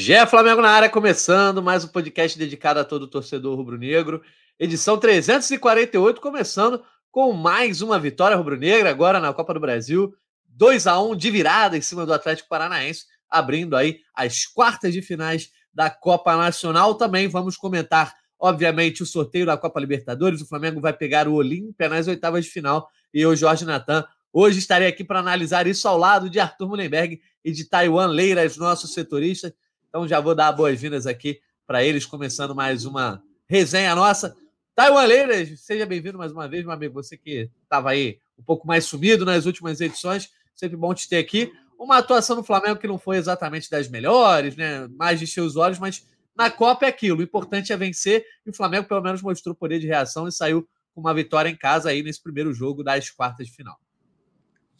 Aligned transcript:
Gé 0.00 0.24
Flamengo 0.24 0.62
na 0.62 0.70
área, 0.70 0.88
começando 0.88 1.62
mais 1.62 1.84
um 1.84 1.88
podcast 1.88 2.38
dedicado 2.38 2.80
a 2.80 2.84
todo 2.86 3.06
torcedor 3.06 3.54
rubro-negro. 3.54 4.22
Edição 4.58 4.96
348, 4.96 6.22
começando 6.22 6.82
com 7.10 7.34
mais 7.34 7.82
uma 7.82 7.98
vitória 7.98 8.34
rubro-negra, 8.34 8.88
agora 8.88 9.20
na 9.20 9.30
Copa 9.34 9.52
do 9.52 9.60
Brasil. 9.60 10.14
2 10.48 10.86
a 10.86 10.98
1 11.02 11.16
de 11.16 11.30
virada 11.30 11.76
em 11.76 11.82
cima 11.82 12.06
do 12.06 12.14
Atlético 12.14 12.48
Paranaense, 12.48 13.04
abrindo 13.28 13.76
aí 13.76 14.00
as 14.14 14.46
quartas 14.46 14.94
de 14.94 15.02
finais 15.02 15.50
da 15.70 15.90
Copa 15.90 16.34
Nacional. 16.34 16.94
Também 16.94 17.28
vamos 17.28 17.58
comentar, 17.58 18.14
obviamente, 18.38 19.02
o 19.02 19.06
sorteio 19.06 19.44
da 19.44 19.58
Copa 19.58 19.78
Libertadores. 19.78 20.40
O 20.40 20.48
Flamengo 20.48 20.80
vai 20.80 20.94
pegar 20.94 21.28
o 21.28 21.34
Olímpia 21.34 21.90
nas 21.90 22.08
oitavas 22.08 22.46
de 22.46 22.50
final 22.50 22.88
e 23.12 23.20
eu, 23.20 23.36
Jorge 23.36 23.66
Natan, 23.66 24.02
hoje 24.32 24.60
estarei 24.60 24.88
aqui 24.88 25.04
para 25.04 25.20
analisar 25.20 25.66
isso 25.66 25.86
ao 25.86 25.98
lado 25.98 26.30
de 26.30 26.40
Arthur 26.40 26.68
Mullenberg 26.68 27.20
e 27.44 27.52
de 27.52 27.68
Taiwan 27.68 28.06
Leiras, 28.06 28.56
nosso 28.56 28.88
setorista. 28.88 29.54
Então 29.90 30.06
já 30.06 30.20
vou 30.20 30.36
dar 30.36 30.52
boas-vindas 30.52 31.04
aqui 31.04 31.40
para 31.66 31.82
eles, 31.84 32.06
começando 32.06 32.54
mais 32.54 32.84
uma 32.84 33.20
resenha 33.48 33.92
nossa. 33.92 34.36
Taiwan 34.72 35.04
Leiras, 35.04 35.60
seja 35.60 35.84
bem-vindo 35.84 36.16
mais 36.16 36.30
uma 36.30 36.46
vez, 36.46 36.62
meu 36.62 36.72
amigo. 36.72 36.94
Você 36.94 37.16
que 37.16 37.50
estava 37.64 37.90
aí 37.90 38.20
um 38.38 38.42
pouco 38.44 38.68
mais 38.68 38.84
sumido 38.84 39.24
nas 39.24 39.46
últimas 39.46 39.80
edições, 39.80 40.30
sempre 40.54 40.76
bom 40.76 40.94
te 40.94 41.08
ter 41.08 41.18
aqui. 41.18 41.52
Uma 41.76 41.98
atuação 41.98 42.36
no 42.36 42.44
Flamengo 42.44 42.78
que 42.78 42.86
não 42.86 43.00
foi 43.00 43.16
exatamente 43.16 43.68
das 43.68 43.88
melhores, 43.88 44.54
né? 44.54 44.86
Mais 44.96 45.18
de 45.18 45.26
seus 45.26 45.56
olhos, 45.56 45.80
mas 45.80 46.06
na 46.36 46.48
Copa 46.52 46.86
é 46.86 46.88
aquilo. 46.88 47.18
O 47.18 47.24
importante 47.24 47.72
é 47.72 47.76
vencer 47.76 48.24
e 48.46 48.50
o 48.50 48.54
Flamengo 48.54 48.86
pelo 48.86 49.02
menos 49.02 49.20
mostrou 49.20 49.56
poder 49.56 49.80
de 49.80 49.88
reação 49.88 50.28
e 50.28 50.32
saiu 50.32 50.68
com 50.94 51.00
uma 51.00 51.12
vitória 51.12 51.48
em 51.48 51.56
casa 51.56 51.90
aí 51.90 52.00
nesse 52.00 52.22
primeiro 52.22 52.54
jogo 52.54 52.84
das 52.84 53.10
quartas 53.10 53.48
de 53.48 53.52
final. 53.52 53.76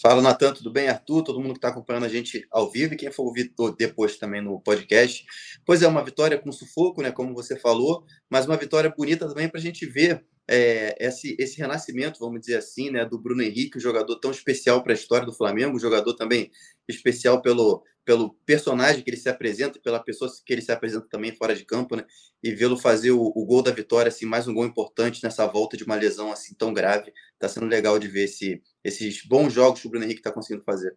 Fala, 0.03 0.23
Natan, 0.23 0.55
tudo 0.55 0.73
bem? 0.73 0.89
Arthur, 0.89 1.23
todo 1.23 1.39
mundo 1.39 1.53
que 1.53 1.59
está 1.59 1.69
acompanhando 1.69 2.07
a 2.07 2.09
gente 2.09 2.47
ao 2.51 2.71
vivo 2.71 2.95
e 2.95 2.97
quem 2.97 3.13
for 3.13 3.25
ouvir 3.25 3.53
depois 3.77 4.17
também 4.17 4.41
no 4.41 4.59
podcast. 4.59 5.27
Pois 5.63 5.83
é, 5.83 5.87
uma 5.87 6.03
vitória 6.03 6.39
com 6.39 6.51
sufoco, 6.51 7.03
né, 7.03 7.13
como 7.13 7.35
você 7.35 7.55
falou, 7.55 8.07
mas 8.31 8.47
uma 8.47 8.57
vitória 8.57 8.89
bonita 8.97 9.29
também 9.29 9.47
para 9.47 9.61
a 9.61 9.63
gente 9.63 9.85
ver 9.85 10.25
é, 10.53 10.97
esse, 10.99 11.37
esse 11.39 11.59
renascimento, 11.59 12.19
vamos 12.19 12.41
dizer 12.41 12.57
assim, 12.57 12.91
né, 12.91 13.05
do 13.05 13.17
Bruno 13.17 13.41
Henrique, 13.41 13.79
um 13.79 13.81
jogador 13.81 14.17
tão 14.17 14.33
especial 14.33 14.83
para 14.83 14.93
a 14.93 14.95
história 14.95 15.25
do 15.25 15.33
Flamengo, 15.33 15.77
um 15.77 15.81
jogador 15.81 16.13
também 16.15 16.51
especial 16.89 17.41
pelo, 17.41 17.85
pelo 18.05 18.35
personagem 18.45 19.01
que 19.05 19.09
ele 19.09 19.17
se 19.17 19.29
apresenta, 19.29 19.79
pela 19.79 20.01
pessoa 20.01 20.29
que 20.45 20.53
ele 20.53 20.61
se 20.61 20.73
apresenta 20.73 21.07
também 21.09 21.33
fora 21.33 21.55
de 21.55 21.65
campo, 21.65 21.95
né, 21.95 22.05
e 22.43 22.53
vê-lo 22.53 22.77
fazer 22.77 23.13
o, 23.13 23.23
o, 23.23 23.47
gol 23.47 23.63
da 23.63 23.71
vitória, 23.71 24.09
assim, 24.09 24.27
mais 24.27 24.49
um 24.49 24.55
gol 24.55 24.67
importante 24.67 25.23
nessa 25.23 25.47
volta 25.47 25.77
de 25.77 25.85
uma 25.85 25.95
lesão 25.95 26.33
assim 26.33 26.53
tão 26.57 26.75
grave, 26.75 27.13
está 27.35 27.49
sendo 27.49 27.67
legal 27.67 27.97
de 27.97 28.09
ver 28.09 28.25
esse, 28.25 28.61
esses 28.83 29.25
bons 29.25 29.53
jogos 29.53 29.81
que 29.81 29.87
o 29.87 29.91
Bruno 29.91 30.05
Henrique 30.05 30.19
está 30.21 30.33
conseguindo 30.33 30.65
fazer. 30.65 30.97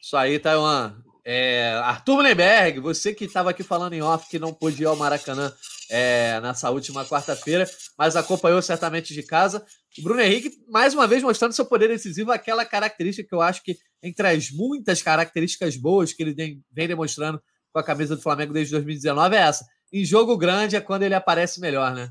Isso 0.00 0.16
aí, 0.16 0.38
Taiwan. 0.38 1.02
É, 1.24 1.74
Arthur 1.84 2.16
Mullenberg, 2.16 2.80
você 2.80 3.14
que 3.14 3.24
estava 3.24 3.50
aqui 3.50 3.62
falando 3.62 3.92
em 3.92 4.02
off 4.02 4.28
que 4.28 4.38
não 4.38 4.52
pôde 4.52 4.82
ir 4.82 4.86
ao 4.86 4.96
Maracanã 4.96 5.52
é, 5.88 6.40
nessa 6.40 6.70
última 6.70 7.04
quarta-feira, 7.04 7.68
mas 7.96 8.16
acompanhou 8.16 8.60
certamente 8.60 9.14
de 9.14 9.22
casa. 9.22 9.64
O 9.98 10.02
Bruno 10.02 10.20
Henrique, 10.20 10.50
mais 10.68 10.94
uma 10.94 11.06
vez, 11.06 11.22
mostrando 11.22 11.52
seu 11.52 11.66
poder 11.66 11.88
decisivo, 11.88 12.32
aquela 12.32 12.64
característica 12.64 13.28
que 13.28 13.34
eu 13.34 13.42
acho 13.42 13.62
que, 13.62 13.76
entre 14.02 14.26
as 14.26 14.50
muitas 14.50 15.00
características 15.02 15.76
boas 15.76 16.12
que 16.12 16.22
ele 16.22 16.34
vem 16.72 16.88
demonstrando 16.88 17.40
com 17.72 17.78
a 17.78 17.84
camisa 17.84 18.16
do 18.16 18.22
Flamengo 18.22 18.52
desde 18.52 18.72
2019, 18.72 19.36
é 19.36 19.40
essa. 19.40 19.64
Em 19.92 20.04
jogo 20.04 20.36
grande 20.36 20.74
é 20.74 20.80
quando 20.80 21.02
ele 21.02 21.14
aparece 21.14 21.60
melhor, 21.60 21.94
né? 21.94 22.10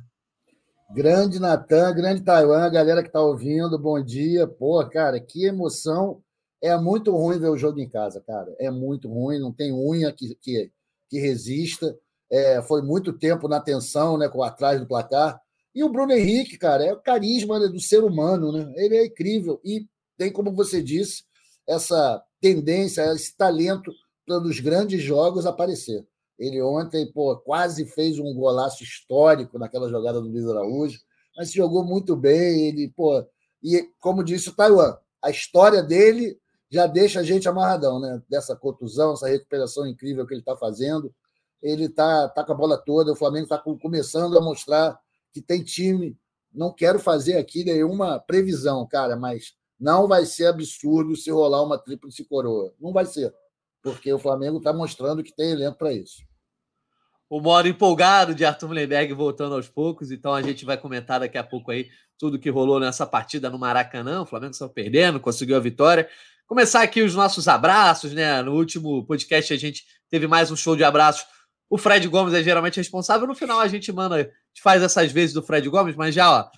Grande 0.93 1.39
Natan, 1.39 1.93
grande 1.93 2.21
Taiwan, 2.21 2.69
galera 2.69 3.01
que 3.01 3.07
está 3.07 3.21
ouvindo, 3.21 3.79
bom 3.79 4.03
dia. 4.03 4.45
Pô, 4.45 4.85
cara, 4.87 5.19
que 5.19 5.45
emoção 5.45 6.21
é 6.61 6.77
muito 6.77 7.11
ruim 7.15 7.39
ver 7.39 7.49
o 7.49 7.57
jogo 7.57 7.79
em 7.79 7.89
casa, 7.89 8.21
cara. 8.21 8.55
É 8.59 8.69
muito 8.69 9.09
ruim, 9.09 9.39
não 9.39 9.51
tem 9.51 9.73
unha 9.73 10.11
que, 10.11 10.35
que, 10.35 10.71
que 11.09 11.19
resista. 11.19 11.97
É, 12.29 12.61
foi 12.61 12.81
muito 12.81 13.11
tempo 13.13 13.47
na 13.47 13.59
tensão, 13.59 14.17
né, 14.17 14.29
com 14.29 14.43
atrás 14.43 14.79
do 14.79 14.87
placar. 14.87 15.41
E 15.73 15.83
o 15.83 15.89
Bruno 15.89 16.13
Henrique, 16.13 16.57
cara, 16.57 16.83
é 16.85 16.93
o 16.93 17.01
carisma 17.01 17.59
né, 17.59 17.67
do 17.67 17.79
ser 17.79 18.03
humano, 18.03 18.51
né? 18.51 18.71
Ele 18.75 18.97
é 18.97 19.05
incrível 19.05 19.59
e 19.63 19.87
tem, 20.17 20.31
como 20.31 20.51
você 20.51 20.83
disse, 20.83 21.23
essa 21.67 22.23
tendência, 22.39 23.13
esse 23.13 23.35
talento 23.35 23.91
para 24.25 24.39
nos 24.39 24.59
grandes 24.59 25.01
jogos 25.01 25.45
aparecer. 25.45 26.05
Ele 26.37 26.61
ontem, 26.61 27.11
pô, 27.11 27.37
quase 27.37 27.85
fez 27.85 28.19
um 28.19 28.33
golaço 28.33 28.83
histórico 28.83 29.57
naquela 29.57 29.89
jogada 29.89 30.19
do 30.19 30.27
Luiz 30.27 30.47
Araújo, 30.47 30.99
mas 31.35 31.51
jogou 31.51 31.83
muito 31.83 32.15
bem. 32.15 32.67
Ele, 32.67 32.89
pô, 32.95 33.25
e 33.63 33.87
como 33.99 34.23
disse 34.23 34.49
o 34.49 34.55
Taiwan, 34.55 34.97
a 35.21 35.29
história 35.29 35.83
dele 35.83 36.40
já 36.71 36.87
deixa 36.87 37.19
a 37.19 37.23
gente 37.23 37.49
amarradão, 37.49 37.99
né? 37.99 38.21
Dessa 38.29 38.55
contusão, 38.55 39.13
essa 39.13 39.27
recuperação 39.27 39.85
incrível 39.85 40.25
que 40.25 40.33
ele 40.33 40.39
está 40.41 40.55
fazendo. 40.55 41.13
Ele 41.61 41.85
está 41.85 42.29
tá 42.29 42.43
com 42.45 42.53
a 42.53 42.55
bola 42.55 42.77
toda, 42.77 43.11
o 43.11 43.15
Flamengo 43.15 43.43
está 43.43 43.57
começando 43.57 44.37
a 44.37 44.41
mostrar 44.41 44.97
que 45.33 45.41
tem 45.41 45.61
time. 45.61 46.17
Não 46.51 46.73
quero 46.73 46.97
fazer 46.97 47.37
aqui 47.37 47.63
nenhuma 47.63 48.19
previsão, 48.19 48.87
cara, 48.87 49.15
mas 49.17 49.53
não 49.77 50.07
vai 50.07 50.25
ser 50.25 50.47
absurdo 50.47 51.15
se 51.15 51.29
rolar 51.29 51.61
uma 51.61 51.77
tríplice 51.77 52.23
coroa. 52.23 52.73
Não 52.79 52.93
vai 52.93 53.05
ser, 53.05 53.33
porque 53.83 54.11
o 54.11 54.17
Flamengo 54.19 54.57
está 54.57 54.71
mostrando 54.71 55.23
que 55.23 55.35
tem 55.35 55.51
elenco 55.51 55.77
para 55.77 55.91
isso. 55.91 56.23
O 57.29 57.39
modo 57.39 57.67
empolgado 57.67 58.33
de 58.33 58.43
Arthur 58.43 58.67
Mullenberg 58.67 59.13
voltando 59.13 59.55
aos 59.55 59.69
poucos, 59.69 60.11
então 60.11 60.33
a 60.33 60.41
gente 60.41 60.65
vai 60.65 60.77
comentar 60.77 61.19
daqui 61.19 61.37
a 61.37 61.43
pouco 61.43 61.71
aí 61.71 61.89
tudo 62.17 62.37
que 62.37 62.49
rolou 62.49 62.79
nessa 62.79 63.05
partida 63.05 63.49
no 63.49 63.57
Maracanã. 63.57 64.21
O 64.21 64.25
Flamengo 64.25 64.53
saiu 64.53 64.69
perdendo, 64.69 65.19
conseguiu 65.19 65.55
a 65.55 65.59
vitória. 65.59 66.09
Começar 66.51 66.81
aqui 66.81 67.01
os 67.01 67.15
nossos 67.15 67.47
abraços, 67.47 68.11
né? 68.11 68.41
No 68.41 68.55
último 68.55 69.05
podcast 69.05 69.53
a 69.53 69.57
gente 69.57 69.85
teve 70.09 70.27
mais 70.27 70.51
um 70.51 70.55
show 70.57 70.75
de 70.75 70.83
abraços. 70.83 71.25
O 71.69 71.77
Fred 71.77 72.05
Gomes 72.09 72.33
é 72.33 72.43
geralmente 72.43 72.75
responsável. 72.75 73.25
No 73.25 73.33
final 73.33 73.61
a 73.61 73.69
gente 73.69 73.89
manda, 73.89 74.29
faz 74.61 74.83
essas 74.83 75.13
vezes 75.13 75.33
do 75.33 75.41
Fred 75.41 75.69
Gomes, 75.69 75.95
mas 75.95 76.13
já, 76.13 76.29
ó, 76.29 76.49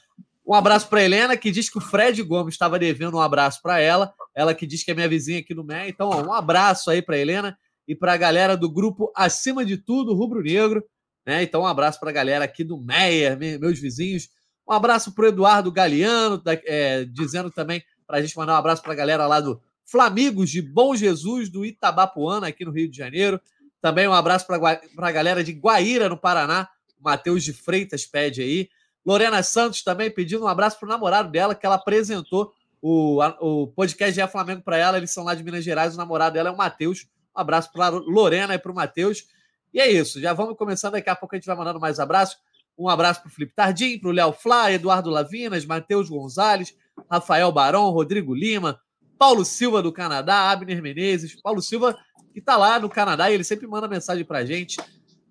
um 0.48 0.56
abraço 0.56 0.90
para 0.90 1.04
Helena, 1.04 1.38
que 1.38 1.52
diz 1.52 1.70
que 1.70 1.78
o 1.78 1.81
Fred 1.81 2.24
Gomes 2.24 2.56
estava 2.56 2.80
devendo 2.80 3.18
um 3.18 3.20
abraço 3.22 3.62
para 3.62 3.80
ela. 3.80 4.12
Ela 4.34 4.56
que 4.56 4.66
diz 4.66 4.84
que 4.84 4.90
é 4.90 4.96
minha 4.96 5.08
vizinha 5.08 5.42
aqui 5.42 5.54
no 5.54 5.64
MEI. 5.64 5.90
Então, 5.90 6.10
ó, 6.10 6.24
um 6.24 6.34
abraço 6.34 6.90
aí 6.90 7.00
para 7.00 7.16
Helena 7.16 7.56
e 7.88 7.96
para 7.96 8.14
a 8.14 8.18
galera 8.18 8.58
do 8.58 8.72
grupo 8.72 9.14
Acima 9.16 9.64
de 9.64 9.78
Tudo 9.78 10.16
Rubro 10.16 10.42
Negro. 10.42 10.84
Né? 11.24 11.44
Então, 11.44 11.62
um 11.62 11.68
abraço 11.68 12.00
para 12.00 12.10
a 12.10 12.14
galera 12.14 12.46
aqui 12.46 12.64
do 12.64 12.81
Meia, 12.81 13.38
meus 13.62 13.78
vizinhos. 13.78 14.28
Um 14.68 14.74
abraço 14.74 15.14
para 15.14 15.25
o 15.25 15.28
Eduardo 15.28 15.72
Galeano, 15.72 16.42
é, 16.66 17.06
dizendo 17.06 17.52
também 17.52 17.84
para 18.08 18.18
a 18.18 18.22
gente 18.24 18.36
mandar 18.36 18.54
um 18.54 18.58
abraço 18.58 18.81
para 18.81 18.94
a 18.94 18.96
galera 18.96 19.28
lá 19.28 19.40
do 19.40 19.62
Flamigos 19.94 20.50
de 20.50 20.59
Bom 20.59 20.96
Jesus, 20.96 21.50
do 21.50 21.64
Itabapuana, 21.64 22.48
aqui 22.48 22.66
no 22.66 22.72
Rio 22.72 22.90
de 22.90 22.98
Janeiro. 22.98 23.40
Também 23.80 24.08
um 24.08 24.14
abraço 24.14 24.48
para 24.48 24.80
a 24.98 25.12
galera 25.12 25.44
de 25.44 25.52
Guaíra, 25.52 26.09
no 26.09 26.18
Paraná. 26.18 26.68
Matheus 27.00 27.44
de 27.44 27.54
Freitas 27.54 28.04
pede 28.04 28.42
aí. 28.42 28.70
Lorena 29.06 29.44
Santos 29.44 29.84
também 29.84 30.09
pedindo 30.09 30.46
um 30.46 30.48
abraço 30.48 30.80
para 30.80 30.88
o 30.88 30.90
namorado 30.90 31.30
dela, 31.30 31.54
que 31.54 31.64
ela 31.64 31.76
apresentou 31.76 32.52
o, 32.81 33.20
o 33.40 33.68
podcast 33.68 34.20
de 34.20 34.28
Flamengo 34.28 34.64
para 34.64 34.80
ela. 34.80 34.98
Eles 34.98 35.12
são 35.12 35.24
lá 35.24 35.36
de 35.36 35.44
Minas 35.44 35.64
Gerais. 35.64 35.94
O 35.94 35.98
namorado 36.00 36.34
dela 36.34 36.50
é 36.50 36.52
o 36.52 36.58
Matheus. 36.58 37.06
Um 37.38 37.40
abraço 37.40 37.72
para 37.72 37.90
Lorena 37.90 38.56
e 38.56 38.58
para 38.58 38.72
o 38.72 38.75
Matheus. 38.75 39.28
E 39.72 39.80
é 39.80 39.92
isso. 39.92 40.20
Já 40.20 40.34
vamos 40.34 40.58
começando. 40.58 40.94
Daqui 40.94 41.12
a 41.12 41.16
pouco 41.16 41.36
a 41.36 41.38
gente 41.38 41.46
vai 41.46 41.56
mandando 41.56 41.80
mais 41.80 42.00
abraços. 42.00 42.40
Um 42.75 42.90
abraço 42.90 43.22
para 43.22 43.30
o 43.30 43.31
Felipe 43.31 43.54
Tardim, 43.54 44.00
para 44.00 44.10
o 44.10 44.12
Léo 44.12 44.34
Flá, 44.34 44.72
Eduardo 44.72 45.12
Lavinas, 45.12 45.68
Matheus 45.68 46.10
Gonzalez, 46.10 46.75
Rafael 47.08 47.52
Barão, 47.52 47.92
Rodrigo 47.92 48.34
Lima, 48.34 48.81
Paulo 49.24 49.46
Silva 49.46 49.82
do 49.82 49.94
Canadá, 49.94 50.52
Abner 50.52 50.82
Menezes. 50.82 51.42
Paulo 51.42 51.62
Silva 51.62 51.98
que 52.34 52.40
está 52.40 52.58
lá 52.58 52.78
no 52.78 52.90
Canadá 52.90 53.32
e 53.32 53.34
ele 53.34 53.46
sempre 53.46 53.66
manda 53.66 53.88
mensagem 53.88 54.26
para 54.26 54.44
gente. 54.46 54.76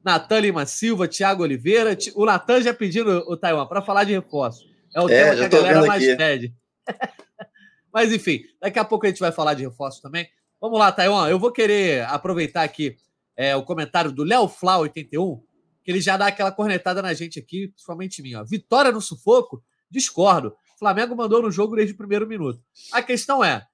Natan 0.02 0.40
Lima 0.40 0.64
Silva, 0.64 1.06
Thiago 1.06 1.42
Oliveira. 1.42 1.94
O 2.14 2.24
Natan 2.24 2.62
já 2.62 2.72
pedindo 2.72 3.10
o 3.28 3.36
Taiwan 3.36 3.66
para 3.66 3.82
falar 3.82 4.04
de 4.04 4.12
reforço. 4.12 4.64
É 4.94 5.00
o 5.02 5.10
é, 5.10 5.24
tema 5.24 5.36
que 5.36 5.44
a 5.44 5.48
galera 5.48 5.86
mais 5.86 6.02
aqui. 6.02 6.16
pede. 6.16 6.54
Mas 7.92 8.10
enfim, 8.10 8.40
daqui 8.58 8.78
a 8.78 8.84
pouco 8.84 9.04
a 9.04 9.10
gente 9.10 9.20
vai 9.20 9.30
falar 9.30 9.52
de 9.52 9.62
reforço 9.62 10.00
também. 10.00 10.26
Vamos 10.58 10.78
lá, 10.78 10.90
Taiwan. 10.90 11.28
Eu 11.28 11.38
vou 11.38 11.52
querer 11.52 12.06
aproveitar 12.06 12.62
aqui 12.62 12.96
é, 13.36 13.54
o 13.54 13.62
comentário 13.62 14.10
do 14.10 14.24
Léo 14.24 14.48
Fla 14.48 14.78
81, 14.78 15.36
que 15.84 15.90
ele 15.90 16.00
já 16.00 16.16
dá 16.16 16.28
aquela 16.28 16.50
cornetada 16.50 17.02
na 17.02 17.12
gente 17.12 17.38
aqui, 17.38 17.68
principalmente. 17.68 18.22
Ó. 18.36 18.42
Vitória 18.42 18.90
no 18.90 19.02
sufoco? 19.02 19.62
Discordo. 19.90 20.56
Flamengo 20.78 21.14
mandou 21.14 21.42
no 21.42 21.50
jogo 21.50 21.76
desde 21.76 21.92
o 21.92 21.96
primeiro 21.98 22.26
minuto. 22.26 22.58
A 22.90 23.02
questão 23.02 23.44
é, 23.44 23.66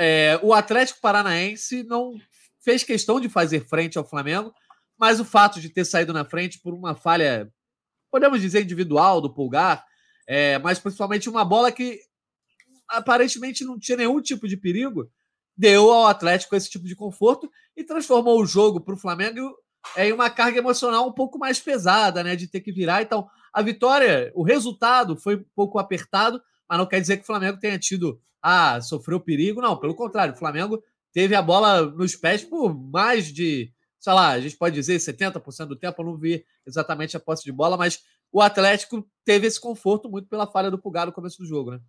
é, 0.00 0.40
o 0.42 0.54
Atlético 0.54 1.00
Paranaense 1.00 1.82
não 1.84 2.18
fez 2.58 2.82
questão 2.82 3.20
de 3.20 3.28
fazer 3.28 3.66
frente 3.68 3.98
ao 3.98 4.08
Flamengo, 4.08 4.52
mas 4.98 5.20
o 5.20 5.24
fato 5.24 5.60
de 5.60 5.68
ter 5.68 5.84
saído 5.84 6.12
na 6.12 6.24
frente 6.24 6.58
por 6.58 6.72
uma 6.72 6.94
falha, 6.94 7.52
podemos 8.10 8.40
dizer, 8.40 8.62
individual 8.62 9.20
do 9.20 9.32
Pulgar, 9.32 9.84
é, 10.26 10.58
mas 10.58 10.78
principalmente 10.78 11.28
uma 11.28 11.44
bola 11.44 11.70
que 11.70 12.00
aparentemente 12.88 13.64
não 13.64 13.78
tinha 13.78 13.98
nenhum 13.98 14.20
tipo 14.20 14.48
de 14.48 14.56
perigo, 14.56 15.10
deu 15.56 15.90
ao 15.90 16.06
Atlético 16.06 16.56
esse 16.56 16.70
tipo 16.70 16.86
de 16.86 16.96
conforto 16.96 17.50
e 17.76 17.84
transformou 17.84 18.40
o 18.40 18.46
jogo 18.46 18.80
para 18.80 18.94
o 18.94 18.98
Flamengo 18.98 19.54
em 19.96 20.12
uma 20.12 20.30
carga 20.30 20.58
emocional 20.58 21.06
um 21.06 21.12
pouco 21.12 21.38
mais 21.38 21.60
pesada, 21.60 22.24
né? 22.24 22.36
De 22.36 22.46
ter 22.46 22.60
que 22.60 22.72
virar. 22.72 23.02
Então, 23.02 23.28
a 23.52 23.62
vitória, 23.62 24.32
o 24.34 24.42
resultado 24.42 25.16
foi 25.16 25.36
um 25.36 25.44
pouco 25.54 25.78
apertado, 25.78 26.40
mas 26.68 26.78
não 26.78 26.86
quer 26.86 27.00
dizer 27.00 27.16
que 27.18 27.22
o 27.22 27.26
Flamengo 27.26 27.58
tenha 27.58 27.78
tido, 27.78 28.20
ah, 28.42 28.80
sofreu 28.80 29.20
perigo. 29.20 29.60
Não, 29.60 29.76
pelo 29.76 29.94
contrário, 29.94 30.34
o 30.34 30.38
Flamengo 30.38 30.82
teve 31.12 31.34
a 31.34 31.42
bola 31.42 31.82
nos 31.82 32.16
pés 32.16 32.44
por 32.44 32.74
mais 32.74 33.32
de 33.32 33.72
sei 34.00 34.14
lá, 34.14 34.30
a 34.30 34.40
gente 34.40 34.56
pode 34.56 34.74
dizer 34.74 34.98
70% 34.98 35.66
do 35.66 35.76
tempo, 35.76 36.00
eu 36.00 36.06
não 36.06 36.16
vi 36.16 36.44
exatamente 36.66 37.16
a 37.16 37.20
posse 37.20 37.44
de 37.44 37.52
bola, 37.52 37.76
mas 37.76 38.02
o 38.32 38.40
Atlético 38.40 39.06
teve 39.24 39.46
esse 39.46 39.60
conforto 39.60 40.08
muito 40.08 40.26
pela 40.26 40.50
falha 40.50 40.70
do 40.70 40.78
Pulgar 40.78 41.06
no 41.06 41.12
começo 41.12 41.38
do 41.38 41.46
jogo, 41.46 41.72
né? 41.72 41.80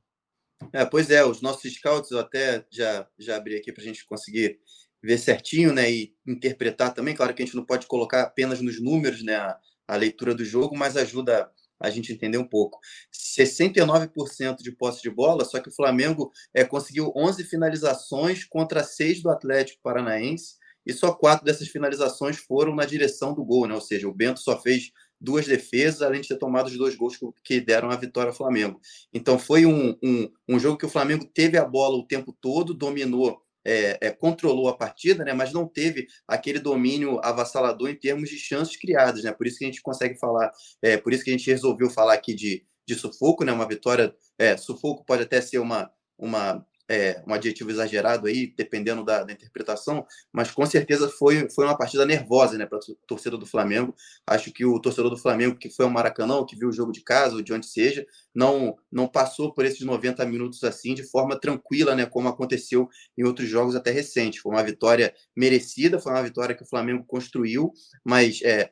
É, 0.74 0.86
pois 0.86 1.10
é, 1.10 1.24
os 1.24 1.42
nossos 1.42 1.74
scouts 1.74 2.12
eu 2.12 2.20
até 2.20 2.66
já, 2.70 3.08
já 3.18 3.38
abri 3.38 3.56
aqui 3.56 3.72
para 3.72 3.82
a 3.82 3.86
gente 3.86 4.06
conseguir 4.06 4.60
ver 5.02 5.18
certinho, 5.18 5.74
né, 5.74 5.90
e 5.90 6.14
interpretar 6.28 6.94
também. 6.94 7.16
Claro 7.16 7.34
que 7.34 7.42
a 7.42 7.46
gente 7.46 7.56
não 7.56 7.66
pode 7.66 7.88
colocar 7.88 8.22
apenas 8.24 8.62
nos 8.62 8.80
números, 8.80 9.24
né, 9.24 9.36
a, 9.36 9.58
a 9.88 9.96
leitura 9.96 10.36
do 10.36 10.46
jogo, 10.46 10.78
mas 10.78 10.96
ajuda 10.96 11.50
a 11.82 11.90
gente 11.90 12.14
entender 12.14 12.38
um 12.38 12.48
pouco. 12.48 12.80
69% 13.14 14.58
de 14.58 14.72
posse 14.72 15.02
de 15.02 15.10
bola, 15.10 15.46
só 15.46 15.60
que 15.60 15.70
o 15.70 15.76
Flamengo 15.76 16.32
é, 16.54 16.64
conseguiu 16.64 17.12
11 17.16 17.44
finalizações 17.44 18.44
contra 18.46 18.84
6 18.84 19.22
do 19.22 19.30
Atlético 19.30 19.82
Paranaense, 19.82 20.62
e 20.86 20.94
só 20.94 21.12
quatro 21.14 21.46
dessas 21.46 21.68
finalizações 21.68 22.38
foram 22.38 22.76
na 22.76 22.86
direção 22.86 23.34
do 23.34 23.46
gol, 23.46 23.68
né? 23.68 23.76
Ou 23.76 23.82
seja, 23.82 24.08
o 24.08 24.14
Bento 24.14 24.40
só 24.40 24.60
fez 24.60 24.92
duas 25.20 25.46
defesas, 25.46 26.02
além 26.02 26.22
de 26.22 26.30
ter 26.30 26.38
tomado 26.38 26.68
os 26.68 26.78
dois 26.78 26.96
gols 26.96 27.20
que 27.44 27.62
deram 27.62 27.92
a 27.92 27.96
vitória 27.96 28.32
ao 28.32 28.36
Flamengo. 28.36 28.80
Então 29.14 29.38
foi 29.38 29.66
um, 29.66 29.96
um, 30.04 30.32
um 30.50 30.60
jogo 30.60 30.78
que 30.78 30.86
o 30.86 30.90
Flamengo 30.90 31.30
teve 31.32 31.58
a 31.58 31.66
bola 31.66 31.98
o 31.98 32.08
tempo 32.08 32.36
todo, 32.42 32.74
dominou 32.74 33.40
é, 33.66 33.98
é, 34.02 34.12
controlou 34.12 34.68
a 34.70 34.78
partida, 34.78 35.24
né, 35.24 35.34
mas 35.34 35.54
não 35.54 35.68
teve 35.68 36.08
aquele 36.28 36.60
domínio 36.60 37.20
avassalador 37.24 37.90
em 37.90 37.96
termos 37.96 38.30
de 38.30 38.38
chances 38.38 38.78
criadas, 38.78 39.24
né? 39.24 39.32
Por 39.32 39.48
isso 39.48 39.58
que 39.58 39.66
a 39.66 39.68
gente 39.68 39.82
consegue 39.82 40.18
falar, 40.20 40.52
é, 40.82 40.98
por 40.98 41.14
isso 41.14 41.24
que 41.24 41.30
a 41.30 41.34
gente 41.34 41.50
resolveu 41.50 41.90
falar 41.90 42.14
aqui 42.14 42.34
de, 42.34 42.66
de 42.88 42.96
sufoco, 42.96 43.44
né? 43.44 43.52
Uma 43.52 43.68
vitória, 43.68 44.14
é, 44.38 44.58
sufoco 44.58 45.06
pode 45.06 45.24
até 45.24 45.42
ser 45.42 45.60
uma, 45.60 45.92
uma 46.18 46.66
é, 46.92 47.24
um 47.26 47.34
adjetivo 47.34 47.72
exagerado 47.72 48.28
aí, 48.28 48.54
dependendo 48.58 49.06
da, 49.06 49.24
da, 49.24 49.32
interpretação, 49.32 50.06
mas 50.30 50.52
com 50.52 50.66
certeza 50.66 51.08
foi, 51.08 51.50
foi 51.50 51.64
uma 51.64 51.78
partida 51.78 52.06
nervosa 52.06 52.58
né, 52.58 52.66
para 52.66 52.80
a 52.80 52.82
torcida 53.08 53.38
do 53.38 53.46
Flamengo. 53.46 53.96
Acho 54.28 54.52
que 54.52 54.66
o 54.66 54.78
torcedor 54.78 55.10
do 55.10 55.18
Flamengo, 55.18 55.56
que 55.56 55.70
foi 55.70 55.86
ao 55.86 55.92
Maracanã, 55.92 56.46
que 56.46 56.54
viu 56.54 56.68
o 56.68 56.74
jogo 56.74 56.92
de 56.92 57.02
casa, 57.02 57.36
ou 57.36 57.42
de 57.42 57.54
onde 57.54 57.66
seja, 57.66 58.06
não, 58.36 58.76
não 58.92 59.08
passou 59.08 59.54
por 59.54 59.64
esses 59.64 59.82
90 59.82 60.26
minutos 60.26 60.62
assim 60.66 60.94
de 60.94 61.04
forma 61.04 61.40
tranquila, 61.40 61.96
né, 61.96 62.06
como 62.06 62.28
aconteceu 62.28 62.90
em 63.18 63.24
outros 63.24 63.48
jogos 63.48 63.74
até 63.74 63.90
recentes. 63.90 64.42
Foi 64.42 64.52
uma 64.52 64.64
vitória 64.64 65.14
merecida, 65.34 65.98
foi 65.98 66.12
uma 66.12 66.24
vitória 66.24 66.54
que 66.54 66.64
o 66.64 66.68
Flamengo 66.68 67.06
construiu, 67.08 67.72
mas 68.04 68.42
é, 68.44 68.70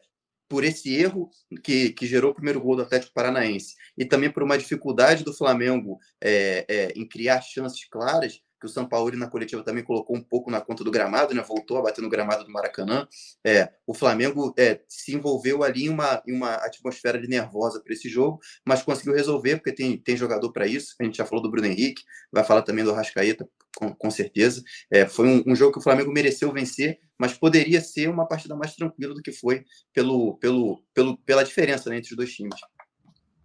por 0.49 0.63
esse 0.63 0.93
erro 0.93 1.29
que, 1.63 1.91
que 1.91 2.07
gerou 2.07 2.31
o 2.31 2.35
primeiro 2.35 2.59
gol 2.59 2.75
do 2.75 2.81
Atlético 2.81 3.13
Paranaense 3.13 3.75
e 3.95 4.03
também 4.03 4.31
por 4.31 4.41
uma 4.41 4.57
dificuldade 4.57 5.23
do 5.23 5.33
Flamengo 5.33 5.99
é, 6.19 6.65
é, 6.67 6.91
em 6.95 7.07
criar 7.07 7.39
chances 7.41 7.85
claras, 7.85 8.41
que 8.59 8.65
o 8.65 8.69
São 8.69 8.87
Paulo 8.87 9.15
na 9.15 9.27
coletiva 9.27 9.63
também 9.63 9.83
colocou 9.83 10.15
um 10.15 10.21
pouco 10.21 10.51
na 10.51 10.59
conta 10.59 10.83
do 10.83 10.91
gramado, 10.91 11.33
né? 11.33 11.41
voltou 11.41 11.77
a 11.77 11.81
bater 11.81 12.01
no 12.01 12.09
gramado 12.09 12.43
do 12.43 12.51
Maracanã. 12.51 13.07
É, 13.45 13.71
o 13.87 13.93
Flamengo 13.93 14.53
é, 14.57 14.81
se 14.87 15.15
envolveu 15.15 15.63
ali 15.63 15.85
em 15.85 15.89
uma, 15.89 16.21
em 16.27 16.33
uma 16.33 16.55
atmosfera 16.55 17.19
de 17.19 17.27
nervosa 17.27 17.81
para 17.81 17.93
esse 17.93 18.09
jogo, 18.09 18.39
mas 18.65 18.81
conseguiu 18.81 19.13
resolver, 19.13 19.57
porque 19.57 19.71
tem, 19.71 19.97
tem 19.97 20.17
jogador 20.17 20.51
para 20.51 20.67
isso. 20.67 20.95
A 20.99 21.03
gente 21.03 21.17
já 21.17 21.25
falou 21.25 21.41
do 21.41 21.49
Bruno 21.49 21.67
Henrique, 21.67 22.03
vai 22.31 22.43
falar 22.43 22.61
também 22.61 22.83
do 22.83 22.91
Rascaeta, 22.91 23.47
com, 23.75 23.93
com 23.93 24.11
certeza. 24.11 24.61
É, 24.91 25.05
foi 25.05 25.27
um, 25.27 25.43
um, 25.47 25.55
jogo 25.55 25.73
que 25.73 25.79
o 25.79 25.83
Flamengo 25.83 26.11
mereceu 26.11 26.51
vencer, 26.51 26.99
mas 27.17 27.33
poderia 27.33 27.79
ser 27.81 28.09
uma 28.09 28.27
partida 28.27 28.55
mais 28.55 28.75
tranquila 28.75 29.13
do 29.13 29.21
que 29.21 29.31
foi 29.31 29.63
pelo, 29.93 30.37
pelo, 30.37 30.83
pelo, 30.93 31.17
pela 31.19 31.43
diferença 31.43 31.89
né, 31.89 31.97
entre 31.97 32.11
os 32.11 32.17
dois 32.17 32.33
times. 32.33 32.59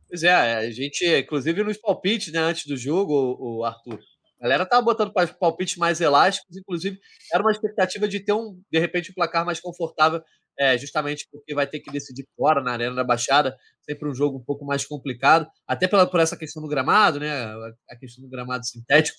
Pois 0.08 0.22
é, 0.22 0.32
a 0.32 0.70
gente, 0.70 1.04
inclusive 1.04 1.62
nos 1.62 1.76
palpites, 1.76 2.32
né, 2.32 2.38
antes 2.38 2.66
do 2.66 2.76
jogo, 2.76 3.36
o 3.38 3.64
Arthur, 3.64 4.00
a 4.44 4.46
galera 4.46 4.66
tava 4.66 4.82
botando 4.82 5.10
palpites 5.40 5.76
mais 5.78 6.02
elásticos, 6.02 6.54
inclusive 6.54 7.00
era 7.32 7.42
uma 7.42 7.50
expectativa 7.50 8.06
de 8.06 8.20
ter 8.20 8.34
um, 8.34 8.60
de 8.70 8.78
repente, 8.78 9.10
um 9.10 9.14
placar 9.14 9.42
mais 9.42 9.58
confortável, 9.58 10.22
é, 10.58 10.76
justamente 10.76 11.26
porque 11.32 11.54
vai 11.54 11.66
ter 11.66 11.80
que 11.80 11.90
decidir 11.90 12.26
fora 12.36 12.62
na 12.62 12.72
Arena 12.72 12.94
da 12.94 13.02
Baixada, 13.02 13.56
sempre 13.80 14.06
um 14.06 14.14
jogo 14.14 14.36
um 14.36 14.44
pouco 14.44 14.66
mais 14.66 14.84
complicado, 14.84 15.48
até 15.66 15.88
pela, 15.88 16.06
por 16.06 16.20
essa 16.20 16.36
questão 16.36 16.62
do 16.62 16.68
gramado, 16.68 17.18
né? 17.18 17.32
A 17.88 17.96
questão 17.98 18.22
do 18.22 18.28
gramado 18.28 18.66
sintético. 18.66 19.16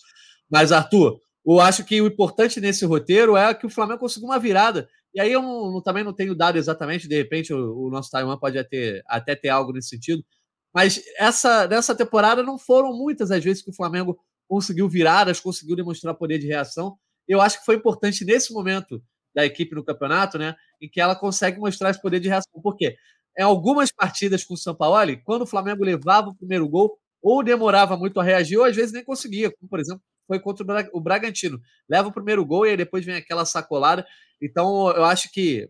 Mas, 0.47 0.71
Arthur, 0.71 1.19
eu 1.43 1.59
acho 1.59 1.83
que 1.83 1.99
o 1.99 2.05
importante 2.05 2.61
nesse 2.61 2.85
roteiro 2.85 3.35
é 3.35 3.51
que 3.55 3.65
o 3.65 3.69
Flamengo 3.69 4.01
conseguiu 4.01 4.29
uma 4.29 4.37
virada. 4.37 4.87
E 5.11 5.19
aí 5.19 5.31
eu 5.31 5.41
não, 5.41 5.81
também 5.81 6.03
não 6.03 6.13
tenho 6.13 6.35
dado 6.35 6.59
exatamente, 6.59 7.07
de 7.07 7.15
repente 7.15 7.51
o, 7.51 7.87
o 7.87 7.89
nosso 7.89 8.11
Taiwan 8.11 8.37
pode 8.37 8.59
até, 8.59 9.01
até 9.07 9.35
ter 9.35 9.49
algo 9.49 9.73
nesse 9.73 9.89
sentido. 9.89 10.23
Mas 10.71 11.01
essa, 11.17 11.67
nessa 11.67 11.95
temporada 11.95 12.43
não 12.43 12.59
foram 12.59 12.93
muitas 12.93 13.31
as 13.31 13.43
vezes 13.43 13.63
que 13.63 13.71
o 13.71 13.75
Flamengo 13.75 14.19
conseguiu 14.47 14.87
viradas, 14.89 15.39
conseguiu 15.39 15.75
demonstrar 15.75 16.13
poder 16.15 16.39
de 16.39 16.47
reação. 16.47 16.97
Eu 17.27 17.41
acho 17.41 17.59
que 17.59 17.65
foi 17.65 17.75
importante 17.75 18.23
nesse 18.23 18.53
momento 18.53 19.01
da 19.33 19.45
equipe 19.45 19.75
no 19.75 19.83
campeonato, 19.83 20.37
né? 20.37 20.55
Em 20.81 20.89
que 20.89 21.01
ela 21.01 21.15
consegue 21.15 21.59
mostrar 21.59 21.89
esse 21.89 22.01
poder 22.01 22.19
de 22.19 22.29
reação. 22.29 22.61
Por 22.61 22.75
quê? 22.77 22.95
Em 23.37 23.43
algumas 23.43 23.91
partidas 23.91 24.43
com 24.43 24.53
o 24.53 24.57
São 24.57 24.75
Paulo, 24.75 25.11
quando 25.23 25.41
o 25.41 25.47
Flamengo 25.47 25.83
levava 25.83 26.29
o 26.29 26.35
primeiro 26.35 26.67
gol, 26.69 26.97
ou 27.21 27.43
demorava 27.43 27.97
muito 27.97 28.19
a 28.19 28.23
reagir, 28.23 28.57
ou 28.57 28.65
às 28.65 28.75
vezes 28.75 28.93
nem 28.93 29.03
conseguia, 29.03 29.51
como 29.51 29.67
por 29.67 29.79
exemplo 29.79 30.01
foi 30.27 30.39
contra 30.39 30.65
o 30.93 31.01
Bragantino. 31.01 31.59
Leva 31.89 32.07
o 32.09 32.13
primeiro 32.13 32.45
gol 32.45 32.65
e 32.65 32.71
aí 32.71 32.77
depois 32.77 33.05
vem 33.05 33.15
aquela 33.15 33.45
sacolada. 33.45 34.05
Então, 34.41 34.89
eu 34.91 35.03
acho 35.03 35.31
que, 35.31 35.69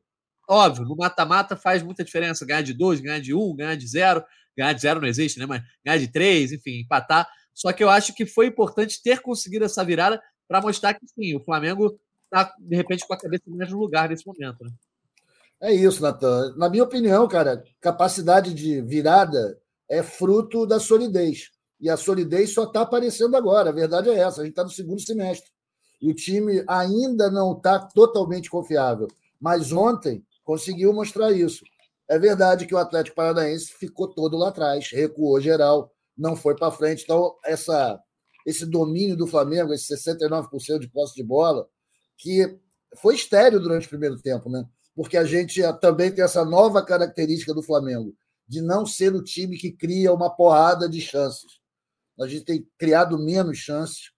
óbvio, 0.49 0.85
no 0.85 0.95
mata-mata 0.95 1.55
faz 1.55 1.83
muita 1.83 2.03
diferença 2.03 2.45
ganhar 2.45 2.61
de 2.61 2.73
dois, 2.73 2.99
ganhar 2.99 3.19
de 3.19 3.33
um, 3.33 3.55
ganhar 3.55 3.75
de 3.75 3.87
zero. 3.87 4.23
Ganhar 4.57 4.73
de 4.73 4.81
zero 4.81 5.01
não 5.01 5.07
existe, 5.07 5.39
né? 5.39 5.45
Mas 5.45 5.61
ganhar 5.85 5.97
de 5.97 6.07
três, 6.07 6.51
enfim, 6.51 6.79
empatar. 6.81 7.27
Só 7.55 7.71
que 7.71 7.81
eu 7.81 7.89
acho 7.89 8.13
que 8.13 8.25
foi 8.25 8.47
importante 8.47 9.01
ter 9.01 9.21
conseguido 9.21 9.63
essa 9.63 9.83
virada 9.83 10.21
para 10.45 10.61
mostrar 10.61 10.93
que 10.93 11.07
sim, 11.07 11.35
o 11.35 11.43
Flamengo 11.43 11.97
está, 12.25 12.53
de 12.59 12.75
repente, 12.75 13.07
com 13.07 13.13
a 13.13 13.17
cabeça 13.17 13.43
no 13.47 13.55
mesmo 13.55 13.79
lugar 13.79 14.09
nesse 14.09 14.27
momento. 14.27 14.65
Né? 14.65 14.71
É 15.61 15.73
isso, 15.73 16.01
Natan. 16.01 16.53
Na 16.57 16.69
minha 16.69 16.83
opinião, 16.83 17.25
cara, 17.29 17.63
capacidade 17.79 18.53
de 18.53 18.81
virada 18.81 19.57
é 19.89 20.03
fruto 20.03 20.67
da 20.67 20.79
solidez. 20.79 21.49
E 21.79 21.89
a 21.89 21.95
solidez 21.95 22.53
só 22.53 22.65
está 22.65 22.81
aparecendo 22.81 23.37
agora. 23.37 23.69
A 23.69 23.73
verdade 23.73 24.09
é 24.09 24.19
essa. 24.19 24.41
A 24.41 24.43
gente 24.43 24.51
está 24.51 24.63
no 24.63 24.69
segundo 24.69 24.99
semestre. 24.99 25.49
E 26.01 26.11
o 26.11 26.13
time 26.13 26.63
ainda 26.67 27.31
não 27.31 27.53
está 27.53 27.79
totalmente 27.79 28.49
confiável. 28.49 29.07
Mas 29.39 29.71
ontem 29.71 30.23
conseguiu 30.43 30.91
mostrar 30.91 31.31
isso. 31.31 31.63
É 32.07 32.19
verdade 32.19 32.67
que 32.67 32.75
o 32.75 32.77
Atlético 32.77 33.15
Paranaense 33.15 33.73
ficou 33.73 34.07
todo 34.07 34.37
lá 34.37 34.49
atrás, 34.49 34.89
recuou 34.91 35.39
geral, 35.41 35.91
não 36.17 36.35
foi 36.35 36.55
para 36.55 36.71
frente. 36.71 37.03
Então, 37.03 37.35
essa, 37.43 37.99
esse 38.45 38.65
domínio 38.65 39.15
do 39.15 39.27
Flamengo, 39.27 39.73
esse 39.73 39.93
69% 39.93 40.79
de 40.79 40.87
posse 40.87 41.15
de 41.15 41.23
bola, 41.23 41.67
que 42.17 42.57
foi 42.97 43.15
estéreo 43.15 43.59
durante 43.59 43.87
o 43.87 43.89
primeiro 43.89 44.21
tempo, 44.21 44.49
né? 44.49 44.65
Porque 44.95 45.17
a 45.17 45.25
gente 45.25 45.61
também 45.81 46.11
tem 46.11 46.23
essa 46.23 46.45
nova 46.45 46.83
característica 46.83 47.53
do 47.53 47.61
Flamengo, 47.61 48.15
de 48.47 48.61
não 48.61 48.85
ser 48.85 49.13
o 49.13 49.23
time 49.23 49.57
que 49.57 49.71
cria 49.71 50.13
uma 50.13 50.29
porrada 50.29 50.87
de 50.87 51.01
chances 51.01 51.59
a 52.19 52.27
gente 52.27 52.45
tem 52.45 52.67
criado 52.77 53.17
menos 53.19 53.57
chances, 53.57 54.11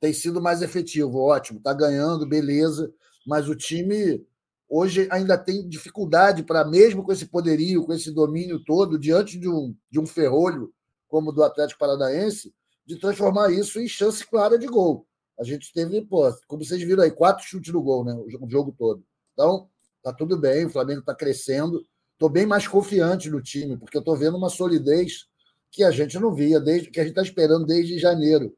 tem 0.00 0.12
sido 0.12 0.42
mais 0.42 0.60
efetivo, 0.60 1.18
ótimo, 1.18 1.58
está 1.58 1.72
ganhando, 1.72 2.26
beleza, 2.26 2.92
mas 3.26 3.48
o 3.48 3.54
time 3.54 4.24
hoje 4.68 5.06
ainda 5.10 5.38
tem 5.38 5.68
dificuldade 5.68 6.42
para, 6.42 6.64
mesmo 6.64 7.04
com 7.04 7.12
esse 7.12 7.26
poderio, 7.26 7.84
com 7.84 7.92
esse 7.92 8.10
domínio 8.10 8.62
todo, 8.64 8.98
diante 8.98 9.38
de 9.38 9.48
um, 9.48 9.74
de 9.90 10.00
um 10.00 10.06
ferrolho 10.06 10.73
como 11.14 11.30
do 11.30 11.44
Atlético 11.44 11.78
Paranaense, 11.78 12.52
de 12.84 12.98
transformar 12.98 13.48
isso 13.52 13.78
em 13.78 13.86
chance 13.86 14.26
clara 14.26 14.58
de 14.58 14.66
gol. 14.66 15.06
A 15.38 15.44
gente 15.44 15.72
teve, 15.72 16.02
pô, 16.02 16.28
como 16.48 16.64
vocês 16.64 16.82
viram 16.82 17.04
aí, 17.04 17.10
quatro 17.12 17.46
chutes 17.46 17.72
no 17.72 17.80
gol, 17.80 18.04
né? 18.04 18.12
O 18.40 18.50
jogo 18.50 18.74
todo. 18.76 19.00
Então, 19.32 19.68
tá 20.02 20.12
tudo 20.12 20.36
bem, 20.36 20.66
o 20.66 20.70
Flamengo 20.70 20.98
está 20.98 21.14
crescendo. 21.14 21.86
Estou 22.14 22.28
bem 22.28 22.46
mais 22.46 22.66
confiante 22.66 23.30
no 23.30 23.40
time, 23.40 23.76
porque 23.76 23.96
eu 23.96 24.00
estou 24.00 24.16
vendo 24.16 24.36
uma 24.36 24.48
solidez 24.48 25.28
que 25.70 25.84
a 25.84 25.92
gente 25.92 26.18
não 26.18 26.34
via, 26.34 26.58
desde 26.58 26.90
que 26.90 26.98
a 26.98 27.04
gente 27.04 27.12
está 27.12 27.22
esperando 27.22 27.64
desde 27.64 27.96
janeiro. 27.96 28.52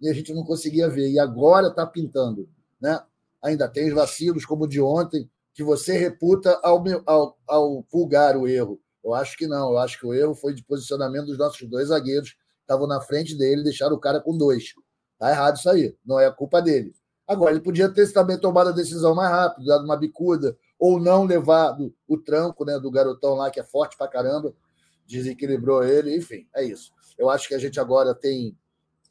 E 0.00 0.08
a 0.08 0.12
gente 0.12 0.32
não 0.32 0.44
conseguia 0.44 0.88
ver. 0.88 1.10
E 1.10 1.18
agora 1.18 1.66
está 1.66 1.84
pintando. 1.84 2.48
Né? 2.80 2.96
Ainda 3.42 3.68
tem 3.68 3.88
os 3.88 3.94
vacilos, 3.94 4.46
como 4.46 4.66
o 4.66 4.68
de 4.68 4.80
ontem, 4.80 5.28
que 5.52 5.64
você 5.64 5.98
reputa 5.98 6.60
ao, 6.62 6.80
ao, 7.04 7.38
ao 7.48 7.82
pulgar 7.82 8.36
o 8.36 8.46
erro. 8.46 8.80
Eu 9.04 9.14
acho 9.14 9.36
que 9.36 9.46
não. 9.46 9.70
Eu 9.70 9.78
acho 9.78 9.98
que 9.98 10.06
o 10.06 10.14
erro 10.14 10.34
foi 10.34 10.54
de 10.54 10.62
posicionamento 10.62 11.26
dos 11.26 11.38
nossos 11.38 11.68
dois 11.68 11.88
zagueiros 11.88 12.30
que 12.30 12.38
estavam 12.62 12.86
na 12.86 13.00
frente 13.00 13.36
dele 13.36 13.62
deixaram 13.62 13.96
o 13.96 14.00
cara 14.00 14.20
com 14.20 14.36
dois. 14.36 14.74
Tá 15.18 15.30
errado 15.30 15.56
isso 15.56 15.68
aí. 15.68 15.96
Não 16.04 16.18
é 16.18 16.26
a 16.26 16.32
culpa 16.32 16.60
dele. 16.60 16.94
Agora, 17.26 17.52
ele 17.52 17.60
podia 17.60 17.88
ter 17.88 18.10
também 18.12 18.38
tomado 18.38 18.68
a 18.68 18.72
decisão 18.72 19.14
mais 19.14 19.30
rápido, 19.30 19.66
dado 19.66 19.84
uma 19.84 19.96
bicuda, 19.96 20.56
ou 20.78 21.00
não 21.00 21.24
levado 21.24 21.94
o 22.06 22.18
tranco 22.18 22.64
né, 22.64 22.78
do 22.78 22.90
garotão 22.90 23.34
lá, 23.34 23.50
que 23.50 23.60
é 23.60 23.62
forte 23.62 23.96
pra 23.96 24.08
caramba, 24.08 24.52
desequilibrou 25.06 25.84
ele, 25.84 26.16
enfim, 26.16 26.46
é 26.54 26.64
isso. 26.64 26.92
Eu 27.16 27.30
acho 27.30 27.48
que 27.48 27.54
a 27.54 27.58
gente 27.58 27.78
agora 27.78 28.14
tem 28.14 28.56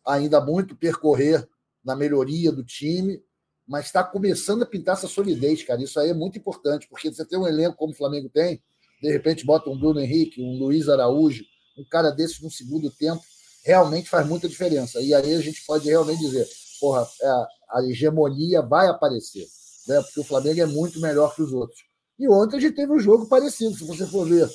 ainda 0.05 0.41
muito 0.41 0.75
percorrer 0.75 1.47
na 1.83 1.95
melhoria 1.95 2.51
do 2.51 2.63
time, 2.63 3.23
mas 3.67 3.85
está 3.85 4.03
começando 4.03 4.63
a 4.63 4.65
pintar 4.65 4.97
essa 4.97 5.07
solidez, 5.07 5.63
cara. 5.63 5.81
Isso 5.81 5.99
aí 5.99 6.09
é 6.09 6.13
muito 6.13 6.37
importante, 6.37 6.87
porque 6.89 7.11
você 7.11 7.25
tem 7.25 7.39
um 7.39 7.47
elenco 7.47 7.77
como 7.77 7.93
o 7.93 7.95
Flamengo 7.95 8.29
tem, 8.29 8.61
de 9.01 9.11
repente 9.11 9.45
bota 9.45 9.69
um 9.69 9.77
Bruno 9.77 9.99
Henrique, 9.99 10.41
um 10.41 10.57
Luiz 10.59 10.87
Araújo, 10.87 11.43
um 11.77 11.83
cara 11.83 12.11
desse 12.11 12.43
no 12.43 12.51
segundo 12.51 12.91
tempo, 12.91 13.21
realmente 13.63 14.09
faz 14.09 14.27
muita 14.27 14.47
diferença. 14.47 15.01
E 15.01 15.13
aí 15.13 15.33
a 15.33 15.41
gente 15.41 15.65
pode 15.65 15.87
realmente 15.89 16.19
dizer, 16.19 16.47
porra, 16.79 17.07
é, 17.21 17.27
a 17.71 17.83
hegemonia 17.83 18.61
vai 18.61 18.87
aparecer, 18.87 19.47
né? 19.87 20.01
porque 20.01 20.19
o 20.19 20.23
Flamengo 20.23 20.61
é 20.61 20.65
muito 20.65 20.99
melhor 20.99 21.33
que 21.35 21.41
os 21.41 21.51
outros. 21.51 21.79
E 22.19 22.29
ontem 22.29 22.57
a 22.57 22.59
gente 22.59 22.75
teve 22.75 22.91
um 22.91 22.99
jogo 22.99 23.27
parecido. 23.27 23.75
Se 23.75 23.83
você 23.83 24.05
for 24.05 24.27
ver 24.27 24.47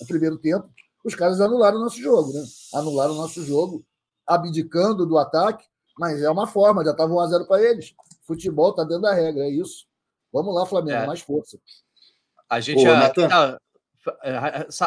o 0.00 0.06
primeiro 0.06 0.36
tempo, 0.36 0.68
os 1.02 1.14
caras 1.14 1.40
anularam 1.40 1.78
o 1.78 1.80
nosso 1.80 1.98
jogo, 1.98 2.32
né? 2.32 2.44
Anularam 2.74 3.14
o 3.14 3.16
nosso 3.16 3.42
jogo, 3.42 3.82
abdicando 4.26 5.06
do 5.06 5.16
ataque, 5.16 5.64
mas 5.98 6.20
é 6.20 6.28
uma 6.30 6.46
forma, 6.46 6.84
já 6.84 6.90
estava 6.90 7.12
1x0 7.12 7.46
para 7.46 7.62
eles. 7.62 7.94
Futebol 8.26 8.70
está 8.70 8.84
dentro 8.84 9.02
da 9.02 9.14
regra, 9.14 9.44
é 9.44 9.50
isso. 9.50 9.86
Vamos 10.30 10.54
lá, 10.54 10.66
Flamengo, 10.66 10.98
é. 10.98 11.06
mais 11.06 11.20
força. 11.20 11.58
A 12.48 12.60
gente. 12.60 12.80
Ô, 12.80 12.82
já, 12.82 13.08
tá, 13.08 13.22
é, 13.22 13.69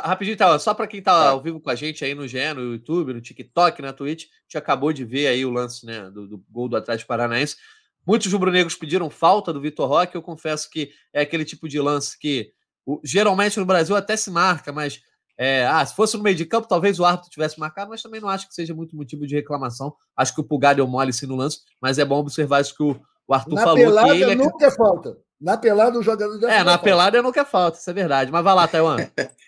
rapidinho, 0.04 0.38
tá, 0.38 0.58
só 0.58 0.74
para 0.74 0.88
quem 0.88 1.00
está 1.00 1.12
tá. 1.12 1.30
ao 1.30 1.42
vivo 1.42 1.60
com 1.60 1.70
a 1.70 1.76
gente 1.76 2.04
aí 2.04 2.16
no 2.16 2.28
GE, 2.28 2.54
no 2.54 2.74
YouTube, 2.74 3.14
no 3.14 3.22
TikTok, 3.22 3.82
na 3.82 3.94
Twitch, 3.94 4.24
a 4.24 4.28
gente 4.44 4.58
acabou 4.58 4.92
de 4.92 5.06
ver 5.06 5.28
aí 5.28 5.46
o 5.46 5.52
lance 5.52 5.86
né, 5.86 6.10
do, 6.10 6.28
do 6.28 6.44
gol 6.50 6.68
do 6.68 6.76
Atlético 6.76 7.08
Paranaense. 7.08 7.56
Muitos 8.06 8.32
rubro-negros 8.32 8.76
pediram 8.76 9.10
falta 9.10 9.54
do 9.54 9.62
Vitor 9.62 9.88
Roque. 9.88 10.16
Eu 10.16 10.22
confesso 10.22 10.70
que 10.70 10.92
é 11.14 11.22
aquele 11.22 11.46
tipo 11.46 11.70
de 11.70 11.80
lance 11.80 12.18
que 12.20 12.52
o, 12.86 13.00
geralmente 13.04 13.60
no 13.60 13.66
Brasil 13.66 13.96
até 13.96 14.18
se 14.18 14.30
marca, 14.30 14.74
mas 14.74 15.00
é, 15.38 15.66
ah, 15.66 15.86
se 15.86 15.96
fosse 15.96 16.18
no 16.18 16.24
meio 16.24 16.36
de 16.36 16.46
campo, 16.46 16.68
talvez 16.68 17.00
o 17.00 17.06
árbitro 17.06 17.30
tivesse 17.30 17.60
marcado, 17.60 17.90
mas 17.90 18.02
também 18.02 18.22
não 18.22 18.30
acho 18.30 18.48
que 18.48 18.54
seja 18.54 18.74
muito 18.74 18.96
motivo 18.96 19.26
de 19.26 19.36
reclamação. 19.36 19.96
Acho 20.16 20.36
que 20.36 20.42
o 20.42 20.44
Pulgar 20.44 20.76
deu 20.76 20.88
mole 20.88 21.14
sim 21.14 21.26
no 21.26 21.36
lance, 21.36 21.60
mas 21.82 21.98
é 21.98 22.06
bom 22.06 22.20
observar 22.20 22.62
isso 22.62 22.76
que 22.76 22.84
o, 22.84 23.00
o 23.28 23.34
Arthur 23.34 23.56
Na 23.56 23.64
falou. 23.64 23.78
Pelada 23.78 24.14
que 24.14 24.22
ele 24.22 24.32
é... 24.32 24.36
nunca 24.36 24.66
é 24.66 24.72
falta. 24.72 25.18
Na 25.44 25.58
pelada 25.58 26.00
o 26.00 26.02
jogador 26.02 26.40
já 26.40 26.54
É, 26.54 26.64
na 26.64 26.78
pelada 26.78 27.22
nunca 27.22 27.42
é 27.42 27.46
falta, 27.46 27.78
isso 27.78 27.90
é 27.90 27.94
verdade. 27.94 28.32
Mas 28.32 28.44
vai 28.44 28.56
lá, 28.56 28.66
Taiwan. 28.66 28.96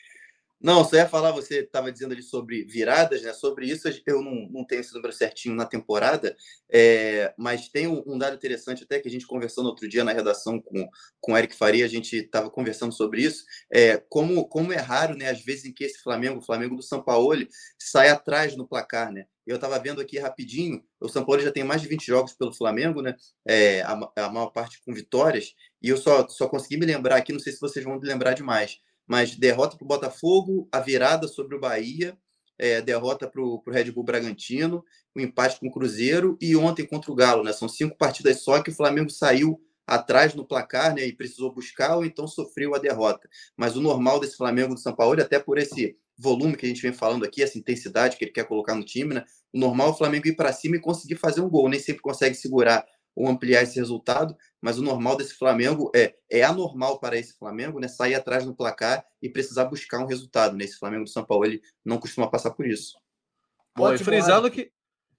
Não, 0.66 0.84
só 0.84 0.96
ia 0.96 1.08
falar, 1.08 1.32
você 1.32 1.60
estava 1.60 1.92
dizendo 1.92 2.14
ali 2.14 2.24
sobre 2.24 2.64
viradas, 2.64 3.22
né? 3.22 3.32
Sobre 3.34 3.68
isso, 3.68 3.88
eu 4.08 4.22
não, 4.22 4.50
não 4.50 4.66
tenho 4.66 4.80
esse 4.82 4.94
número 4.96 5.14
certinho 5.14 5.54
na 5.54 5.64
temporada, 5.64 6.36
é, 6.72 7.32
mas 7.38 7.70
tem 7.70 7.88
um, 7.88 8.02
um, 8.08 8.18
dado 8.18 8.36
interessante 8.36 8.84
até 8.84 9.00
que 9.00 9.08
a 9.08 9.12
gente 9.12 9.28
conversou 9.28 9.64
no 9.64 9.70
outro 9.70 9.88
dia 9.88 10.04
na 10.04 10.12
redação 10.12 10.60
com, 10.60 10.90
com 11.22 11.34
o 11.34 11.38
Eric 11.38 11.56
Faria, 11.56 11.86
a 11.86 11.90
gente 11.90 12.16
estava 12.16 12.50
conversando 12.50 12.94
sobre 12.94 13.22
isso, 13.22 13.44
é, 13.72 13.98
como, 14.10 14.48
como 14.48 14.74
é 14.74 14.78
raro, 14.78 15.16
né? 15.16 15.30
Às 15.30 15.42
vezes 15.42 15.66
em 15.66 15.72
que 15.72 15.84
esse 15.84 16.02
Flamengo, 16.02 16.40
o 16.40 16.44
Flamengo 16.44 16.76
do 16.76 16.82
São 16.82 17.04
Paulo, 17.04 17.48
sai 17.78 18.10
atrás 18.10 18.56
no 18.56 18.68
placar, 18.68 19.12
né? 19.12 19.26
Eu 19.46 19.58
estava 19.58 19.78
vendo 19.78 20.02
aqui 20.02 20.18
rapidinho, 20.18 20.84
o 21.00 21.08
São 21.08 21.24
Paulo 21.24 21.44
já 21.44 21.52
tem 21.52 21.64
mais 21.64 21.80
de 21.80 21.88
20 21.88 22.08
jogos 22.08 22.34
pelo 22.34 22.52
Flamengo, 22.52 23.04
né? 23.04 23.16
É, 23.48 23.84
a, 23.84 24.12
a 24.16 24.30
maior 24.30 24.50
parte 24.50 24.82
com 24.84 24.92
vitórias, 24.92 25.54
e 25.86 25.90
eu 25.90 25.98
só, 25.98 26.28
só 26.28 26.48
consegui 26.48 26.78
me 26.78 26.86
lembrar 26.88 27.18
aqui, 27.18 27.32
não 27.32 27.40
sei 27.40 27.54
se 27.54 27.62
vocês 27.62 27.86
vão 27.86 28.00
lembrar 28.02 28.34
demais, 28.34 28.80
mas 29.06 29.36
derrota 29.36 29.78
para 29.78 29.86
o 29.86 29.88
Botafogo, 29.88 30.68
a 30.72 30.80
virada 30.80 31.28
sobre 31.28 31.56
o 31.56 31.60
Bahia, 31.60 32.18
é, 32.58 32.82
derrota 32.82 33.28
para 33.28 33.40
o 33.40 33.62
Red 33.68 33.92
Bull 33.92 34.04
Bragantino, 34.04 34.84
o 35.16 35.20
um 35.20 35.22
empate 35.22 35.60
com 35.60 35.68
o 35.68 35.72
Cruzeiro 35.72 36.40
e 36.42 36.56
ontem 36.56 36.88
contra 36.88 37.12
o 37.12 37.16
Galo. 37.16 37.44
Né? 37.44 37.54
São 37.54 37.70
cinco 37.70 37.96
partidas 37.96 38.42
só 38.42 38.64
que 38.64 38.72
o 38.72 38.74
Flamengo 38.74 39.12
saiu 39.12 39.62
atrás 39.86 40.34
no 40.34 40.44
placar 40.44 40.96
né, 40.96 41.06
e 41.06 41.14
precisou 41.14 41.54
buscar 41.54 41.98
ou 41.98 42.04
então 42.04 42.28
sofreu 42.28 42.74
a 42.74 42.80
derrota. 42.80 43.30
Mas 43.56 43.76
o 43.76 43.82
normal 43.82 44.20
desse 44.20 44.38
Flamengo 44.38 44.74
do 44.74 44.80
São 44.80 44.96
Paulo, 44.96 45.22
até 45.22 45.38
por 45.38 45.60
esse 45.60 45.96
volume 46.18 46.58
que 46.58 46.66
a 46.66 46.70
gente 46.70 46.82
vem 46.82 46.94
falando 46.94 47.26
aqui, 47.26 47.44
essa 47.44 47.60
intensidade 47.60 48.18
que 48.18 48.26
ele 48.26 48.32
quer 48.32 48.48
colocar 48.48 48.74
no 48.74 48.84
time, 48.84 49.14
né? 49.14 49.24
o 49.54 49.60
normal 49.60 49.90
é 49.90 49.92
o 49.92 49.96
Flamengo 49.96 50.28
ir 50.28 50.36
para 50.36 50.52
cima 50.52 50.78
e 50.78 50.82
conseguir 50.82 51.18
fazer 51.18 51.42
um 51.42 51.50
gol. 51.50 51.70
Nem 51.70 51.80
sempre 51.80 52.02
consegue 52.02 52.34
segurar 52.34 52.84
ou 53.16 53.30
ampliar 53.30 53.64
esse 53.64 53.80
resultado, 53.80 54.36
mas 54.62 54.78
o 54.78 54.84
normal 54.84 55.16
desse 55.16 55.36
Flamengo 55.36 55.92
é, 55.96 56.16
é 56.30 56.44
anormal 56.44 57.00
para 57.00 57.18
esse 57.18 57.38
Flamengo, 57.38 57.80
né? 57.80 57.88
Sair 57.88 58.16
atrás 58.16 58.46
no 58.46 58.56
placar 58.56 59.06
e 59.22 59.30
precisar 59.30 59.66
buscar 59.66 60.00
um 60.00 60.08
resultado. 60.08 60.56
Nesse 60.58 60.74
né? 60.74 60.80
Flamengo 60.80 61.04
do 61.06 61.10
São 61.10 61.24
Paulo, 61.24 61.46
ele 61.46 61.62
não 61.84 61.98
costuma 61.98 62.28
passar 62.28 62.52
por 62.52 62.68
isso. 62.68 62.98
Bom, 63.78 63.94
e 63.94 63.98
frisando 63.98 64.50
que, 64.50 64.72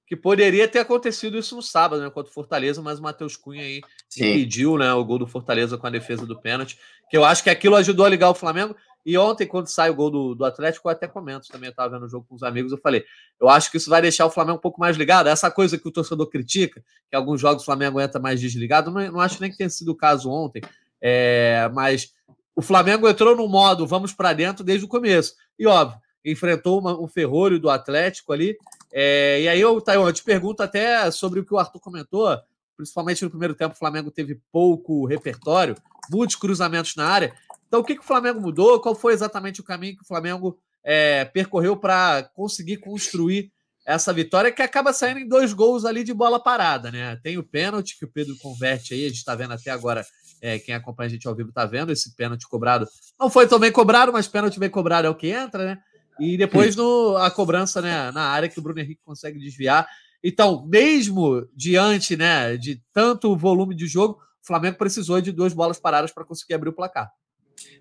que 0.07 0.17
poderia 0.17 0.69
ter 0.69 0.79
acontecido 0.79 1.39
isso 1.39 1.57
no 1.57 1.63
sábado, 1.63 2.03
né? 2.03 2.11
Contra 2.11 2.31
o 2.31 2.35
Fortaleza, 2.35 2.83
mas 2.83 2.99
o 2.99 3.03
Matheus 3.03 3.37
Cunha 3.37 3.63
aí 3.63 3.81
Sim. 4.09 4.31
impediu 4.31 4.77
né, 4.77 4.93
o 4.93 5.05
gol 5.05 5.19
do 5.19 5.27
Fortaleza 5.27 5.79
com 5.79 5.87
a 5.87 5.91
defesa 5.91 6.27
do 6.27 6.41
pênalti. 6.41 6.79
Que 7.11 7.17
eu 7.17 7.25
acho 7.25 7.43
que 7.43 7.51
aquilo 7.51 7.77
ajudou 7.77 8.05
a 8.05 8.11
ligar 8.11 8.31
o 8.31 8.35
Flamengo. 8.35 8.77
E 9.07 9.17
ontem, 9.17 9.47
quando 9.47 9.69
sai 9.69 9.89
o 9.89 9.95
gol 9.95 10.11
do, 10.11 10.35
do 10.35 10.45
Atlético, 10.45 10.89
eu 10.89 10.93
até 10.93 11.07
comento 11.07 11.47
também, 11.49 11.69
eu 11.69 11.71
estava 11.71 11.91
vendo 11.91 12.07
o 12.07 12.09
jogo 12.09 12.27
com 12.29 12.35
os 12.35 12.43
amigos, 12.43 12.73
eu 12.73 12.79
falei, 12.79 13.05
eu 13.41 13.49
acho 13.49 13.71
que 13.71 13.77
isso 13.77 13.89
vai 13.89 14.03
deixar 14.03 14.27
o 14.27 14.31
Flamengo 14.31 14.59
um 14.59 14.61
pouco 14.61 14.81
mais 14.81 14.97
ligado. 14.97 15.29
Essa 15.29 15.49
coisa 15.49 15.79
que 15.79 15.87
o 15.87 15.93
torcedor 15.93 16.27
critica, 16.29 16.83
que 17.09 17.15
alguns 17.15 17.41
jogos 17.41 17.63
o 17.63 17.67
Flamengo 17.67 18.01
entra 18.01 18.21
mais 18.21 18.41
desligado, 18.41 18.91
não, 18.91 19.13
não 19.13 19.21
acho 19.21 19.41
nem 19.41 19.49
que 19.49 19.57
tenha 19.57 19.71
sido 19.71 19.93
o 19.93 19.97
caso 19.97 20.29
ontem. 20.29 20.61
É, 21.01 21.71
mas 21.73 22.13
o 22.57 22.61
Flamengo 22.61 23.09
entrou 23.09 23.37
no 23.37 23.47
modo 23.47 23.87
vamos 23.87 24.13
para 24.13 24.33
dentro 24.33 24.65
desde 24.65 24.85
o 24.85 24.89
começo. 24.89 25.35
E 25.57 25.69
óbvio, 25.69 26.01
enfrentou 26.25 26.81
uma, 26.81 27.01
um 27.01 27.07
ferrolho 27.07 27.61
do 27.61 27.71
Atlético 27.71 28.33
ali. 28.33 28.57
É, 28.93 29.41
e 29.43 29.49
aí, 29.49 29.61
eu, 29.61 29.81
Taiwan, 29.81 30.09
eu 30.09 30.13
te 30.13 30.25
pergunto 30.25 30.65
até 30.65 31.09
sobre 31.13 31.39
o 31.39 31.45
que 31.45 31.55
o 31.55 31.59
Arthur 31.59 31.79
comentou, 31.79 32.37
principalmente 32.77 33.23
no 33.23 33.31
primeiro 33.31 33.55
tempo, 33.55 33.75
o 33.75 33.79
Flamengo 33.79 34.11
teve 34.11 34.41
pouco 34.51 35.07
repertório, 35.07 35.77
muitos 36.11 36.35
cruzamentos 36.35 36.97
na 36.97 37.07
área. 37.07 37.33
Então, 37.67 37.81
o 37.81 37.85
que, 37.85 37.95
que 37.95 38.01
o 38.01 38.07
Flamengo 38.07 38.41
mudou? 38.41 38.81
Qual 38.81 38.95
foi 38.95 39.13
exatamente 39.13 39.61
o 39.61 39.65
caminho 39.65 39.97
que 39.97 40.03
o 40.03 40.07
Flamengo 40.07 40.59
é, 40.85 41.25
percorreu 41.25 41.77
para 41.77 42.23
conseguir 42.35 42.77
construir 42.77 43.51
essa 43.87 44.13
vitória 44.13 44.51
que 44.51 44.63
acaba 44.63 44.93
saindo 44.93 45.21
em 45.21 45.29
dois 45.29 45.53
gols 45.53 45.85
ali 45.85 46.03
de 46.03 46.13
bola 46.13 46.43
parada, 46.43 46.91
né? 46.91 47.17
Tem 47.23 47.39
o 47.39 47.43
pênalti 47.43 47.97
que 47.97 48.05
o 48.05 48.11
Pedro 48.11 48.37
converte 48.39 48.93
aí, 48.93 49.05
a 49.05 49.09
gente 49.09 49.19
está 49.19 49.35
vendo 49.37 49.55
até 49.55 49.71
agora, 49.71 50.05
é, 50.43 50.59
quem 50.59 50.75
acompanha 50.75 51.07
a 51.07 51.11
gente 51.11 51.27
ao 51.29 51.35
vivo 51.37 51.51
está 51.51 51.65
vendo 51.65 51.93
esse 51.93 52.15
pênalti 52.17 52.49
cobrado. 52.49 52.87
Não 53.19 53.31
foi 53.31 53.47
tão 53.47 53.61
bem 53.61 53.71
cobrado, 53.71 54.13
mas 54.13 54.27
pênalti 54.27 54.59
bem 54.59 54.69
cobrado 54.69 55.07
é 55.07 55.11
o 55.11 55.15
que 55.15 55.29
entra, 55.29 55.65
né? 55.65 55.79
E 56.19 56.37
depois 56.37 56.75
no, 56.75 57.17
a 57.17 57.31
cobrança 57.31 57.81
né, 57.81 58.11
na 58.11 58.23
área 58.23 58.49
que 58.49 58.59
o 58.59 58.63
Bruno 58.63 58.81
Henrique 58.81 59.03
consegue 59.05 59.39
desviar. 59.39 59.87
Então, 60.23 60.67
mesmo 60.67 61.47
diante 61.55 62.17
né, 62.17 62.57
de 62.57 62.83
tanto 62.93 63.37
volume 63.37 63.75
de 63.75 63.87
jogo, 63.87 64.15
o 64.43 64.47
Flamengo 64.47 64.79
precisou 64.79 65.21
de 65.21 65.31
duas 65.31 65.53
bolas 65.53 65.79
paradas 65.79 66.11
para 66.11 66.25
conseguir 66.25 66.55
abrir 66.55 66.71
o 66.71 66.75
placar. 66.75 67.11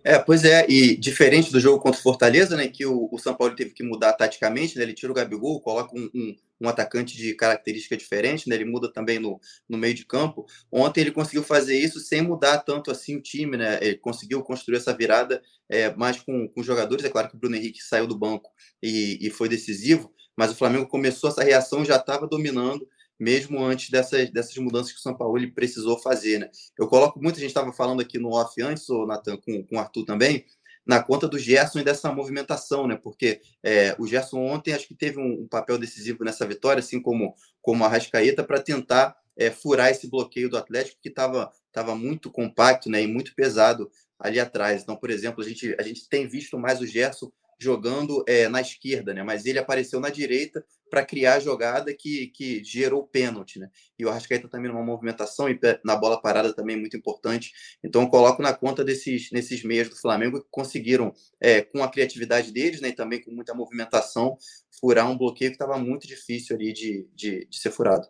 É, 0.08 0.20
pois 0.20 0.44
é, 0.44 0.68
e 0.70 0.96
diferente 0.96 1.52
do 1.52 1.60
jogo 1.60 1.80
contra 1.80 2.00
o 2.00 2.04
Fortaleza, 2.04 2.56
né, 2.56 2.68
que 2.68 2.86
o, 2.86 3.10
o 3.12 3.18
São 3.18 3.34
Paulo 3.34 3.56
teve 3.56 3.72
que 3.72 3.82
mudar 3.82 4.14
taticamente, 4.14 4.78
né, 4.78 4.84
ele 4.84 4.94
tira 4.94 5.12
o 5.12 5.16
Gabigol, 5.16 5.60
coloca 5.60 5.98
um, 5.98 6.08
um, 6.14 6.36
um, 6.62 6.70
atacante 6.70 7.18
de 7.18 7.34
característica 7.34 7.98
diferente, 7.98 8.48
né, 8.48 8.54
ele 8.54 8.66
muda 8.66 8.94
também 8.94 9.18
no, 9.18 9.40
no 9.68 9.80
meio 9.80 9.96
de 9.96 10.06
campo. 10.06 10.46
Ontem 10.72 11.02
ele 11.02 11.12
conseguiu 11.12 11.42
fazer 11.42 11.76
isso 11.76 12.00
sem 12.00 12.22
mudar 12.22 12.60
tanto 12.60 12.92
assim 12.92 13.16
o 13.16 13.22
time, 13.22 13.58
né, 13.58 13.80
ele 13.82 13.98
conseguiu 13.98 14.44
construir 14.44 14.78
essa 14.78 14.96
virada 14.96 15.42
é, 15.68 15.92
mais 15.96 16.22
com, 16.22 16.48
com 16.50 16.62
jogadores, 16.62 17.04
é 17.04 17.10
claro 17.10 17.28
que 17.28 17.36
o 17.36 17.40
Bruno 17.40 17.56
Henrique 17.56 17.82
saiu 17.82 18.06
do 18.06 18.16
banco 18.16 18.52
e, 18.84 19.18
e 19.20 19.32
foi 19.32 19.50
decisivo, 19.50 20.14
mas 20.38 20.52
o 20.52 20.56
Flamengo 20.56 20.88
começou 20.88 21.32
essa 21.32 21.44
reação, 21.44 21.84
já 21.84 21.96
estava 21.96 22.28
dominando, 22.28 22.88
mesmo 23.20 23.64
antes 23.64 23.90
dessas, 23.90 24.30
dessas 24.30 24.58
mudanças 24.58 24.92
que 24.92 25.00
o 25.00 25.02
São 25.02 25.16
Paulo 25.16 25.38
ele 25.38 25.52
precisou 25.52 25.98
fazer. 26.00 26.40
Né? 26.40 26.50
Eu 26.78 26.88
coloco 26.88 27.22
muito, 27.22 27.38
a 27.38 27.40
gente 27.40 27.50
estava 27.50 27.72
falando 27.72 28.02
aqui 28.02 28.20
no 28.20 28.34
off 28.34 28.62
antes, 28.62 28.88
o 28.90 29.06
Natan, 29.06 29.38
com, 29.38 29.64
com 29.64 29.76
o 29.76 29.80
Arthur 29.80 30.06
também, 30.06 30.46
na 30.86 31.02
conta 31.02 31.28
do 31.28 31.40
Gerson 31.40 31.80
e 31.80 31.84
dessa 31.84 32.12
movimentação, 32.12 32.86
né? 32.86 32.96
Porque 32.96 33.42
é, 33.64 33.96
o 33.98 34.06
Gerson 34.06 34.40
ontem 34.46 34.72
acho 34.72 34.88
que 34.88 34.94
teve 34.94 35.20
um, 35.20 35.42
um, 35.44 35.48
papel 35.48 35.80
decisivo 35.80 36.24
nessa 36.24 36.46
vitória, 36.46 36.80
assim 36.80 37.02
como, 37.02 37.34
como 37.60 37.84
a 37.84 37.88
Rascaeta, 37.88 38.44
para 38.44 38.62
tentar 38.62 39.18
é, 39.36 39.50
furar 39.50 39.90
esse 39.90 40.08
bloqueio 40.08 40.48
do 40.48 40.58
Atlético, 40.58 41.02
que 41.02 41.10
estava 41.10 41.52
tava 41.72 41.96
muito 41.96 42.32
compacto 42.32 42.90
né? 42.90 43.02
e 43.02 43.08
muito 43.08 43.34
pesado 43.36 43.92
ali 44.20 44.40
atrás. 44.40 44.84
Então, 44.84 44.96
por 44.96 45.10
exemplo, 45.10 45.44
a 45.44 45.48
gente, 45.48 45.76
a 45.78 45.82
gente 45.82 46.08
tem 46.08 46.28
visto 46.28 46.58
mais 46.58 46.80
o 46.80 46.86
Gerson 46.86 47.32
jogando 47.58 48.24
é, 48.28 48.48
na 48.48 48.62
esquerda, 48.62 49.14
né? 49.14 49.24
Mas 49.24 49.46
ele 49.46 49.60
apareceu 49.60 50.00
na 50.00 50.10
direita 50.10 50.66
para 50.90 51.06
criar 51.06 51.36
a 51.36 51.40
jogada 51.40 51.94
que, 51.94 52.28
que 52.28 52.64
gerou 52.64 53.02
o 53.02 53.08
pênalti, 53.08 53.60
né? 53.60 53.70
E 53.98 54.06
o 54.06 54.10
Arrascaeta 54.10 54.48
também 54.48 54.72
numa 54.72 54.84
movimentação 54.84 55.50
e 55.50 55.60
na 55.84 55.96
bola 55.96 56.22
parada 56.22 56.54
também 56.54 56.78
muito 56.78 56.96
importante. 56.96 57.52
Então 57.84 58.04
eu 58.04 58.10
coloco 58.10 58.42
na 58.42 58.54
conta 58.54 58.84
desses 58.84 59.32
nesses 59.32 59.64
meios 59.64 59.90
do 59.90 59.96
Flamengo 59.96 60.42
que 60.42 60.48
conseguiram, 60.52 61.14
é, 61.40 61.62
com 61.62 61.84
a 61.84 61.90
criatividade 61.90 62.52
deles, 62.52 62.82
né? 62.82 62.90
E 62.90 62.96
também 62.96 63.22
com 63.22 63.32
muita 63.32 63.54
movimentação, 63.54 64.38
furar 64.80 65.10
um 65.10 65.18
bloqueio 65.18 65.52
que 65.52 65.56
estava 65.56 65.78
muito 65.78 66.08
difícil 66.08 66.56
ali 66.56 66.74
de, 66.74 67.08
de, 67.14 67.48
de 67.50 67.60
ser 67.60 67.72
furado. 67.72 68.08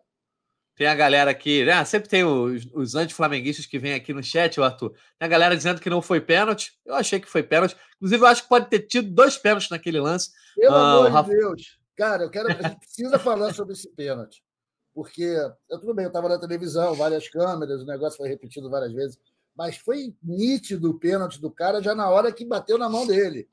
Tem 0.75 0.87
a 0.87 0.95
galera 0.95 1.31
aqui, 1.31 1.63
né? 1.63 1.85
Sempre 1.85 2.09
tem 2.09 2.25
os, 2.25 2.67
os 2.73 2.95
anti-flamenguistas 2.95 3.65
que 3.65 3.79
vêm 3.79 3.93
aqui 3.93 4.13
no 4.13 4.21
chat, 4.21 4.59
Arthur. 4.59 4.89
Tem 5.17 5.25
a 5.25 5.27
galera 5.27 5.55
dizendo 5.55 5.79
que 5.79 5.89
não 5.89 6.01
foi 6.01 6.19
pênalti. 6.19 6.77
Eu 6.85 6.95
achei 6.95 7.17
que 7.17 7.29
foi 7.29 7.41
pênalti. 7.41 7.77
Inclusive, 7.95 8.21
eu 8.21 8.27
acho 8.27 8.43
que 8.43 8.49
pode 8.49 8.69
ter 8.69 8.79
tido 8.79 9.09
dois 9.09 9.37
pênaltis 9.37 9.69
naquele 9.69 10.01
lance. 10.01 10.31
Pelo 10.53 10.75
ah, 10.75 10.93
amor 10.93 11.11
Rafa... 11.11 11.29
de 11.29 11.37
Deus. 11.37 11.79
Cara, 11.95 12.23
eu 12.23 12.29
quero. 12.29 12.49
A 12.49 12.67
gente 12.67 12.79
precisa 12.79 13.17
falar 13.17 13.53
sobre 13.53 13.73
esse 13.73 13.89
pênalti. 13.89 14.43
Porque, 14.93 15.23
eu, 15.69 15.79
tudo 15.79 15.93
bem, 15.93 16.05
eu 16.05 16.09
estava 16.09 16.27
na 16.27 16.37
televisão, 16.37 16.93
várias 16.93 17.29
câmeras, 17.29 17.81
o 17.81 17.85
negócio 17.85 18.17
foi 18.17 18.27
repetido 18.27 18.69
várias 18.69 18.91
vezes. 18.91 19.17
Mas 19.55 19.77
foi 19.77 20.13
nítido 20.21 20.91
o 20.91 20.99
pênalti 20.99 21.39
do 21.39 21.49
cara 21.49 21.81
já 21.81 21.95
na 21.95 22.09
hora 22.09 22.33
que 22.33 22.43
bateu 22.43 22.77
na 22.77 22.89
mão 22.89 23.07
dele. 23.07 23.47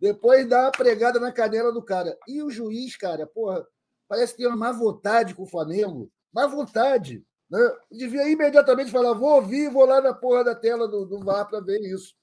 Depois 0.00 0.48
dá 0.48 0.68
a 0.68 0.70
pregada 0.70 1.18
na 1.18 1.32
canela 1.32 1.72
do 1.72 1.82
cara. 1.82 2.16
E 2.28 2.40
o 2.42 2.50
juiz, 2.50 2.96
cara, 2.96 3.26
porra, 3.26 3.66
parece 4.06 4.36
ter 4.36 4.46
uma 4.46 4.56
má 4.56 4.70
vontade 4.70 5.34
com 5.34 5.42
o 5.42 5.48
Flamengo 5.48 6.12
má 6.34 6.46
vontade. 6.46 7.24
Né? 7.48 7.60
Devia 7.92 8.28
imediatamente 8.28 8.90
falar: 8.90 9.14
vou 9.14 9.36
ouvir, 9.36 9.70
vou 9.70 9.86
lá 9.86 10.00
na 10.00 10.12
porra 10.12 10.44
da 10.44 10.54
tela 10.54 10.88
do, 10.88 11.06
do 11.06 11.20
VAR 11.20 11.48
para 11.48 11.60
ver 11.60 11.80
isso. 11.80 12.14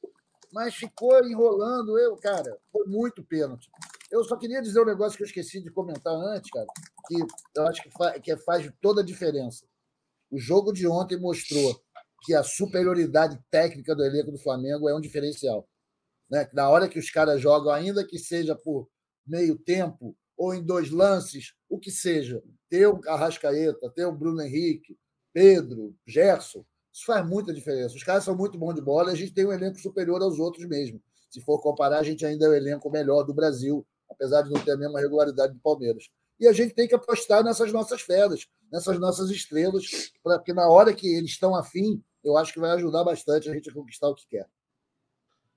Mas 0.51 0.75
ficou 0.75 1.25
enrolando. 1.25 1.97
Eu, 1.97 2.17
cara, 2.17 2.57
foi 2.71 2.85
muito 2.85 3.23
pênalti. 3.23 3.69
Eu 4.11 4.23
só 4.25 4.35
queria 4.35 4.61
dizer 4.61 4.81
um 4.81 4.85
negócio 4.85 5.15
que 5.15 5.23
eu 5.23 5.27
esqueci 5.27 5.61
de 5.61 5.71
comentar 5.71 6.13
antes, 6.13 6.51
cara, 6.51 6.67
que 7.07 7.15
eu 7.55 7.67
acho 7.67 7.81
que, 7.81 7.91
fa 7.91 8.19
que 8.19 8.35
faz 8.37 8.69
toda 8.81 9.01
a 9.01 9.05
diferença. 9.05 9.65
O 10.29 10.37
jogo 10.37 10.73
de 10.73 10.85
ontem 10.85 11.17
mostrou 11.17 11.81
que 12.23 12.33
a 12.33 12.43
superioridade 12.43 13.39
técnica 13.49 13.95
do 13.95 14.03
elenco 14.03 14.31
do 14.31 14.37
Flamengo 14.37 14.89
é 14.89 14.95
um 14.95 14.99
diferencial. 14.99 15.67
Né? 16.29 16.47
Na 16.53 16.69
hora 16.69 16.89
que 16.89 16.99
os 16.99 17.09
caras 17.09 17.41
jogam, 17.41 17.71
ainda 17.71 18.05
que 18.05 18.19
seja 18.19 18.53
por 18.53 18.89
meio 19.25 19.57
tempo 19.57 20.15
ou 20.37 20.53
em 20.53 20.63
dois 20.63 20.91
lances, 20.91 21.53
o 21.69 21.79
que 21.79 21.89
seja, 21.89 22.43
ter 22.71 22.87
o 22.87 23.01
Arrascaeta, 23.05 23.91
ter 23.93 24.05
o 24.05 24.13
Bruno 24.13 24.41
Henrique, 24.41 24.97
Pedro, 25.33 25.93
Gerson, 26.07 26.65
isso 26.91 27.05
faz 27.05 27.27
muita 27.27 27.53
diferença. 27.53 27.95
Os 27.95 28.03
caras 28.03 28.23
são 28.23 28.33
muito 28.33 28.57
bons 28.57 28.75
de 28.75 28.81
bola 28.81 29.09
e 29.09 29.13
a 29.13 29.17
gente 29.17 29.33
tem 29.33 29.45
um 29.45 29.51
elenco 29.51 29.77
superior 29.77 30.21
aos 30.21 30.39
outros 30.39 30.65
mesmo. 30.65 31.01
Se 31.29 31.41
for 31.41 31.61
comparar, 31.61 31.99
a 31.99 32.03
gente 32.03 32.25
ainda 32.25 32.45
é 32.45 32.49
o 32.49 32.53
elenco 32.53 32.89
melhor 32.89 33.23
do 33.23 33.33
Brasil, 33.33 33.85
apesar 34.09 34.43
de 34.43 34.51
não 34.51 34.63
ter 34.63 34.71
a 34.71 34.77
mesma 34.77 35.01
regularidade 35.01 35.53
do 35.53 35.59
Palmeiras. 35.59 36.09
E 36.39 36.47
a 36.47 36.53
gente 36.53 36.73
tem 36.73 36.87
que 36.87 36.95
apostar 36.95 37.43
nessas 37.43 37.73
nossas 37.73 38.01
feras, 38.01 38.47
nessas 38.71 38.97
nossas 38.97 39.29
estrelas, 39.29 40.11
porque 40.23 40.53
na 40.53 40.67
hora 40.69 40.93
que 40.93 41.07
eles 41.13 41.31
estão 41.31 41.53
afim, 41.53 42.01
eu 42.23 42.37
acho 42.37 42.53
que 42.53 42.59
vai 42.59 42.71
ajudar 42.71 43.03
bastante 43.03 43.49
a 43.49 43.53
gente 43.53 43.69
a 43.69 43.73
conquistar 43.73 44.07
o 44.07 44.15
que 44.15 44.27
quer. 44.27 44.47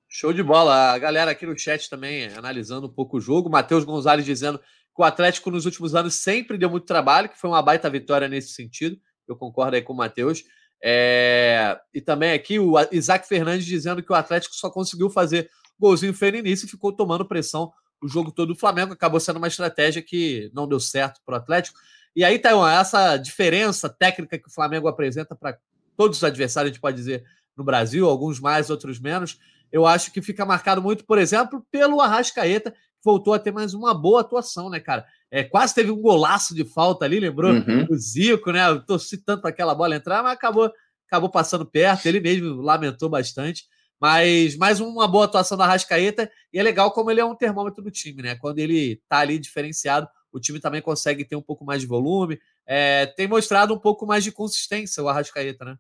Show 0.08 0.32
de 0.32 0.42
bola. 0.42 0.92
A 0.92 0.98
galera 0.98 1.30
aqui 1.30 1.46
no 1.46 1.58
chat 1.58 1.88
também 1.88 2.26
analisando 2.34 2.86
um 2.86 2.92
pouco 2.92 3.16
o 3.16 3.20
jogo. 3.20 3.50
Matheus 3.50 3.84
Gonzalez 3.84 4.24
dizendo 4.24 4.60
que 4.94 5.02
o 5.02 5.04
Atlético 5.04 5.50
nos 5.50 5.64
últimos 5.64 5.94
anos 5.94 6.14
sempre 6.14 6.56
deu 6.56 6.70
muito 6.70 6.86
trabalho, 6.86 7.28
que 7.28 7.38
foi 7.38 7.50
uma 7.50 7.62
baita 7.62 7.90
vitória 7.90 8.28
nesse 8.28 8.50
sentido. 8.50 8.96
Eu 9.26 9.36
concordo 9.36 9.76
aí 9.76 9.82
com 9.82 9.92
o 9.92 9.96
Matheus. 9.96 10.44
É... 10.82 11.78
E 11.92 12.00
também 12.00 12.32
aqui 12.32 12.58
o 12.58 12.74
Isaac 12.92 13.26
Fernandes 13.26 13.66
dizendo 13.66 14.02
que 14.02 14.12
o 14.12 14.14
Atlético 14.14 14.54
só 14.54 14.70
conseguiu 14.70 15.10
fazer 15.10 15.50
golzinho 15.78 16.14
feio 16.14 16.32
no 16.32 16.38
início 16.38 16.66
e 16.66 16.70
ficou 16.70 16.92
tomando 16.92 17.24
pressão 17.24 17.72
o 18.00 18.08
jogo 18.08 18.30
todo 18.30 18.54
do 18.54 18.58
Flamengo. 18.58 18.92
Acabou 18.92 19.18
sendo 19.18 19.38
uma 19.38 19.48
estratégia 19.48 20.02
que 20.02 20.50
não 20.54 20.68
deu 20.68 20.78
certo 20.78 21.20
para 21.24 21.34
o 21.34 21.38
Atlético. 21.38 21.78
E 22.14 22.22
aí, 22.22 22.38
Taiwan, 22.38 22.70
essa 22.70 23.16
diferença 23.16 23.88
técnica 23.88 24.38
que 24.38 24.46
o 24.46 24.52
Flamengo 24.52 24.86
apresenta 24.86 25.34
para 25.34 25.58
todos 25.96 26.18
os 26.18 26.24
adversários, 26.24 26.70
a 26.70 26.72
gente 26.72 26.80
pode 26.80 26.96
dizer, 26.96 27.24
no 27.56 27.64
Brasil, 27.64 28.08
alguns 28.08 28.38
mais, 28.38 28.70
outros 28.70 29.00
menos, 29.00 29.38
eu 29.72 29.86
acho 29.86 30.12
que 30.12 30.22
fica 30.22 30.44
marcado 30.44 30.80
muito, 30.80 31.04
por 31.04 31.18
exemplo, 31.18 31.66
pelo 31.70 32.00
Arrascaeta, 32.00 32.74
voltou 33.04 33.34
a 33.34 33.38
ter 33.38 33.52
mais 33.52 33.74
uma 33.74 33.92
boa 33.92 34.22
atuação, 34.22 34.70
né, 34.70 34.80
cara? 34.80 35.04
É, 35.30 35.44
quase 35.44 35.74
teve 35.74 35.90
um 35.90 36.00
golaço 36.00 36.54
de 36.54 36.64
falta 36.64 37.04
ali, 37.04 37.20
lembrou 37.20 37.52
uhum. 37.52 37.86
o 37.90 37.96
Zico, 37.96 38.50
né? 38.50 38.66
Eu 38.68 38.84
torci 38.84 39.18
tanto 39.18 39.42
para 39.42 39.50
aquela 39.50 39.74
bola 39.74 39.96
entrar, 39.96 40.22
mas 40.22 40.32
acabou, 40.32 40.72
acabou 41.06 41.28
passando 41.28 41.66
perto. 41.66 42.06
Ele 42.06 42.20
mesmo 42.20 42.62
lamentou 42.62 43.08
bastante. 43.08 43.64
Mas 44.00 44.56
mais 44.56 44.80
uma 44.80 45.06
boa 45.06 45.24
atuação 45.26 45.56
da 45.56 45.66
Rascaeta 45.66 46.30
e 46.52 46.58
é 46.58 46.62
legal 46.62 46.90
como 46.92 47.10
ele 47.10 47.20
é 47.20 47.24
um 47.24 47.34
termômetro 47.34 47.82
do 47.82 47.90
time, 47.90 48.22
né? 48.22 48.34
Quando 48.34 48.58
ele 48.58 49.00
tá 49.08 49.18
ali 49.18 49.38
diferenciado, 49.38 50.08
o 50.32 50.40
time 50.40 50.58
também 50.58 50.82
consegue 50.82 51.24
ter 51.24 51.36
um 51.36 51.42
pouco 51.42 51.64
mais 51.64 51.80
de 51.80 51.86
volume. 51.86 52.38
É, 52.66 53.06
tem 53.06 53.28
mostrado 53.28 53.72
um 53.72 53.78
pouco 53.78 54.06
mais 54.06 54.24
de 54.24 54.32
consistência 54.32 55.02
o 55.02 55.08
Arrascaeta, 55.08 55.64
né? 55.64 55.76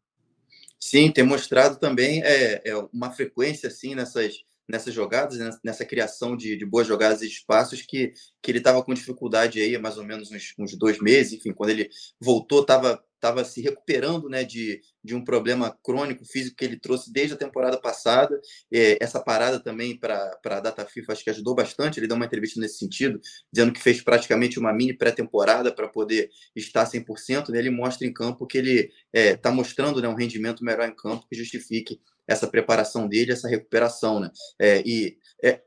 Sim, 0.78 1.10
tem 1.10 1.24
mostrado 1.24 1.76
também 1.76 2.22
é, 2.22 2.62
é 2.64 2.76
uma 2.92 3.10
frequência 3.10 3.68
assim 3.68 3.94
nessas 3.94 4.44
nessas 4.68 4.94
jogadas, 4.94 5.38
né, 5.38 5.50
nessa 5.62 5.84
criação 5.84 6.36
de, 6.36 6.56
de 6.56 6.64
boas 6.64 6.86
jogadas 6.86 7.22
e 7.22 7.26
espaços 7.26 7.82
que, 7.82 8.12
que 8.42 8.50
ele 8.50 8.58
estava 8.58 8.82
com 8.82 8.94
dificuldade 8.94 9.60
aí 9.60 9.76
há 9.76 9.80
mais 9.80 9.98
ou 9.98 10.04
menos 10.04 10.30
uns, 10.30 10.54
uns 10.58 10.76
dois 10.76 10.98
meses, 11.00 11.34
enfim, 11.34 11.52
quando 11.52 11.70
ele 11.70 11.88
voltou, 12.20 12.62
estava 12.62 13.02
estava 13.24 13.42
se 13.42 13.62
recuperando 13.62 14.28
né, 14.28 14.44
de, 14.44 14.82
de 15.02 15.14
um 15.14 15.24
problema 15.24 15.76
crônico 15.82 16.24
físico 16.26 16.56
que 16.56 16.64
ele 16.64 16.78
trouxe 16.78 17.10
desde 17.10 17.34
a 17.34 17.38
temporada 17.38 17.80
passada. 17.80 18.38
É, 18.72 18.98
essa 19.02 19.18
parada 19.18 19.58
também 19.58 19.98
para 19.98 20.38
a 20.44 20.60
data 20.60 20.84
FIFA 20.84 21.12
acho 21.12 21.24
que 21.24 21.30
ajudou 21.30 21.54
bastante. 21.54 21.98
Ele 21.98 22.06
deu 22.06 22.16
uma 22.16 22.26
entrevista 22.26 22.60
nesse 22.60 22.78
sentido, 22.78 23.18
dizendo 23.50 23.72
que 23.72 23.80
fez 23.80 24.02
praticamente 24.02 24.58
uma 24.58 24.72
mini 24.72 24.92
pré-temporada 24.92 25.74
para 25.74 25.88
poder 25.88 26.28
estar 26.54 26.84
100%. 26.84 27.48
Né? 27.48 27.58
Ele 27.58 27.70
mostra 27.70 28.06
em 28.06 28.12
campo 28.12 28.46
que 28.46 28.58
ele 28.58 28.90
está 29.12 29.48
é, 29.48 29.52
mostrando 29.52 30.02
né, 30.02 30.08
um 30.08 30.14
rendimento 30.14 30.62
melhor 30.62 30.86
em 30.86 30.94
campo 30.94 31.26
que 31.26 31.36
justifique 31.36 31.98
essa 32.26 32.46
preparação 32.46 33.08
dele, 33.08 33.32
essa 33.32 33.48
recuperação, 33.48 34.18
né? 34.18 34.30
É, 34.58 34.82
e 34.84 35.18
é, 35.42 35.60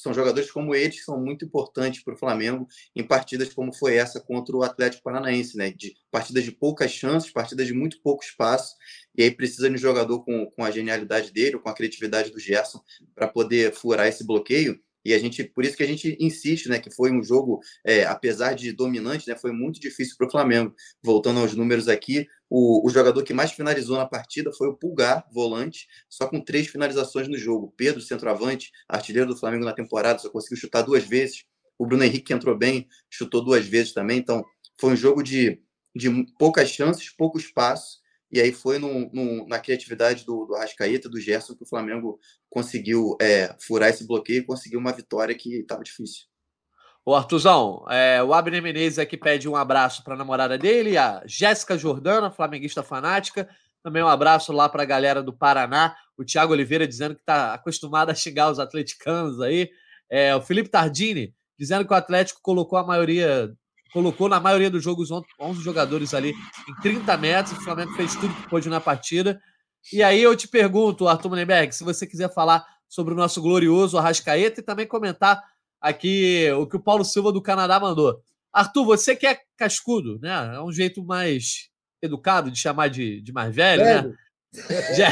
são 0.00 0.12
jogadores 0.12 0.50
como 0.50 0.74
eles 0.74 0.98
que 0.98 1.04
são 1.04 1.20
muito 1.20 1.44
importantes 1.44 2.02
para 2.02 2.14
o 2.14 2.16
Flamengo 2.16 2.66
em 2.94 3.02
partidas 3.02 3.52
como 3.52 3.72
foi 3.72 3.96
essa 3.96 4.20
contra 4.20 4.56
o 4.56 4.62
Atlético 4.62 5.02
Paranaense, 5.02 5.56
né? 5.56 5.70
De 5.70 5.94
partidas 6.10 6.44
de 6.44 6.52
poucas 6.52 6.90
chances, 6.90 7.30
partidas 7.30 7.66
de 7.66 7.74
muito 7.74 8.00
pouco 8.02 8.24
espaço, 8.24 8.74
e 9.16 9.22
aí 9.22 9.30
precisa 9.30 9.68
de 9.68 9.74
um 9.74 9.78
jogador 9.78 10.24
com, 10.24 10.46
com 10.46 10.64
a 10.64 10.70
genialidade 10.70 11.32
dele, 11.32 11.58
com 11.58 11.68
a 11.68 11.74
criatividade 11.74 12.30
do 12.30 12.38
Gerson, 12.38 12.80
para 13.14 13.28
poder 13.28 13.72
furar 13.72 14.06
esse 14.06 14.24
bloqueio. 14.26 14.80
E 15.04 15.14
a 15.14 15.18
gente, 15.18 15.44
por 15.44 15.64
isso 15.64 15.76
que 15.76 15.82
a 15.82 15.86
gente 15.86 16.16
insiste, 16.20 16.68
né, 16.68 16.78
que 16.78 16.90
foi 16.90 17.10
um 17.10 17.22
jogo, 17.22 17.60
é, 17.84 18.04
apesar 18.04 18.54
de 18.54 18.72
dominante, 18.72 19.28
né, 19.28 19.36
foi 19.36 19.52
muito 19.52 19.80
difícil 19.80 20.16
para 20.16 20.26
o 20.26 20.30
Flamengo. 20.30 20.74
Voltando 21.02 21.40
aos 21.40 21.54
números 21.54 21.88
aqui, 21.88 22.26
o, 22.48 22.86
o, 22.86 22.90
jogador 22.90 23.22
que 23.22 23.32
mais 23.32 23.52
finalizou 23.52 23.96
na 23.96 24.06
partida 24.06 24.52
foi 24.52 24.68
o 24.68 24.74
Pulgar, 24.74 25.26
volante, 25.32 25.86
só 26.08 26.26
com 26.26 26.40
três 26.40 26.66
finalizações 26.66 27.28
no 27.28 27.38
jogo. 27.38 27.72
Pedro, 27.76 28.00
centroavante, 28.00 28.70
artilheiro 28.88 29.28
do 29.28 29.36
Flamengo 29.36 29.64
na 29.64 29.72
temporada, 29.72 30.18
só 30.18 30.28
conseguiu 30.28 30.58
chutar 30.58 30.82
duas 30.82 31.04
vezes. 31.04 31.44
O 31.78 31.86
Bruno 31.86 32.04
Henrique, 32.04 32.26
que 32.26 32.34
entrou 32.34 32.56
bem, 32.56 32.86
chutou 33.08 33.42
duas 33.42 33.66
vezes 33.66 33.92
também. 33.94 34.18
Então, 34.18 34.44
foi 34.78 34.92
um 34.92 34.96
jogo 34.96 35.22
de, 35.22 35.62
de 35.94 36.08
poucas 36.38 36.68
chances, 36.68 37.08
pouco 37.08 37.38
espaço 37.38 37.99
e 38.32 38.40
aí 38.40 38.52
foi 38.52 38.78
no, 38.78 39.10
no, 39.12 39.46
na 39.46 39.58
criatividade 39.58 40.24
do, 40.24 40.44
do 40.46 40.54
Arrascaeta, 40.54 41.08
do 41.08 41.20
Gerson, 41.20 41.54
que 41.54 41.64
o 41.64 41.68
Flamengo 41.68 42.18
conseguiu 42.48 43.16
é, 43.20 43.54
furar 43.60 43.90
esse 43.90 44.06
bloqueio 44.06 44.40
e 44.40 44.46
conseguiu 44.46 44.78
uma 44.78 44.92
vitória 44.92 45.34
que 45.34 45.56
estava 45.56 45.82
difícil. 45.82 46.24
O 47.04 47.14
Artuzão, 47.14 47.84
é, 47.88 48.22
o 48.22 48.32
Abner 48.34 48.62
Menezes 48.62 48.98
aqui 48.98 49.16
pede 49.16 49.48
um 49.48 49.56
abraço 49.56 50.04
para 50.04 50.14
a 50.14 50.16
namorada 50.16 50.56
dele, 50.58 50.98
a 50.98 51.22
Jéssica 51.26 51.76
Jordana, 51.76 52.30
flamenguista 52.30 52.82
fanática. 52.82 53.48
Também 53.82 54.02
um 54.02 54.08
abraço 54.08 54.52
lá 54.52 54.68
para 54.68 54.82
a 54.82 54.86
galera 54.86 55.22
do 55.22 55.32
Paraná. 55.32 55.96
O 56.16 56.24
Thiago 56.24 56.52
Oliveira 56.52 56.86
dizendo 56.86 57.14
que 57.14 57.22
está 57.22 57.54
acostumado 57.54 58.10
a 58.10 58.14
xingar 58.14 58.50
os 58.50 58.58
atleticanos 58.58 59.40
aí. 59.40 59.70
É, 60.10 60.36
o 60.36 60.42
Felipe 60.42 60.68
Tardini 60.68 61.34
dizendo 61.58 61.86
que 61.86 61.92
o 61.92 61.96
Atlético 61.96 62.40
colocou 62.42 62.78
a 62.78 62.86
maioria 62.86 63.54
colocou 63.92 64.28
na 64.28 64.40
maioria 64.40 64.70
dos 64.70 64.82
jogos 64.82 65.10
11 65.10 65.62
jogadores 65.62 66.14
ali 66.14 66.30
em 66.68 66.80
30 66.82 67.16
metros. 67.16 67.58
O 67.58 67.62
Flamengo 67.62 67.92
fez 67.92 68.14
tudo 68.16 68.34
que 68.34 68.48
pôde 68.48 68.68
na 68.68 68.80
partida. 68.80 69.40
E 69.92 70.02
aí 70.02 70.22
eu 70.22 70.36
te 70.36 70.46
pergunto, 70.46 71.08
Arthur 71.08 71.30
Mullenberg, 71.30 71.74
se 71.74 71.84
você 71.84 72.06
quiser 72.06 72.32
falar 72.32 72.64
sobre 72.88 73.14
o 73.14 73.16
nosso 73.16 73.40
glorioso 73.40 73.96
Arrascaeta 73.96 74.60
e 74.60 74.64
também 74.64 74.86
comentar 74.86 75.42
aqui 75.80 76.50
o 76.52 76.66
que 76.66 76.76
o 76.76 76.82
Paulo 76.82 77.04
Silva 77.04 77.32
do 77.32 77.40
Canadá 77.40 77.80
mandou. 77.80 78.22
Arthur, 78.52 78.84
você 78.84 79.16
que 79.16 79.26
é 79.26 79.38
cascudo, 79.56 80.18
né? 80.20 80.56
É 80.56 80.60
um 80.60 80.72
jeito 80.72 81.04
mais 81.04 81.70
educado 82.02 82.50
de 82.50 82.58
chamar 82.58 82.88
de, 82.88 83.20
de 83.22 83.32
mais 83.32 83.54
velho, 83.54 83.84
né? 83.84 84.14
Já, 84.96 85.08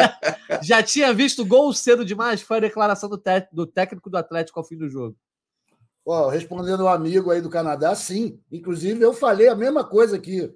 já 0.62 0.82
tinha 0.82 1.12
visto 1.12 1.44
gol 1.44 1.74
cedo 1.74 2.06
demais? 2.06 2.40
Foi 2.40 2.56
a 2.56 2.60
declaração 2.60 3.06
do, 3.06 3.22
do 3.52 3.66
técnico 3.66 4.08
do 4.08 4.16
Atlético 4.16 4.58
ao 4.58 4.64
fim 4.64 4.78
do 4.78 4.88
jogo. 4.88 5.14
Ó, 6.04 6.28
respondendo 6.28 6.80
o 6.80 6.84
um 6.84 6.88
amigo 6.88 7.30
aí 7.30 7.40
do 7.40 7.50
Canadá, 7.50 7.94
sim. 7.94 8.40
Inclusive, 8.50 9.00
eu 9.02 9.12
falei 9.12 9.48
a 9.48 9.54
mesma 9.54 9.84
coisa 9.84 10.16
aqui. 10.16 10.52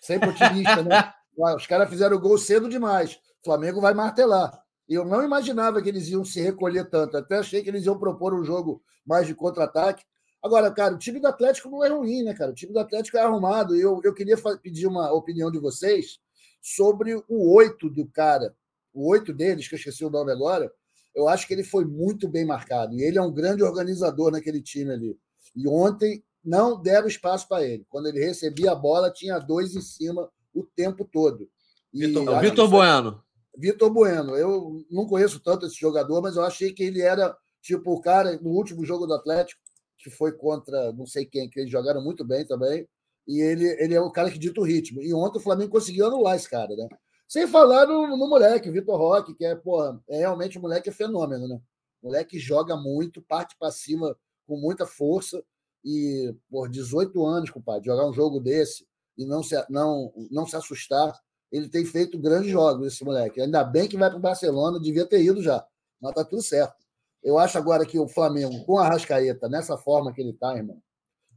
Sempre 0.00 0.30
otimista, 0.30 0.82
né? 0.82 1.12
Os 1.56 1.66
caras 1.66 1.88
fizeram 1.88 2.16
o 2.16 2.20
gol 2.20 2.38
cedo 2.38 2.68
demais. 2.68 3.14
O 3.42 3.44
Flamengo 3.44 3.80
vai 3.80 3.92
martelar. 3.92 4.56
E 4.88 4.94
eu 4.94 5.04
não 5.04 5.24
imaginava 5.24 5.82
que 5.82 5.88
eles 5.88 6.08
iam 6.08 6.24
se 6.24 6.40
recolher 6.40 6.88
tanto. 6.88 7.16
Até 7.16 7.38
achei 7.38 7.62
que 7.62 7.68
eles 7.68 7.84
iam 7.86 7.98
propor 7.98 8.32
um 8.32 8.44
jogo 8.44 8.82
mais 9.04 9.26
de 9.26 9.34
contra-ataque. 9.34 10.04
Agora, 10.42 10.70
cara, 10.70 10.94
o 10.94 10.98
time 10.98 11.18
do 11.18 11.26
Atlético 11.26 11.70
não 11.70 11.82
é 11.82 11.88
ruim, 11.88 12.22
né, 12.22 12.34
cara? 12.34 12.52
O 12.52 12.54
time 12.54 12.72
do 12.72 12.78
Atlético 12.78 13.16
é 13.16 13.20
arrumado. 13.22 13.74
E 13.74 13.80
eu, 13.80 14.00
eu 14.04 14.14
queria 14.14 14.36
pedir 14.62 14.86
uma 14.86 15.10
opinião 15.12 15.50
de 15.50 15.58
vocês 15.58 16.20
sobre 16.62 17.14
o 17.28 17.54
oito 17.54 17.90
do 17.90 18.06
cara. 18.06 18.54
O 18.92 19.10
oito 19.10 19.32
deles, 19.32 19.66
que 19.66 19.74
eu 19.74 19.78
esqueci 19.78 20.04
o 20.04 20.10
nome 20.10 20.30
agora 20.30 20.70
eu 21.14 21.28
acho 21.28 21.46
que 21.46 21.54
ele 21.54 21.64
foi 21.64 21.84
muito 21.84 22.28
bem 22.28 22.44
marcado. 22.44 22.94
E 22.94 23.02
ele 23.02 23.18
é 23.18 23.22
um 23.22 23.32
grande 23.32 23.62
organizador 23.62 24.30
naquele 24.30 24.60
time 24.60 24.92
ali. 24.92 25.18
E 25.54 25.68
ontem 25.68 26.22
não 26.44 26.80
deram 26.80 27.06
espaço 27.06 27.48
para 27.48 27.64
ele. 27.64 27.86
Quando 27.88 28.06
ele 28.06 28.20
recebia 28.20 28.72
a 28.72 28.74
bola, 28.74 29.10
tinha 29.10 29.38
dois 29.38 29.74
em 29.74 29.80
cima 29.80 30.28
o 30.52 30.64
tempo 30.64 31.04
todo. 31.04 31.48
Vitor, 31.92 32.40
Vitor 32.40 32.68
Bueno. 32.68 33.22
Vitor 33.56 33.90
Bueno. 33.90 34.36
Eu 34.36 34.84
não 34.90 35.06
conheço 35.06 35.40
tanto 35.40 35.66
esse 35.66 35.76
jogador, 35.80 36.20
mas 36.20 36.36
eu 36.36 36.42
achei 36.42 36.72
que 36.72 36.82
ele 36.82 37.00
era 37.00 37.36
tipo 37.62 37.92
o 37.92 38.00
cara 38.00 38.36
no 38.42 38.50
último 38.50 38.84
jogo 38.84 39.06
do 39.06 39.14
Atlético, 39.14 39.60
que 39.96 40.10
foi 40.10 40.32
contra 40.32 40.92
não 40.92 41.06
sei 41.06 41.24
quem, 41.24 41.48
que 41.48 41.60
eles 41.60 41.70
jogaram 41.70 42.02
muito 42.02 42.24
bem 42.24 42.44
também. 42.44 42.86
E 43.26 43.40
ele, 43.40 43.64
ele 43.82 43.94
é 43.94 44.00
o 44.00 44.10
cara 44.10 44.30
que 44.30 44.38
dita 44.38 44.60
o 44.60 44.64
ritmo. 44.64 45.00
E 45.00 45.14
ontem 45.14 45.38
o 45.38 45.42
Flamengo 45.42 45.70
conseguiu 45.70 46.06
anular 46.06 46.36
esse 46.36 46.50
cara, 46.50 46.74
né? 46.76 46.88
Sem 47.34 47.48
falar 47.48 47.84
no, 47.88 48.16
no 48.16 48.28
moleque, 48.28 48.70
Vitor 48.70 48.96
Roque, 48.96 49.34
que 49.34 49.44
é, 49.44 49.56
porra, 49.56 50.00
é 50.08 50.18
realmente 50.18 50.56
um 50.56 50.60
moleque 50.62 50.88
é 50.88 50.92
fenômeno, 50.92 51.48
né? 51.48 51.60
Moleque 52.00 52.38
joga 52.38 52.76
muito, 52.76 53.20
parte 53.20 53.56
para 53.58 53.72
cima 53.72 54.16
com 54.46 54.56
muita 54.56 54.86
força 54.86 55.42
e, 55.84 56.32
por 56.48 56.68
18 56.68 57.26
anos, 57.26 57.50
compadre, 57.50 57.86
jogar 57.86 58.08
um 58.08 58.12
jogo 58.12 58.38
desse 58.38 58.86
e 59.18 59.26
não 59.26 59.42
se, 59.42 59.56
não, 59.68 60.12
não 60.30 60.46
se 60.46 60.54
assustar, 60.54 61.12
ele 61.50 61.68
tem 61.68 61.84
feito 61.84 62.16
grandes 62.20 62.52
jogos, 62.52 62.86
esse 62.86 63.04
moleque. 63.04 63.40
Ainda 63.40 63.64
bem 63.64 63.88
que 63.88 63.96
vai 63.96 64.10
para 64.10 64.18
o 64.20 64.22
Barcelona, 64.22 64.78
devia 64.78 65.04
ter 65.04 65.20
ido 65.20 65.42
já, 65.42 65.66
mas 66.00 66.14
tá 66.14 66.24
tudo 66.24 66.40
certo. 66.40 66.84
Eu 67.20 67.36
acho 67.36 67.58
agora 67.58 67.84
que 67.84 67.98
o 67.98 68.06
Flamengo, 68.06 68.64
com 68.64 68.78
a 68.78 68.86
Rascaeta, 68.88 69.48
nessa 69.48 69.76
forma 69.76 70.12
que 70.12 70.20
ele 70.20 70.30
está, 70.30 70.56
irmão, 70.56 70.80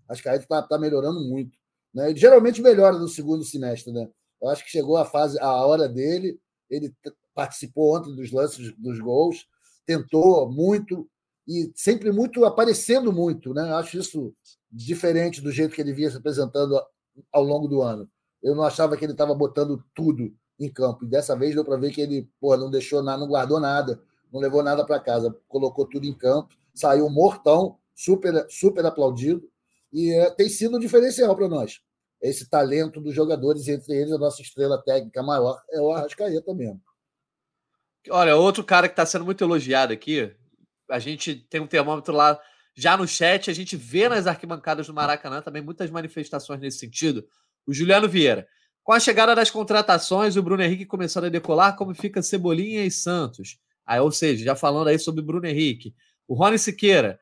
a 0.08 0.14
Rascaeta 0.14 0.44
está 0.44 0.62
tá 0.62 0.78
melhorando 0.78 1.22
muito. 1.22 1.58
Né? 1.92 2.12
Ele 2.12 2.20
geralmente 2.20 2.62
melhora 2.62 3.00
no 3.00 3.08
segundo 3.08 3.44
semestre, 3.44 3.92
né? 3.92 4.08
Eu 4.42 4.50
acho 4.50 4.64
que 4.64 4.72
chegou 4.72 4.98
a 4.98 5.06
fase, 5.06 5.40
a 5.40 5.66
hora 5.66 5.88
dele. 5.88 6.40
Ele 6.70 6.94
participou 7.34 7.96
ontem 7.96 8.16
dos 8.16 8.32
lances 8.32 8.74
dos 8.78 9.00
gols, 9.00 9.48
tentou 9.86 10.52
muito 10.52 11.08
e 11.48 11.72
sempre 11.76 12.12
muito 12.12 12.44
aparecendo 12.44 13.14
muito, 13.14 13.54
né? 13.54 13.74
Acho 13.74 13.98
isso 13.98 14.34
diferente 14.72 15.42
do 15.42 15.52
jeito 15.52 15.74
que 15.74 15.82
ele 15.82 15.94
vinha 15.94 16.12
se 16.12 16.18
apresentando 16.18 16.80
ao 17.32 17.44
longo 17.44 17.68
do 17.68 17.82
ano. 17.82 18.10
Eu 18.44 18.54
não 18.54 18.64
achava 18.64 18.98
que 18.98 19.06
ele 19.06 19.14
estava 19.14 19.34
botando 19.34 19.84
tudo 19.96 20.34
em 20.60 20.70
campo. 20.70 21.06
E 21.06 21.08
dessa 21.08 21.36
vez 21.36 21.56
deu 21.56 21.64
para 21.64 21.78
ver 21.78 21.92
que 21.92 22.02
ele 22.02 22.30
pô, 22.40 22.56
não 22.58 22.70
deixou 22.70 23.02
nada, 23.02 23.20
não 23.20 23.28
guardou 23.28 23.60
nada, 23.60 24.02
não 24.32 24.40
levou 24.40 24.62
nada 24.62 24.86
para 24.86 25.00
casa, 25.00 25.36
colocou 25.48 25.86
tudo 25.86 26.06
em 26.06 26.14
campo, 26.14 26.54
saiu 26.74 27.10
mortão, 27.10 27.78
super, 27.96 28.46
super 28.50 28.86
aplaudido, 28.86 29.50
e 29.92 30.12
é, 30.12 30.30
tem 30.32 30.50
sido 30.50 30.78
um 30.78 30.80
diferencial 30.80 31.36
para 31.36 31.48
nós. 31.48 31.82
Esse 32.22 32.50
talento 32.50 33.00
dos 33.00 33.14
jogadores, 33.14 33.68
entre 33.68 33.96
eles, 33.96 34.12
a 34.12 34.18
nossa 34.18 34.42
estrela 34.42 34.82
técnica 34.84 35.22
maior 35.22 35.62
é 35.72 35.80
o 35.80 35.92
Arrascaeta 35.92 36.54
mesmo. 36.54 36.82
Olha, 38.10 38.36
outro 38.36 38.64
cara 38.64 38.88
que 38.88 38.94
está 38.94 39.06
sendo 39.06 39.26
muito 39.26 39.44
elogiado 39.44 39.94
aqui, 39.94 40.34
a 40.90 41.00
gente 41.00 41.36
tem 41.36 41.62
um 41.62 41.68
termômetro 41.68 42.14
lá 42.14 42.40
já 42.76 42.96
no 42.96 43.08
chat, 43.08 43.50
a 43.50 43.54
gente 43.54 43.76
vê 43.76 44.08
nas 44.08 44.28
arquibancadas 44.28 44.88
do 44.88 44.94
Maracanã 44.94 45.42
também 45.42 45.62
muitas 45.62 45.90
manifestações 45.90 46.60
nesse 46.60 46.78
sentido. 46.78 47.28
O 47.66 47.74
Juliano 47.74 48.08
Vieira. 48.08 48.48
Com 48.84 48.94
a 48.94 49.00
chegada 49.00 49.36
das 49.36 49.50
contratações, 49.52 50.38
o 50.38 50.44
Bruno 50.44 50.64
Henrique 50.64 50.86
começando 50.86 51.26
a 51.26 51.30
decolar, 51.30 51.76
como 51.76 51.94
fica 51.94 52.22
Cebolinha 52.22 52.86
e 52.86 52.92
Santos. 52.92 53.60
Aí, 53.86 54.00
ou 54.00 54.12
seja, 54.12 54.46
já 54.46 54.56
falando 54.56 54.88
aí 54.88 55.00
sobre 55.00 55.22
o 55.22 55.26
Bruno 55.26 55.46
Henrique. 55.46 55.94
O 56.28 56.36
Rony 56.36 56.58
Siqueira. 56.58 57.20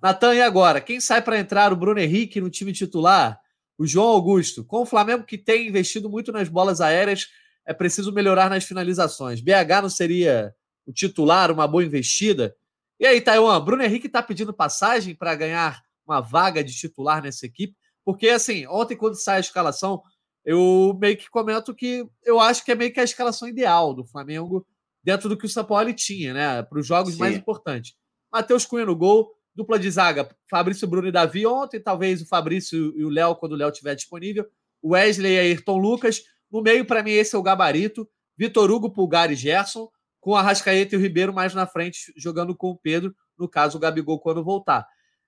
Natan, 0.00 0.34
e 0.34 0.42
agora? 0.42 0.80
Quem 0.80 1.00
sai 1.00 1.22
para 1.22 1.38
entrar? 1.38 1.72
O 1.72 1.76
Bruno 1.76 1.98
Henrique 1.98 2.40
no 2.40 2.50
time 2.50 2.72
titular? 2.72 3.40
O 3.78 3.86
João 3.86 4.08
Augusto. 4.08 4.64
Com 4.64 4.82
o 4.82 4.86
Flamengo 4.86 5.24
que 5.24 5.38
tem 5.38 5.68
investido 5.68 6.10
muito 6.10 6.32
nas 6.32 6.48
bolas 6.48 6.80
aéreas, 6.80 7.28
é 7.64 7.72
preciso 7.72 8.12
melhorar 8.12 8.50
nas 8.50 8.64
finalizações. 8.64 9.40
BH 9.40 9.82
não 9.82 9.90
seria 9.90 10.54
o 10.86 10.92
titular, 10.92 11.50
uma 11.52 11.68
boa 11.68 11.84
investida? 11.84 12.56
E 12.98 13.06
aí, 13.06 13.20
Taiwan, 13.20 13.60
Bruno 13.64 13.82
Henrique 13.82 14.06
está 14.06 14.22
pedindo 14.22 14.52
passagem 14.52 15.14
para 15.14 15.34
ganhar 15.34 15.82
uma 16.06 16.20
vaga 16.20 16.64
de 16.64 16.74
titular 16.74 17.22
nessa 17.22 17.46
equipe? 17.46 17.76
Porque, 18.04 18.30
assim, 18.30 18.66
ontem, 18.66 18.96
quando 18.96 19.14
sai 19.14 19.36
a 19.36 19.40
escalação, 19.40 20.02
eu 20.44 20.96
meio 20.98 21.16
que 21.16 21.28
comento 21.28 21.74
que 21.74 22.08
eu 22.24 22.40
acho 22.40 22.64
que 22.64 22.72
é 22.72 22.74
meio 22.74 22.92
que 22.92 22.98
a 22.98 23.04
escalação 23.04 23.46
ideal 23.46 23.92
do 23.92 24.04
Flamengo 24.04 24.66
dentro 25.04 25.28
do 25.28 25.36
que 25.36 25.44
o 25.44 25.48
São 25.48 25.64
Paulo 25.64 25.92
tinha, 25.92 26.32
né? 26.32 26.62
Para 26.62 26.78
os 26.78 26.86
jogos 26.86 27.12
Sim. 27.12 27.20
mais 27.20 27.36
importantes. 27.36 27.94
Matheus 28.32 28.64
Cunha 28.64 28.86
no 28.86 28.96
gol, 28.96 29.30
dupla 29.58 29.76
de 29.76 29.90
zaga, 29.90 30.28
Fabrício 30.48 30.86
Bruno 30.86 31.08
e 31.08 31.12
Davi 31.12 31.44
ontem, 31.44 31.80
talvez 31.80 32.22
o 32.22 32.26
Fabrício 32.28 32.96
e 32.96 33.04
o 33.04 33.08
Léo 33.08 33.34
quando 33.34 33.52
o 33.52 33.56
Léo 33.56 33.70
estiver 33.70 33.96
disponível, 33.96 34.46
Wesley 34.84 35.32
e 35.32 35.38
Ayrton 35.40 35.78
Lucas. 35.78 36.22
No 36.48 36.62
meio, 36.62 36.84
para 36.84 37.02
mim, 37.02 37.10
esse 37.10 37.34
é 37.34 37.38
o 37.38 37.42
gabarito. 37.42 38.08
Vitor 38.36 38.70
Hugo, 38.70 38.88
Pulgar 38.88 39.32
e 39.32 39.34
Gerson, 39.34 39.88
com 40.20 40.36
a 40.36 40.42
Rascaeta 40.42 40.94
e 40.94 40.98
o 40.98 41.00
Ribeiro 41.00 41.34
mais 41.34 41.54
na 41.54 41.66
frente, 41.66 42.12
jogando 42.16 42.54
com 42.54 42.70
o 42.70 42.78
Pedro, 42.78 43.12
no 43.36 43.48
caso, 43.48 43.76
o 43.76 43.80
Gabigol 43.80 44.20
quando 44.20 44.44
voltar. 44.44 44.86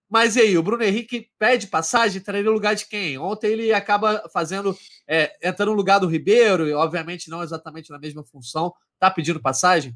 Mas 0.09 0.37
e 0.37 0.43
aí, 0.43 0.57
o 0.57 0.62
Bruno 0.62 0.85
Henrique 0.85 1.29
pede 1.37 1.66
passagem, 1.66 2.23
traria 2.23 2.45
no 2.45 2.53
lugar 2.53 2.77
de 2.77 2.87
quem? 2.87 3.19
Ontem 3.19 3.51
ele 3.51 3.73
acaba 3.73 4.29
fazendo, 4.33 4.77
é, 5.09 5.37
entrando 5.43 5.71
no 5.71 5.77
lugar 5.77 5.99
do 5.99 6.07
Ribeiro, 6.07 6.69
e 6.69 6.73
obviamente 6.73 7.29
não 7.29 7.43
exatamente 7.43 7.90
na 7.90 7.99
mesma 7.99 8.23
função. 8.23 8.73
Tá 8.97 9.11
pedindo 9.11 9.40
passagem? 9.40 9.93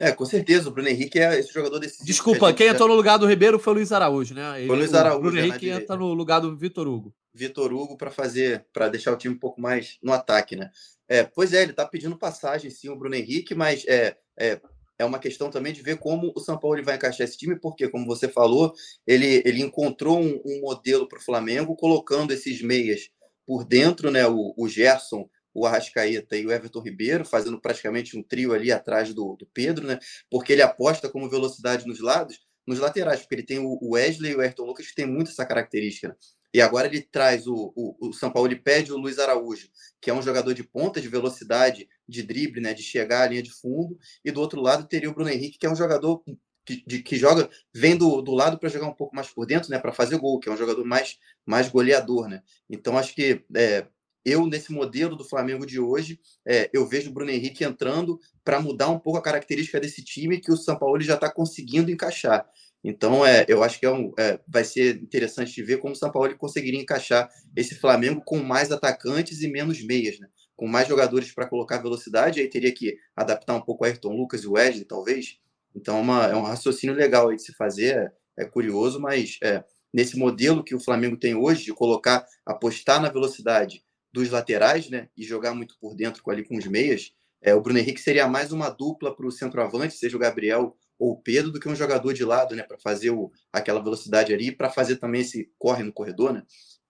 É, 0.00 0.10
com 0.12 0.24
certeza. 0.24 0.68
O 0.68 0.72
Bruno 0.72 0.88
Henrique 0.88 1.20
é 1.20 1.38
esse 1.38 1.52
jogador 1.52 1.78
desse. 1.78 2.04
Desculpa, 2.04 2.52
quem 2.52 2.68
já... 2.68 2.72
entrou 2.72 2.88
no 2.88 2.94
lugar 2.94 3.18
do 3.18 3.26
Ribeiro 3.26 3.58
foi 3.58 3.74
o 3.74 3.76
Luiz 3.76 3.92
Araújo, 3.92 4.34
né? 4.34 4.58
Ele, 4.58 4.66
foi 4.66 4.76
o 4.76 4.78
Luiz 4.78 4.94
Araújo. 4.94 5.18
O 5.18 5.22
Bruno 5.22 5.38
Henrique 5.38 5.68
entra 5.68 5.94
no 5.94 6.12
lugar 6.14 6.40
do 6.40 6.56
Vitor 6.56 6.88
Hugo. 6.88 7.14
Vitor 7.34 7.72
Hugo 7.72 7.96
para 7.96 8.10
fazer, 8.10 8.66
para 8.72 8.88
deixar 8.88 9.12
o 9.12 9.16
time 9.16 9.34
um 9.34 9.38
pouco 9.38 9.60
mais 9.60 9.98
no 10.02 10.12
ataque, 10.12 10.56
né? 10.56 10.70
É, 11.06 11.22
pois 11.22 11.52
é, 11.52 11.62
ele 11.62 11.72
tá 11.72 11.86
pedindo 11.86 12.16
passagem, 12.16 12.70
sim, 12.70 12.88
o 12.88 12.96
Bruno 12.96 13.14
Henrique, 13.14 13.54
mas 13.54 13.84
é, 13.86 14.16
é 14.38 14.60
é 15.00 15.04
uma 15.04 15.18
questão 15.18 15.50
também 15.50 15.72
de 15.72 15.80
ver 15.80 15.96
como 15.96 16.30
o 16.36 16.40
São 16.40 16.58
Paulo 16.58 16.82
vai 16.84 16.96
encaixar 16.96 17.26
esse 17.26 17.38
time, 17.38 17.58
porque, 17.58 17.88
como 17.88 18.04
você 18.04 18.28
falou, 18.28 18.74
ele, 19.06 19.42
ele 19.46 19.62
encontrou 19.62 20.20
um, 20.20 20.40
um 20.44 20.60
modelo 20.60 21.08
para 21.08 21.18
o 21.18 21.22
Flamengo, 21.22 21.74
colocando 21.74 22.32
esses 22.32 22.60
meias 22.60 23.08
por 23.46 23.64
dentro, 23.64 24.10
né? 24.10 24.26
O, 24.26 24.52
o, 24.56 24.68
Gerson, 24.68 25.26
o 25.52 25.66
Arrascaeta 25.66 26.36
e 26.36 26.46
o 26.46 26.52
Everton 26.52 26.80
Ribeiro, 26.80 27.24
fazendo 27.24 27.60
praticamente 27.60 28.16
um 28.16 28.22
trio 28.22 28.52
ali 28.52 28.70
atrás 28.70 29.12
do, 29.12 29.36
do 29.36 29.46
Pedro, 29.46 29.86
né? 29.86 29.98
Porque 30.30 30.52
ele 30.52 30.62
aposta 30.62 31.08
como 31.08 31.28
velocidade 31.28 31.86
nos 31.86 32.00
lados, 32.00 32.38
nos 32.66 32.78
laterais, 32.78 33.20
porque 33.20 33.34
ele 33.34 33.42
tem 33.42 33.58
o 33.58 33.78
Wesley 33.82 34.32
e 34.32 34.36
o 34.36 34.40
Ayrton 34.40 34.64
Lucas 34.64 34.86
que 34.86 34.94
tem 34.94 35.06
muito 35.06 35.30
essa 35.30 35.44
característica. 35.44 36.08
Né? 36.08 36.14
E 36.52 36.60
agora 36.60 36.88
ele 36.88 37.00
traz 37.00 37.46
o, 37.46 37.72
o, 37.76 38.08
o, 38.08 38.12
São 38.12 38.30
Paulo, 38.30 38.48
ele 38.48 38.56
pede 38.56 38.92
o 38.92 38.96
Luiz 38.96 39.18
Araújo, 39.18 39.68
que 40.00 40.10
é 40.10 40.14
um 40.14 40.22
jogador 40.22 40.52
de 40.52 40.64
ponta, 40.64 41.00
de 41.00 41.08
velocidade, 41.08 41.88
de 42.08 42.22
drible, 42.22 42.60
né, 42.60 42.74
de 42.74 42.82
chegar 42.82 43.22
à 43.22 43.26
linha 43.28 43.42
de 43.42 43.52
fundo. 43.52 43.96
E 44.24 44.30
do 44.30 44.40
outro 44.40 44.60
lado 44.60 44.86
teria 44.86 45.08
o 45.08 45.14
Bruno 45.14 45.30
Henrique, 45.30 45.58
que 45.58 45.66
é 45.66 45.70
um 45.70 45.76
jogador 45.76 46.22
que, 46.64 46.84
de, 46.86 47.02
que 47.02 47.16
joga, 47.16 47.48
vem 47.72 47.96
do, 47.96 48.20
do 48.20 48.32
lado 48.32 48.58
para 48.58 48.68
jogar 48.68 48.88
um 48.88 48.94
pouco 48.94 49.14
mais 49.14 49.28
por 49.28 49.46
dentro, 49.46 49.70
né, 49.70 49.78
para 49.78 49.92
fazer 49.92 50.18
gol, 50.18 50.40
que 50.40 50.48
é 50.48 50.52
um 50.52 50.56
jogador 50.56 50.84
mais, 50.84 51.18
mais 51.46 51.68
goleador. 51.68 52.28
Né? 52.28 52.42
Então 52.68 52.98
acho 52.98 53.14
que 53.14 53.44
é, 53.54 53.86
eu, 54.24 54.46
nesse 54.46 54.72
modelo 54.72 55.16
do 55.16 55.24
Flamengo 55.24 55.64
de 55.64 55.80
hoje, 55.80 56.20
é, 56.46 56.70
eu 56.72 56.86
vejo 56.86 57.10
o 57.10 57.12
Bruno 57.12 57.30
Henrique 57.30 57.64
entrando 57.64 58.20
para 58.44 58.60
mudar 58.60 58.88
um 58.88 58.98
pouco 58.98 59.18
a 59.18 59.22
característica 59.22 59.80
desse 59.80 60.04
time 60.04 60.40
que 60.40 60.52
o 60.52 60.56
São 60.56 60.78
Paulo 60.78 61.00
já 61.00 61.14
está 61.14 61.30
conseguindo 61.30 61.90
encaixar. 61.90 62.46
Então, 62.82 63.24
é, 63.24 63.44
eu 63.48 63.62
acho 63.62 63.78
que 63.78 63.86
é 63.86 63.90
um, 63.90 64.12
é, 64.18 64.40
vai 64.48 64.64
ser 64.64 64.96
interessante 65.02 65.62
ver 65.62 65.78
como 65.78 65.92
o 65.92 65.96
São 65.96 66.10
Paulo 66.10 66.34
conseguiria 66.36 66.80
encaixar 66.80 67.28
esse 67.54 67.74
Flamengo 67.74 68.22
com 68.24 68.38
mais 68.38 68.72
atacantes 68.72 69.42
e 69.42 69.48
menos 69.48 69.82
meias, 69.82 70.18
né? 70.18 70.28
com 70.56 70.66
mais 70.66 70.86
jogadores 70.86 71.32
para 71.32 71.46
colocar 71.46 71.78
velocidade, 71.78 72.40
aí 72.40 72.46
teria 72.46 72.72
que 72.72 72.98
adaptar 73.16 73.54
um 73.54 73.62
pouco 73.62 73.82
o 73.82 73.86
Ayrton 73.86 74.14
Lucas 74.14 74.42
e 74.42 74.46
o 74.46 74.52
Wesley, 74.52 74.84
talvez. 74.84 75.38
Então, 75.74 75.96
é, 75.96 76.00
uma, 76.00 76.26
é 76.26 76.36
um 76.36 76.42
raciocínio 76.42 76.94
legal 76.94 77.34
de 77.34 77.42
se 77.42 77.52
fazer, 77.54 78.12
é, 78.36 78.42
é 78.42 78.44
curioso, 78.44 79.00
mas 79.00 79.38
é, 79.42 79.64
nesse 79.92 80.18
modelo 80.18 80.64
que 80.64 80.74
o 80.74 80.80
Flamengo 80.80 81.16
tem 81.16 81.34
hoje, 81.34 81.64
de 81.64 81.72
colocar, 81.72 82.26
apostar 82.44 83.00
na 83.00 83.08
velocidade 83.08 83.82
dos 84.12 84.30
laterais 84.30 84.88
né, 84.88 85.08
e 85.16 85.24
jogar 85.24 85.54
muito 85.54 85.76
por 85.80 85.94
dentro 85.94 86.22
ali 86.30 86.44
com 86.44 86.56
os 86.56 86.66
meias, 86.66 87.12
é, 87.42 87.54
o 87.54 87.60
Bruno 87.60 87.78
Henrique 87.78 88.00
seria 88.00 88.28
mais 88.28 88.52
uma 88.52 88.68
dupla 88.68 89.14
para 89.14 89.26
o 89.26 89.30
centroavante, 89.30 89.94
seja 89.94 90.16
o 90.16 90.20
Gabriel 90.20 90.76
ou 90.98 91.12
o 91.12 91.16
Pedro 91.16 91.50
do 91.50 91.58
que 91.58 91.68
um 91.68 91.74
jogador 91.74 92.12
de 92.12 92.24
lado, 92.24 92.54
né, 92.54 92.62
para 92.62 92.78
fazer 92.78 93.10
o, 93.10 93.32
aquela 93.52 93.82
velocidade 93.82 94.34
ali, 94.34 94.52
para 94.52 94.68
fazer 94.68 94.96
também 94.96 95.22
esse 95.22 95.50
corre 95.58 95.82
no 95.82 95.92
corredor, 95.92 96.32
né? 96.32 96.42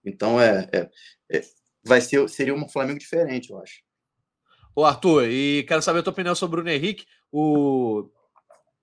Então 0.03 0.41
é, 0.41 0.67
é, 0.73 0.89
é, 1.31 1.41
vai 1.83 2.01
ser 2.01 2.27
seria 2.27 2.53
um 2.53 2.67
Flamengo 2.67 2.99
diferente, 2.99 3.51
eu 3.51 3.59
acho. 3.59 3.81
Ô 4.75 4.83
Arthur, 4.83 5.29
e 5.29 5.63
quero 5.63 5.81
saber 5.81 5.99
a 5.99 6.03
tua 6.03 6.11
opinião 6.11 6.35
sobre 6.35 6.59
o 6.59 6.63
Bruno 6.63 6.75
Henrique, 6.75 7.05
o 7.31 8.09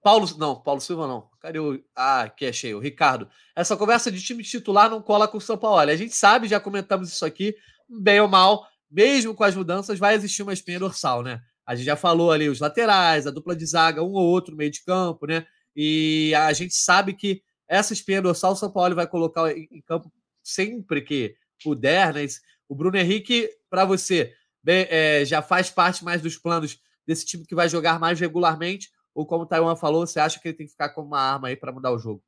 Paulo, 0.03 0.27
não, 0.39 0.61
Paulo 0.61 0.81
Silva 0.81 1.07
não. 1.07 1.29
Cadê 1.41 1.59
o 1.59 1.83
Ah, 1.95 2.31
que 2.35 2.47
achei, 2.47 2.75
o 2.75 2.79
Ricardo. 2.79 3.29
Essa 3.55 3.77
conversa 3.77 4.11
de 4.11 4.23
time 4.23 4.43
titular 4.43 4.89
não 4.89 5.03
cola 5.03 5.29
com 5.29 5.39
o 5.39 5.41
São 5.41 5.59
Paulo. 5.59 5.79
A 5.79 5.97
gente 5.97 6.15
sabe, 6.15 6.49
já 6.49 6.61
comentamos 6.61 7.13
isso 7.13 7.25
aqui, 7.27 7.55
bem 7.89 8.21
ou 8.21 8.29
mal, 8.29 8.67
mesmo 8.91 9.35
com 9.35 9.45
as 9.45 9.55
mudanças 9.55 9.99
vai 9.99 10.15
existir 10.15 10.43
uma 10.43 10.53
espinha 10.53 10.79
dorsal, 10.79 11.23
né? 11.23 11.41
A 11.67 11.75
gente 11.75 11.87
já 11.87 11.97
falou 11.97 12.33
ali 12.33 12.49
os 12.49 12.61
laterais, 12.61 13.27
a 13.27 13.31
dupla 13.31 13.55
de 13.55 13.67
zaga, 13.67 14.03
um 14.03 14.13
ou 14.13 14.27
outro 14.27 14.53
no 14.53 14.59
meio 14.59 14.71
de 14.71 14.83
campo, 14.83 15.27
né? 15.27 15.47
E 15.77 16.35
a 16.35 16.53
gente 16.53 16.75
sabe 16.75 17.15
que 17.15 17.43
essa 17.67 17.93
espinha 17.93 18.23
dorsal 18.23 18.53
o 18.53 18.57
São 18.57 18.71
Paulo 18.71 18.95
vai 18.95 19.07
colocar 19.07 19.51
em 19.53 19.83
campo 19.87 20.11
sempre 20.43 21.03
que 21.03 21.37
puder, 21.63 22.15
né? 22.15 22.27
O 22.69 22.75
Bruno 22.75 22.97
Henrique, 22.97 23.51
para 23.69 23.85
você, 23.85 24.35
é, 24.67 25.25
já 25.25 25.43
faz 25.43 25.71
parte 25.71 26.05
mais 26.05 26.21
dos 26.21 26.37
planos 26.37 26.81
desse 27.07 27.25
time 27.25 27.47
que 27.47 27.55
vai 27.55 27.69
jogar 27.69 27.99
mais 27.99 28.19
regularmente? 28.19 28.91
Ou 29.15 29.27
como 29.27 29.45
o 29.45 29.47
Taiwan 29.47 29.77
falou, 29.77 30.07
você 30.07 30.21
acha 30.21 30.39
que 30.39 30.49
ele 30.49 30.57
tem 30.57 30.67
que 30.67 30.73
ficar 30.73 30.91
como 30.91 31.09
uma 31.09 31.21
arma 31.21 31.49
aí 31.49 31.57
para 31.57 31.73
mudar 31.73 31.91
o 31.91 31.99
jogo? 31.99 32.23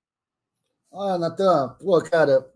Ah, 0.93 1.19
Natan, 1.19 1.77
pô, 1.81 2.03
cara, 2.03 2.51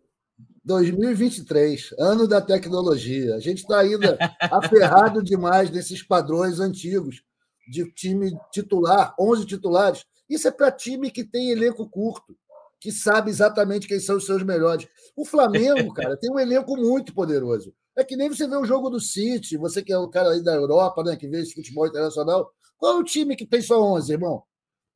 2023, 0.64 1.94
ano 1.98 2.26
da 2.26 2.40
tecnologia. 2.40 3.34
A 3.34 3.40
gente 3.40 3.58
está 3.58 3.80
ainda 3.80 4.16
aferrado 4.40 5.22
demais 5.22 5.70
nesses 5.70 6.02
padrões 6.02 6.58
antigos 6.58 7.22
de 7.68 7.84
time 7.92 8.32
titular, 8.50 9.14
11 9.20 9.44
titulares. 9.44 10.04
Isso 10.28 10.48
é 10.48 10.50
para 10.50 10.72
time 10.72 11.10
que 11.10 11.22
tem 11.22 11.50
elenco 11.50 11.88
curto, 11.88 12.34
que 12.80 12.90
sabe 12.90 13.30
exatamente 13.30 13.86
quem 13.86 14.00
são 14.00 14.16
os 14.16 14.24
seus 14.24 14.42
melhores. 14.42 14.88
O 15.14 15.24
Flamengo, 15.24 15.92
cara, 15.92 16.16
tem 16.16 16.30
um 16.30 16.38
elenco 16.38 16.76
muito 16.76 17.14
poderoso. 17.14 17.74
É 17.96 18.02
que 18.02 18.16
nem 18.16 18.28
você 18.28 18.48
vê 18.48 18.56
o 18.56 18.64
jogo 18.64 18.88
do 18.88 18.98
City, 18.98 19.56
você 19.56 19.82
que 19.82 19.92
é 19.92 19.98
o 19.98 20.08
cara 20.08 20.30
aí 20.30 20.42
da 20.42 20.54
Europa, 20.54 21.02
né, 21.04 21.14
que 21.14 21.28
vê 21.28 21.42
esse 21.42 21.54
futebol 21.54 21.86
internacional. 21.86 22.50
Qual 22.78 22.96
é 22.96 23.00
o 23.00 23.04
time 23.04 23.36
que 23.36 23.46
tem 23.46 23.60
só 23.60 23.80
11, 23.80 24.12
irmão? 24.12 24.42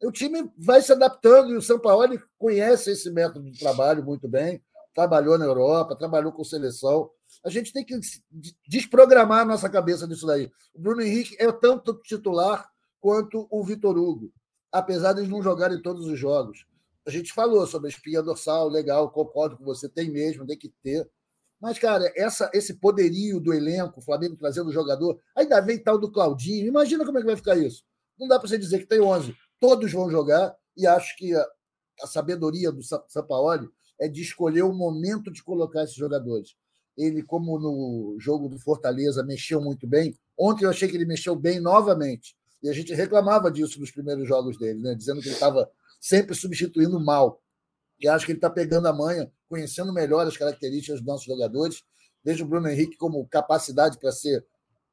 O 0.02 0.10
time 0.10 0.50
vai 0.56 0.80
se 0.80 0.92
adaptando 0.92 1.52
e 1.52 1.56
o 1.56 1.62
São 1.62 1.78
Paulo 1.78 2.18
conhece 2.38 2.92
esse 2.92 3.10
método 3.10 3.50
de 3.50 3.58
trabalho 3.58 4.04
muito 4.04 4.28
bem 4.28 4.62
trabalhou 4.94 5.38
na 5.38 5.44
Europa, 5.44 5.96
trabalhou 5.96 6.32
com 6.32 6.44
seleção. 6.44 7.10
A 7.44 7.50
gente 7.50 7.72
tem 7.72 7.84
que 7.84 7.98
desprogramar 8.66 9.40
a 9.40 9.44
nossa 9.44 9.68
cabeça 9.68 10.06
disso 10.06 10.26
daí. 10.26 10.50
O 10.74 10.80
Bruno 10.80 11.02
Henrique 11.02 11.36
é 11.38 11.50
tanto 11.52 11.94
titular 11.94 12.68
quanto 13.00 13.46
o 13.50 13.64
Vitor 13.64 13.96
Hugo, 13.96 14.32
apesar 14.72 15.12
de 15.12 15.20
eles 15.20 15.30
não 15.30 15.42
jogarem 15.42 15.80
todos 15.80 16.06
os 16.06 16.18
jogos. 16.18 16.66
A 17.06 17.10
gente 17.10 17.32
falou 17.32 17.66
sobre 17.66 17.88
a 17.88 17.90
espinha 17.90 18.22
dorsal, 18.22 18.68
legal, 18.68 19.10
concordo 19.10 19.56
com 19.56 19.64
você, 19.64 19.88
tem 19.88 20.10
mesmo, 20.10 20.46
tem 20.46 20.58
que 20.58 20.72
ter. 20.82 21.08
Mas, 21.60 21.78
cara, 21.78 22.12
essa, 22.14 22.50
esse 22.52 22.74
poderio 22.74 23.40
do 23.40 23.52
elenco, 23.52 23.98
o 23.98 24.02
Flamengo 24.02 24.36
trazendo 24.36 24.68
o 24.68 24.72
jogador, 24.72 25.18
ainda 25.34 25.60
vem 25.60 25.78
tal 25.78 25.98
do 25.98 26.10
Claudinho. 26.10 26.66
Imagina 26.66 27.04
como 27.04 27.18
é 27.18 27.20
que 27.20 27.26
vai 27.26 27.36
ficar 27.36 27.56
isso. 27.56 27.82
Não 28.18 28.28
dá 28.28 28.38
para 28.38 28.48
você 28.48 28.58
dizer 28.58 28.80
que 28.80 28.86
tem 28.86 29.00
11. 29.00 29.34
Todos 29.58 29.92
vão 29.92 30.10
jogar 30.10 30.54
e 30.76 30.86
acho 30.86 31.16
que 31.16 31.34
a, 31.34 31.46
a 32.02 32.06
sabedoria 32.06 32.70
do 32.70 32.82
Sampaoli 32.82 33.68
é 34.00 34.08
de 34.08 34.22
escolher 34.22 34.62
o 34.62 34.72
momento 34.72 35.30
de 35.30 35.42
colocar 35.42 35.84
esses 35.84 35.96
jogadores. 35.96 36.54
Ele, 36.96 37.22
como 37.22 37.58
no 37.58 38.16
jogo 38.18 38.48
do 38.48 38.58
Fortaleza, 38.58 39.22
mexeu 39.22 39.60
muito 39.60 39.86
bem. 39.86 40.18
Ontem 40.36 40.64
eu 40.64 40.70
achei 40.70 40.88
que 40.88 40.96
ele 40.96 41.04
mexeu 41.04 41.36
bem 41.36 41.60
novamente. 41.60 42.36
E 42.62 42.68
a 42.68 42.72
gente 42.72 42.92
reclamava 42.92 43.50
disso 43.50 43.78
nos 43.78 43.90
primeiros 43.90 44.26
jogos 44.26 44.58
dele, 44.58 44.80
né? 44.80 44.94
dizendo 44.94 45.20
que 45.20 45.28
ele 45.28 45.34
estava 45.34 45.70
sempre 46.00 46.34
substituindo 46.34 46.98
mal. 46.98 47.40
E 48.00 48.08
acho 48.08 48.26
que 48.26 48.32
ele 48.32 48.38
está 48.38 48.50
pegando 48.50 48.86
a 48.86 48.92
manha, 48.92 49.30
conhecendo 49.48 49.92
melhor 49.92 50.26
as 50.26 50.36
características 50.36 51.00
dos 51.00 51.06
nossos 51.06 51.26
jogadores. 51.26 51.82
Veja 52.24 52.44
o 52.44 52.48
Bruno 52.48 52.68
Henrique 52.68 52.96
como 52.96 53.26
capacidade 53.26 53.98
para 53.98 54.12
ser 54.12 54.44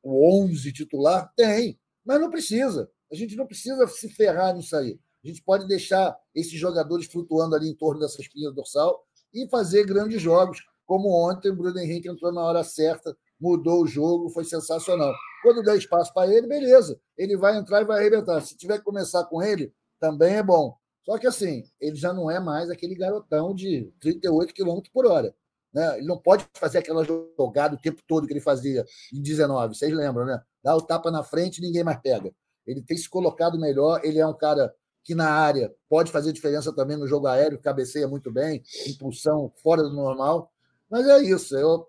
o 0.02 0.44
11 0.44 0.72
titular. 0.72 1.32
Tem, 1.36 1.80
mas 2.04 2.20
não 2.20 2.30
precisa. 2.30 2.90
A 3.12 3.16
gente 3.16 3.36
não 3.36 3.46
precisa 3.46 3.88
se 3.88 4.10
ferrar 4.10 4.56
nisso 4.56 4.76
aí. 4.76 5.00
A 5.26 5.28
gente 5.28 5.42
pode 5.42 5.68
deixar 5.68 6.16
esses 6.36 6.54
jogadores 6.54 7.08
flutuando 7.08 7.56
ali 7.56 7.68
em 7.68 7.76
torno 7.76 8.00
dessa 8.00 8.22
espinha 8.22 8.52
dorsal 8.52 9.04
e 9.34 9.50
fazer 9.50 9.84
grandes 9.84 10.22
jogos, 10.22 10.60
como 10.86 11.10
ontem 11.10 11.50
o 11.50 11.56
Bruno 11.56 11.80
Henrique 11.80 12.08
entrou 12.08 12.32
na 12.32 12.42
hora 12.42 12.64
certa, 12.64 13.18
mudou 13.40 13.82
o 13.82 13.88
jogo, 13.88 14.30
foi 14.30 14.46
sensacional. 14.46 15.12
Quando 15.42 15.64
der 15.64 15.78
espaço 15.78 16.14
para 16.14 16.32
ele, 16.32 16.46
beleza. 16.46 17.00
Ele 17.18 17.36
vai 17.36 17.58
entrar 17.58 17.82
e 17.82 17.86
vai 17.86 18.02
arrebentar. 18.02 18.40
Se 18.42 18.56
tiver 18.56 18.78
que 18.78 18.84
começar 18.84 19.26
com 19.26 19.42
ele, 19.42 19.74
também 20.00 20.36
é 20.36 20.44
bom. 20.44 20.78
Só 21.04 21.18
que 21.18 21.26
assim, 21.26 21.64
ele 21.82 21.96
já 21.96 22.14
não 22.14 22.30
é 22.30 22.40
mais 22.40 22.70
aquele 22.70 22.94
garotão 22.94 23.56
de 23.56 23.92
38 24.00 24.54
km 24.54 24.80
por 24.94 25.08
hora. 25.08 25.36
Né? 25.74 25.98
Ele 25.98 26.08
não 26.08 26.20
pode 26.20 26.46
fazer 26.54 26.78
aquela 26.78 27.04
jogada 27.04 27.74
o 27.74 27.82
tempo 27.82 28.00
todo 28.08 28.28
que 28.28 28.34
ele 28.34 28.40
fazia 28.40 28.86
em 29.12 29.24
19. 29.24 29.76
Vocês 29.76 29.92
lembram, 29.92 30.24
né? 30.24 30.40
Dá 30.64 30.76
o 30.76 30.82
tapa 30.82 31.10
na 31.10 31.24
frente 31.24 31.58
e 31.58 31.62
ninguém 31.62 31.84
mais 31.84 32.00
pega. 32.00 32.32
Ele 32.66 32.84
tem 32.84 32.96
se 32.96 33.10
colocado 33.10 33.60
melhor. 33.60 34.02
Ele 34.04 34.20
é 34.20 34.28
um 34.28 34.38
cara 34.38 34.72
que 35.06 35.14
na 35.14 35.30
área 35.30 35.72
pode 35.88 36.12
fazer 36.12 36.34
diferença 36.34 36.74
também 36.74 36.98
no 36.98 37.08
jogo 37.08 37.28
aéreo, 37.28 37.62
cabeceia 37.62 38.08
muito 38.08 38.32
bem, 38.32 38.64
impulsão 38.88 39.54
fora 39.62 39.84
do 39.84 39.94
normal. 39.94 40.52
Mas 40.90 41.08
é 41.08 41.20
isso. 41.22 41.56
Eu, 41.56 41.88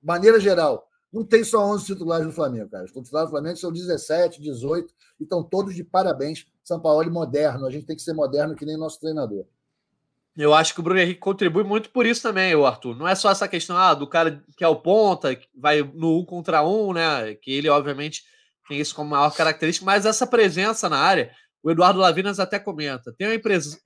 maneira 0.00 0.38
geral, 0.38 0.88
não 1.12 1.24
tem 1.24 1.42
só 1.42 1.66
11 1.66 1.84
titulares 1.84 2.24
no 2.24 2.32
Flamengo, 2.32 2.70
cara. 2.70 2.84
Os 2.84 2.92
titulares 2.92 3.28
do 3.28 3.32
Flamengo 3.32 3.56
são 3.56 3.72
17, 3.72 4.40
18 4.40 4.94
e 5.18 5.24
estão 5.24 5.42
todos 5.42 5.74
de 5.74 5.82
parabéns. 5.82 6.46
São 6.62 6.80
Paulo 6.80 7.10
moderno. 7.10 7.66
A 7.66 7.70
gente 7.70 7.86
tem 7.86 7.96
que 7.96 8.02
ser 8.02 8.12
moderno 8.12 8.54
que 8.54 8.64
nem 8.64 8.76
nosso 8.76 9.00
treinador. 9.00 9.44
Eu 10.36 10.54
acho 10.54 10.72
que 10.72 10.78
o 10.78 10.82
Bruno 10.84 11.00
Henrique 11.00 11.18
contribui 11.18 11.64
muito 11.64 11.90
por 11.90 12.06
isso 12.06 12.22
também, 12.22 12.54
o 12.54 12.64
Arthur. 12.64 12.96
Não 12.96 13.08
é 13.08 13.16
só 13.16 13.32
essa 13.32 13.48
questão 13.48 13.76
ah, 13.76 13.94
do 13.94 14.06
cara 14.06 14.44
que 14.56 14.62
é 14.62 14.68
o 14.68 14.76
ponta, 14.76 15.34
que 15.34 15.48
vai 15.52 15.82
no 15.82 16.20
um 16.20 16.24
contra 16.24 16.62
um, 16.62 16.92
né? 16.92 17.34
Que 17.34 17.50
ele, 17.50 17.68
obviamente, 17.68 18.22
tem 18.68 18.78
isso 18.78 18.94
como 18.94 19.10
maior 19.10 19.34
característica, 19.34 19.84
mas 19.84 20.06
essa 20.06 20.24
presença 20.24 20.88
na 20.88 20.98
área, 20.98 21.32
o 21.62 21.70
Eduardo 21.70 21.98
Lavinas 21.98 22.38
até 22.38 22.58
comenta. 22.58 23.12
Tem 23.12 23.26
a 23.26 23.34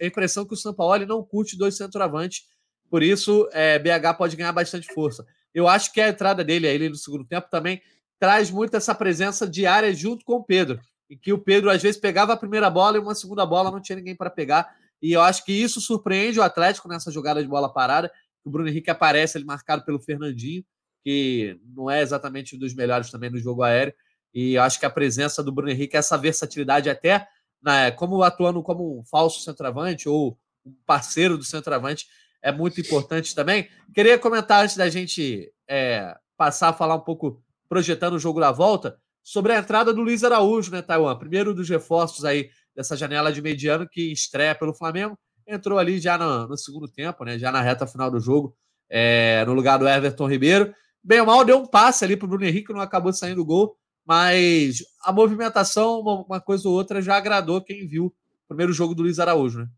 impressão 0.07 0.45
que 0.45 0.55
o 0.55 0.57
São 0.57 0.75
Paulo 0.75 1.07
não 1.07 1.23
curte 1.23 1.57
dois 1.57 1.77
centroavantes, 1.77 2.45
por 2.91 3.03
isso 3.03 3.49
é, 3.53 3.79
BH 3.79 4.17
pode 4.19 4.37
ganhar 4.37 4.53
bastante 4.53 4.93
força. 4.93 5.25
Eu 5.55 5.69
acho 5.69 5.93
que 5.93 6.01
a 6.01 6.09
entrada 6.09 6.45
dele 6.45 6.67
aí 6.67 6.89
no 6.89 6.95
segundo 6.95 7.25
tempo 7.25 7.49
também 7.51 7.81
traz 8.19 8.51
muito 8.51 8.77
essa 8.77 8.95
presença 8.95 9.49
diária 9.49 9.93
junto 9.95 10.25
com 10.25 10.35
o 10.35 10.45
Pedro, 10.45 10.81
em 11.11 11.17
que 11.17 11.33
o 11.33 11.39
Pedro 11.39 11.71
às 11.71 11.83
vezes 11.83 12.01
pegava 12.01 12.33
a 12.33 12.37
primeira 12.37 12.71
bola 12.71 12.97
e 12.97 13.01
uma 13.01 13.15
segunda 13.15 13.45
bola 13.45 13.71
não 13.71 13.81
tinha 13.81 13.97
ninguém 13.97 14.15
para 14.15 14.31
pegar. 14.31 14.75
E 15.01 15.13
eu 15.13 15.21
acho 15.21 15.45
que 15.45 15.53
isso 15.53 15.81
surpreende 15.81 16.39
o 16.39 16.43
Atlético 16.43 16.89
nessa 16.89 17.11
jogada 17.11 17.43
de 17.43 17.49
bola 17.49 17.73
parada. 17.73 18.13
O 18.45 18.51
Bruno 18.51 18.69
Henrique 18.69 18.91
aparece 18.91 19.37
ali 19.37 19.45
marcado 19.45 19.85
pelo 19.85 19.99
Fernandinho, 19.99 20.65
que 21.03 21.59
não 21.75 21.91
é 21.91 22.01
exatamente 22.01 22.55
um 22.55 22.59
dos 22.59 22.75
melhores 22.75 23.11
também 23.11 23.31
no 23.31 23.39
jogo 23.39 23.63
aéreo. 23.63 23.93
E 24.33 24.55
eu 24.55 24.63
acho 24.63 24.79
que 24.79 24.87
a 24.87 24.91
presença 24.91 25.43
do 25.43 25.53
Bruno 25.53 25.71
Henrique, 25.71 25.97
essa 25.97 26.17
versatilidade 26.17 26.89
até 26.89 27.27
né, 27.63 27.91
como 27.93 28.23
atuando 28.23 28.63
como 28.63 28.99
um 28.99 29.05
falso 29.05 29.41
centroavante 29.43 30.09
ou 30.09 30.39
um 30.65 30.75
parceiro 30.87 31.37
do 31.39 31.45
centroavante, 31.45 32.07
é 32.43 32.51
muito 32.51 32.81
importante 32.81 33.35
também. 33.35 33.69
Queria 33.95 34.19
comentar 34.19 34.65
antes 34.65 34.77
da 34.77 34.89
gente 34.89 35.53
é, 35.69 36.17
passar 36.37 36.71
a 36.71 36.73
falar 36.73 36.97
um 36.97 37.01
pouco, 37.01 37.43
projetando 37.69 38.15
o 38.15 38.19
jogo 38.19 38.41
da 38.41 38.51
volta, 38.51 38.99
sobre 39.23 39.53
a 39.53 39.59
entrada 39.59 39.95
do 39.95 40.03
Luiz 40.03 40.25
Araújo, 40.25 40.73
né, 40.73 40.83
Taiwan? 40.83 41.17
Primeiro 41.17 41.55
dos 41.55 41.69
reforços 41.69 42.25
aí 42.25 42.51
dessa 42.75 42.97
janela 42.97 43.33
de 43.33 43.41
mediano 43.41 43.89
que 43.89 44.13
estreia 44.13 44.55
pelo 44.55 44.75
Flamengo. 44.75 45.17
Entrou 45.47 45.79
ali 45.79 46.01
já 46.01 46.19
no, 46.19 46.49
no 46.49 46.57
segundo 46.57 46.89
tempo, 46.89 47.25
né? 47.25 47.39
Já 47.39 47.53
na 47.53 47.61
reta 47.61 47.87
final 47.87 48.11
do 48.11 48.19
jogo, 48.19 48.57
é, 48.91 49.45
no 49.45 49.55
lugar 49.55 49.79
do 49.79 49.89
Everton 49.89 50.29
Ribeiro. 50.29 50.75
Bem 51.03 51.21
ou 51.21 51.27
mal, 51.27 51.45
deu 51.45 51.59
um 51.59 51.67
passe 51.67 52.05
ali 52.05 52.17
para 52.17 52.27
o 52.27 52.29
Bruno 52.29 52.45
Henrique, 52.45 52.73
não 52.73 52.81
acabou 52.81 53.13
saindo 53.13 53.43
o 53.43 53.45
gol, 53.45 53.77
mas 54.05 54.79
a 55.03 55.13
movimentação, 55.13 56.01
uma, 56.01 56.41
coisa 56.41 56.69
ou 56.69 56.75
outra, 56.75 57.01
já 57.01 57.17
agradou 57.17 57.63
quem 57.63 57.87
viu 57.87 58.07
o 58.07 58.15
primeiro 58.49 58.73
jogo 58.73 58.95
do 58.95 59.03
Luiz 59.03 59.19
Araújo, 59.19 59.61
né? 59.61 59.69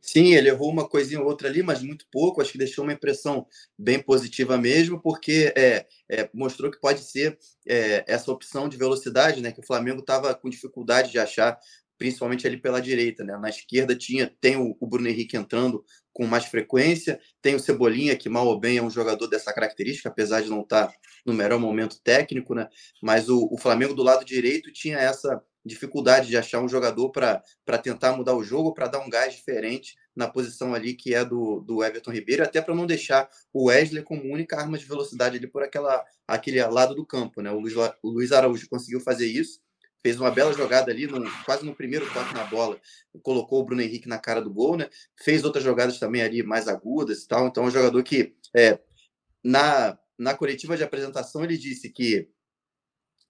Sim, 0.00 0.34
ele 0.34 0.48
errou 0.48 0.70
uma 0.70 0.88
coisinha 0.88 1.20
ou 1.20 1.26
outra 1.26 1.48
ali, 1.48 1.62
mas 1.62 1.82
muito 1.82 2.06
pouco. 2.10 2.40
Acho 2.40 2.52
que 2.52 2.58
deixou 2.58 2.82
uma 2.82 2.94
impressão 2.94 3.46
bem 3.76 4.00
positiva 4.00 4.56
mesmo, 4.56 4.98
porque 5.02 5.52
é, 5.54 5.86
é 6.08 6.30
mostrou 6.32 6.70
que 6.70 6.80
pode 6.80 7.00
ser 7.00 7.38
é, 7.66 8.04
essa 8.06 8.32
opção 8.32 8.68
de 8.68 8.76
velocidade, 8.78 9.42
né? 9.42 9.52
Que 9.52 9.60
o 9.60 9.66
Flamengo 9.66 10.00
estava 10.00 10.34
com 10.34 10.48
dificuldade 10.48 11.10
de 11.10 11.18
achar, 11.18 11.58
principalmente 11.98 12.46
ali 12.46 12.56
pela 12.56 12.80
direita, 12.80 13.22
né? 13.22 13.36
Na 13.36 13.50
esquerda 13.50 13.94
tinha 13.94 14.32
tem 14.40 14.56
o, 14.56 14.74
o, 14.80 14.86
Bruno 14.86 15.08
Henrique 15.08 15.36
entrando 15.36 15.84
com 16.18 16.26
mais 16.26 16.46
frequência, 16.46 17.20
tem 17.40 17.54
o 17.54 17.60
Cebolinha 17.60 18.16
que 18.16 18.28
mal 18.28 18.44
ou 18.44 18.58
bem 18.58 18.76
é 18.76 18.82
um 18.82 18.90
jogador 18.90 19.28
dessa 19.28 19.52
característica, 19.52 20.08
apesar 20.08 20.42
de 20.42 20.50
não 20.50 20.62
estar 20.62 20.92
no 21.24 21.32
melhor 21.32 21.60
momento 21.60 22.00
técnico, 22.02 22.56
né? 22.56 22.68
Mas 23.00 23.28
o, 23.28 23.48
o 23.52 23.56
Flamengo 23.56 23.94
do 23.94 24.02
lado 24.02 24.24
direito 24.24 24.72
tinha 24.72 24.98
essa 24.98 25.40
dificuldade 25.64 26.26
de 26.26 26.36
achar 26.36 26.60
um 26.60 26.68
jogador 26.68 27.10
para 27.10 27.78
tentar 27.80 28.16
mudar 28.16 28.34
o 28.34 28.42
jogo, 28.42 28.74
para 28.74 28.88
dar 28.88 28.98
um 28.98 29.08
gás 29.08 29.32
diferente 29.32 29.94
na 30.16 30.26
posição 30.26 30.74
ali 30.74 30.94
que 30.94 31.14
é 31.14 31.24
do, 31.24 31.60
do 31.60 31.84
Everton 31.84 32.10
Ribeiro, 32.10 32.42
até 32.42 32.60
para 32.60 32.74
não 32.74 32.84
deixar 32.84 33.30
o 33.52 33.66
Wesley 33.66 34.02
como 34.02 34.24
única 34.24 34.56
arma 34.56 34.76
de 34.76 34.86
velocidade 34.86 35.36
ali 35.36 35.46
por 35.46 35.62
aquela, 35.62 36.04
aquele 36.26 36.60
lado 36.64 36.96
do 36.96 37.06
campo. 37.06 37.40
Né? 37.40 37.52
O, 37.52 37.60
Luiz, 37.60 37.76
o 37.76 38.08
Luiz 38.10 38.32
Araújo 38.32 38.68
conseguiu 38.68 38.98
fazer 38.98 39.28
isso, 39.28 39.60
fez 40.02 40.20
uma 40.20 40.30
bela 40.30 40.52
jogada 40.52 40.90
ali, 40.90 41.06
no, 41.06 41.28
quase 41.44 41.64
no 41.64 41.74
primeiro 41.74 42.08
toque 42.12 42.34
na 42.34 42.44
bola, 42.44 42.80
colocou 43.22 43.60
o 43.60 43.64
Bruno 43.64 43.82
Henrique 43.82 44.08
na 44.08 44.18
cara 44.18 44.40
do 44.40 44.52
gol, 44.52 44.76
né? 44.76 44.88
fez 45.22 45.44
outras 45.44 45.64
jogadas 45.64 45.98
também 45.98 46.22
ali 46.22 46.42
mais 46.42 46.68
agudas 46.68 47.22
e 47.22 47.28
tal. 47.28 47.46
Então, 47.46 47.64
é 47.64 47.66
um 47.66 47.70
jogador 47.70 48.02
que, 48.02 48.34
é, 48.54 48.78
na, 49.42 49.98
na 50.18 50.34
coletiva 50.34 50.76
de 50.76 50.84
apresentação, 50.84 51.44
ele 51.44 51.58
disse 51.58 51.90
que 51.90 52.28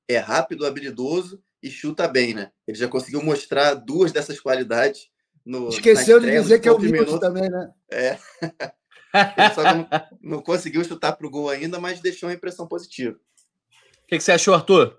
é 0.08 0.18
rápido, 0.18 0.66
habilidoso 0.66 1.42
e 1.62 1.70
chuta 1.70 2.06
bem, 2.06 2.34
né? 2.34 2.50
Ele 2.66 2.78
já 2.78 2.88
conseguiu 2.88 3.22
mostrar 3.22 3.74
duas 3.74 4.12
dessas 4.12 4.40
qualidades. 4.40 5.08
No, 5.44 5.68
Esqueceu 5.68 6.20
de 6.20 6.30
dizer 6.30 6.60
que 6.60 6.68
é 6.68 6.72
o 6.72 6.78
minuto 6.78 7.18
também, 7.18 7.48
né? 7.48 7.70
É. 7.90 8.18
Ele 9.14 9.54
só 9.54 9.62
não, 9.62 9.88
não 10.20 10.42
conseguiu 10.42 10.84
chutar 10.84 11.12
para 11.12 11.26
o 11.26 11.30
gol 11.30 11.48
ainda, 11.48 11.80
mas 11.80 12.00
deixou 12.00 12.28
uma 12.28 12.34
impressão 12.34 12.68
positiva. 12.68 13.16
O 13.16 14.06
que, 14.06 14.18
que, 14.18 14.20
você 14.20 14.32
achou, 14.32 14.54
Arthur? 14.54 14.98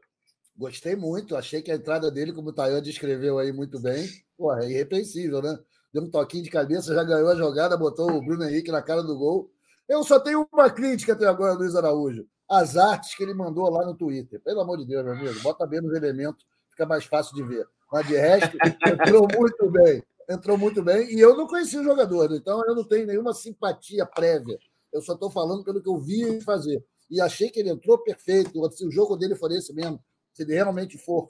Gostei 0.59 0.95
muito. 0.95 1.35
Achei 1.35 1.61
que 1.61 1.71
a 1.71 1.75
entrada 1.75 2.11
dele, 2.11 2.33
como 2.33 2.49
o 2.49 2.53
Tayan 2.53 2.81
descreveu 2.81 3.39
aí 3.39 3.51
muito 3.51 3.79
bem, 3.79 4.07
porra, 4.37 4.63
é 4.63 4.69
irrepreensível, 4.69 5.41
né? 5.41 5.57
Deu 5.91 6.03
um 6.03 6.11
toquinho 6.11 6.43
de 6.43 6.51
cabeça, 6.51 6.93
já 6.93 7.03
ganhou 7.03 7.29
a 7.29 7.35
jogada, 7.35 7.77
botou 7.77 8.11
o 8.11 8.21
Bruno 8.21 8.43
Henrique 8.43 8.71
na 8.71 8.81
cara 8.81 9.01
do 9.01 9.17
gol. 9.17 9.49
Eu 9.87 10.03
só 10.03 10.19
tenho 10.19 10.47
uma 10.53 10.69
crítica 10.69 11.13
até 11.13 11.25
agora, 11.25 11.53
Luiz 11.53 11.75
Araújo 11.75 12.27
as 12.49 12.75
artes 12.75 13.13
que 13.13 13.21
ele 13.21 13.33
mandou 13.33 13.69
lá 13.69 13.85
no 13.85 13.95
Twitter. 13.95 14.41
Pelo 14.41 14.61
amor 14.61 14.79
de 14.79 14.85
Deus, 14.85 15.05
meu 15.05 15.13
amigo, 15.13 15.39
bota 15.41 15.67
bem 15.67 15.79
nos 15.79 15.93
elementos, 15.93 16.43
fica 16.71 16.85
mais 16.85 17.05
fácil 17.05 17.35
de 17.35 17.43
ver. 17.43 17.67
Mas 17.91 18.07
de 18.07 18.15
resto, 18.15 18.57
entrou 18.87 19.27
muito 19.31 19.69
bem. 19.69 20.03
Entrou 20.27 20.57
muito 20.57 20.83
bem. 20.83 21.13
E 21.13 21.19
eu 21.19 21.37
não 21.37 21.47
conheci 21.47 21.77
o 21.77 21.83
jogador, 21.83 22.31
então 22.33 22.63
eu 22.65 22.73
não 22.73 22.83
tenho 22.83 23.05
nenhuma 23.05 23.33
simpatia 23.33 24.05
prévia. 24.05 24.57
Eu 24.91 25.01
só 25.01 25.13
estou 25.13 25.29
falando 25.29 25.63
pelo 25.63 25.81
que 25.81 25.89
eu 25.89 25.97
vi 25.99 26.23
ele 26.23 26.41
fazer. 26.41 26.83
E 27.09 27.21
achei 27.21 27.49
que 27.49 27.59
ele 27.59 27.69
entrou 27.69 27.99
perfeito. 27.99 28.51
Se 28.71 28.85
o 28.85 28.91
jogo 28.91 29.15
dele 29.15 29.35
for 29.35 29.51
esse 29.51 29.73
mesmo, 29.73 30.03
se 30.39 30.43
ele 30.43 30.53
realmente 30.53 30.97
for 30.97 31.29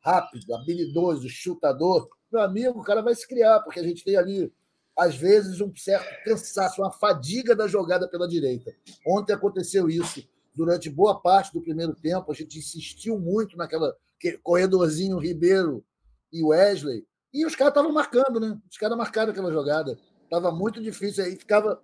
rápido, 0.00 0.54
habilidoso, 0.54 1.28
chutador, 1.28 2.08
meu 2.32 2.40
amigo, 2.40 2.80
o 2.80 2.82
cara 2.82 3.02
vai 3.02 3.14
se 3.14 3.28
criar, 3.28 3.60
porque 3.60 3.78
a 3.78 3.82
gente 3.82 4.02
tem 4.02 4.16
ali, 4.16 4.50
às 4.98 5.14
vezes, 5.14 5.60
um 5.60 5.74
certo 5.76 6.24
cansaço, 6.24 6.80
uma 6.80 6.90
fadiga 6.90 7.54
da 7.54 7.68
jogada 7.68 8.08
pela 8.08 8.26
direita. 8.26 8.74
Ontem 9.06 9.34
aconteceu 9.34 9.90
isso 9.90 10.26
durante 10.54 10.88
boa 10.88 11.20
parte 11.20 11.52
do 11.52 11.60
primeiro 11.60 11.94
tempo. 11.94 12.32
A 12.32 12.34
gente 12.34 12.58
insistiu 12.58 13.18
muito 13.18 13.58
naquela 13.58 13.94
corredorzinho 14.42 15.18
Ribeiro 15.18 15.84
e 16.32 16.42
Wesley. 16.42 17.06
E 17.32 17.44
os 17.44 17.54
caras 17.54 17.72
estavam 17.72 17.92
marcando, 17.92 18.40
né? 18.40 18.58
Os 18.70 18.78
caras 18.78 18.96
marcaram 18.96 19.32
aquela 19.32 19.52
jogada. 19.52 19.98
Estava 20.24 20.50
muito 20.50 20.82
difícil. 20.82 21.24
Aí 21.24 21.36
ficava 21.36 21.80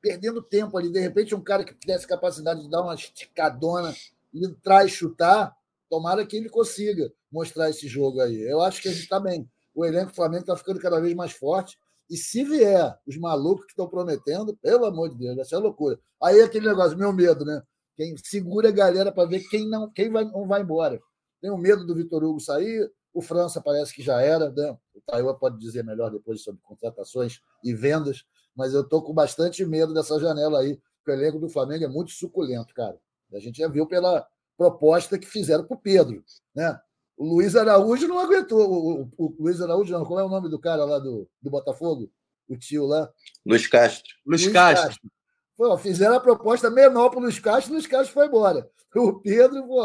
perdendo 0.00 0.40
tempo 0.40 0.78
ali. 0.78 0.92
De 0.92 1.00
repente, 1.00 1.34
um 1.34 1.42
cara 1.42 1.64
que 1.64 1.74
tivesse 1.74 2.06
capacidade 2.06 2.62
de 2.62 2.70
dar 2.70 2.82
uma 2.82 2.94
esticadona 2.94 3.92
e 4.32 4.46
e 4.46 4.88
chutar, 4.88 5.56
tomara 5.88 6.26
que 6.26 6.36
ele 6.36 6.48
consiga 6.48 7.12
mostrar 7.30 7.70
esse 7.70 7.86
jogo 7.88 8.20
aí. 8.20 8.40
Eu 8.42 8.60
acho 8.60 8.80
que 8.80 8.88
a 8.88 8.92
gente 8.92 9.02
está 9.02 9.20
bem. 9.20 9.48
O 9.74 9.84
elenco 9.84 10.10
do 10.10 10.14
Flamengo 10.14 10.42
está 10.42 10.56
ficando 10.56 10.80
cada 10.80 11.00
vez 11.00 11.14
mais 11.14 11.32
forte. 11.32 11.78
E 12.10 12.16
se 12.16 12.44
vier 12.44 12.96
os 13.06 13.16
malucos 13.16 13.64
que 13.64 13.72
estão 13.72 13.88
prometendo, 13.88 14.56
pelo 14.56 14.84
amor 14.84 15.10
de 15.10 15.16
Deus, 15.16 15.36
vai 15.36 15.44
ser 15.44 15.56
loucura. 15.56 15.98
Aí 16.22 16.40
aquele 16.40 16.68
negócio, 16.68 16.96
meu 16.96 17.12
medo, 17.12 17.44
né? 17.44 17.62
Quem 17.96 18.14
segura 18.16 18.68
a 18.68 18.72
galera 18.72 19.12
para 19.12 19.28
ver 19.28 19.40
quem 19.48 19.68
não 19.68 19.90
quem 19.90 20.10
vai, 20.10 20.24
não 20.24 20.46
vai 20.46 20.62
embora. 20.62 21.00
Tenho 21.40 21.56
medo 21.56 21.86
do 21.86 21.94
Vitor 21.94 22.22
Hugo 22.24 22.40
sair, 22.40 22.90
o 23.12 23.22
França 23.22 23.60
parece 23.60 23.94
que 23.94 24.02
já 24.02 24.20
era, 24.20 24.50
né? 24.50 24.76
o 24.94 25.00
Taiwan 25.06 25.34
pode 25.34 25.58
dizer 25.58 25.84
melhor 25.84 26.10
depois 26.10 26.42
sobre 26.42 26.60
contratações 26.62 27.40
e 27.62 27.72
vendas, 27.72 28.24
mas 28.54 28.74
eu 28.74 28.80
estou 28.80 29.02
com 29.02 29.14
bastante 29.14 29.64
medo 29.64 29.94
dessa 29.94 30.18
janela 30.18 30.60
aí, 30.60 30.80
porque 30.98 31.10
o 31.10 31.14
elenco 31.14 31.38
do 31.38 31.48
Flamengo 31.48 31.84
é 31.84 31.88
muito 31.88 32.10
suculento, 32.10 32.74
cara. 32.74 32.98
A 33.32 33.38
gente 33.38 33.58
já 33.58 33.68
viu 33.68 33.86
pela 33.86 34.26
proposta 34.56 35.18
que 35.18 35.26
fizeram 35.26 35.64
para 35.64 35.76
o 35.76 35.80
Pedro. 35.80 36.24
Né? 36.54 36.78
O 37.16 37.26
Luiz 37.26 37.54
Araújo 37.56 38.08
não 38.08 38.18
aguentou. 38.18 38.60
O, 38.60 39.02
o, 39.02 39.26
o, 39.26 39.36
Luiz 39.38 39.60
Araújo, 39.60 39.92
não. 39.92 40.04
Qual 40.04 40.20
é 40.20 40.24
o 40.24 40.28
nome 40.28 40.48
do 40.48 40.58
cara 40.58 40.84
lá 40.84 40.98
do, 40.98 41.28
do 41.40 41.50
Botafogo? 41.50 42.10
O 42.48 42.56
tio 42.56 42.86
lá? 42.86 43.10
Luiz 43.44 43.66
Castro. 43.66 44.12
Luiz, 44.26 44.42
Luiz 44.42 44.52
Castro. 44.52 44.88
Castro. 44.88 45.10
Pô, 45.56 45.78
fizeram 45.78 46.16
a 46.16 46.20
proposta 46.20 46.68
menor 46.68 47.10
para 47.10 47.20
o 47.20 47.22
Luiz 47.22 47.38
Castro, 47.38 47.70
o 47.70 47.74
Luiz 47.74 47.86
Castro 47.86 48.12
foi 48.12 48.26
embora. 48.26 48.68
O 48.96 49.20
Pedro, 49.20 49.66
pô, 49.66 49.82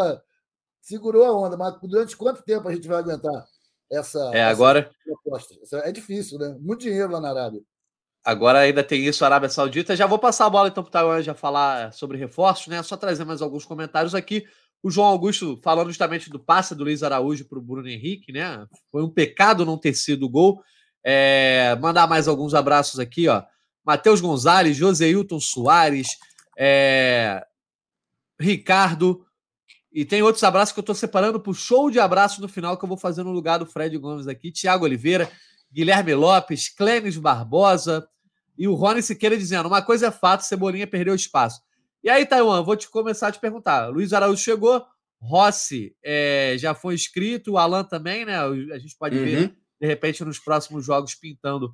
segurou 0.81 1.25
a 1.25 1.35
onda, 1.35 1.55
mas 1.55 1.79
durante 1.81 2.17
quanto 2.17 2.43
tempo 2.43 2.67
a 2.67 2.73
gente 2.73 2.87
vai 2.87 2.99
aguentar 2.99 3.45
essa, 3.91 4.19
é, 4.33 4.43
agora... 4.43 4.79
Essa 4.79 4.91
proposta? 5.05 5.55
É 5.83 5.91
difícil, 5.91 6.37
né? 6.37 6.55
Muito 6.59 6.81
dinheiro 6.81 7.11
lá 7.11 7.19
na 7.19 7.29
Arábia. 7.29 7.61
Agora 8.23 8.59
ainda 8.59 8.83
tem 8.83 9.05
isso, 9.05 9.23
Arábia 9.23 9.49
Saudita. 9.49 9.95
Já 9.95 10.05
vou 10.05 10.19
passar 10.19 10.45
a 10.45 10.49
bola 10.49 10.67
então 10.67 10.83
para 10.83 10.89
o 10.89 10.91
Taiwan 10.91 11.21
já 11.21 11.33
falar 11.33 11.93
sobre 11.93 12.17
reforços, 12.17 12.67
né? 12.67 12.83
Só 12.83 12.97
trazer 12.97 13.23
mais 13.23 13.41
alguns 13.41 13.65
comentários 13.65 14.13
aqui. 14.13 14.45
O 14.83 14.89
João 14.89 15.07
Augusto 15.07 15.57
falando 15.63 15.87
justamente 15.87 16.29
do 16.29 16.39
passe 16.39 16.75
do 16.75 16.83
Luiz 16.83 17.03
Araújo 17.03 17.45
para 17.45 17.59
o 17.59 17.61
Bruno 17.61 17.87
Henrique, 17.87 18.31
né? 18.31 18.65
Foi 18.91 19.03
um 19.03 19.09
pecado 19.09 19.65
não 19.65 19.77
ter 19.77 19.93
sido 19.93 20.29
gol. 20.29 20.61
É, 21.03 21.77
mandar 21.81 22.07
mais 22.07 22.27
alguns 22.27 22.53
abraços 22.53 22.99
aqui, 22.99 23.27
ó. 23.27 23.43
Matheus 23.85 24.21
Gonzalez, 24.21 24.75
Joseilton 24.75 25.39
Soares, 25.39 26.17
é, 26.57 27.43
Ricardo, 28.39 29.25
e 29.91 30.05
tem 30.05 30.21
outros 30.21 30.43
abraços 30.43 30.71
que 30.71 30.79
eu 30.79 30.83
estou 30.83 30.95
separando 30.95 31.39
para 31.39 31.49
o 31.49 31.55
show 31.55 31.89
de 31.89 31.99
abraço 31.99 32.41
no 32.41 32.47
final 32.47 32.77
que 32.77 32.83
eu 32.83 32.87
vou 32.87 32.97
fazer 32.97 33.23
no 33.23 33.31
lugar 33.31 33.57
do 33.57 33.65
Fred 33.65 33.97
Gomes 33.97 34.27
aqui. 34.27 34.51
Tiago 34.51 34.85
Oliveira, 34.85 35.29
Guilherme 35.71 36.13
Lopes, 36.13 36.69
Clênis 36.69 37.17
Barbosa 37.17 38.07
e 38.57 38.67
o 38.67 38.73
Rony 38.73 39.01
Siqueira 39.01 39.37
dizendo: 39.37 39.67
uma 39.67 39.81
coisa 39.81 40.07
é 40.07 40.11
fato, 40.11 40.41
Cebolinha 40.41 40.87
perdeu 40.87 41.15
espaço. 41.15 41.61
E 42.03 42.09
aí, 42.09 42.25
Taiwan, 42.25 42.63
vou 42.63 42.75
te 42.75 42.89
começar 42.89 43.27
a 43.27 43.31
te 43.31 43.39
perguntar. 43.39 43.87
Luiz 43.87 44.13
Araújo 44.13 44.41
chegou, 44.41 44.85
Rossi 45.21 45.95
é, 46.03 46.55
já 46.57 46.73
foi 46.73 46.95
inscrito, 46.95 47.53
o 47.53 47.57
Alan 47.57 47.83
também, 47.83 48.25
né? 48.25 48.37
A 48.37 48.79
gente 48.79 48.95
pode 48.97 49.17
uhum. 49.17 49.25
ver, 49.25 49.55
de 49.79 49.87
repente, 49.87 50.23
nos 50.23 50.39
próximos 50.39 50.85
jogos 50.85 51.13
pintando 51.15 51.73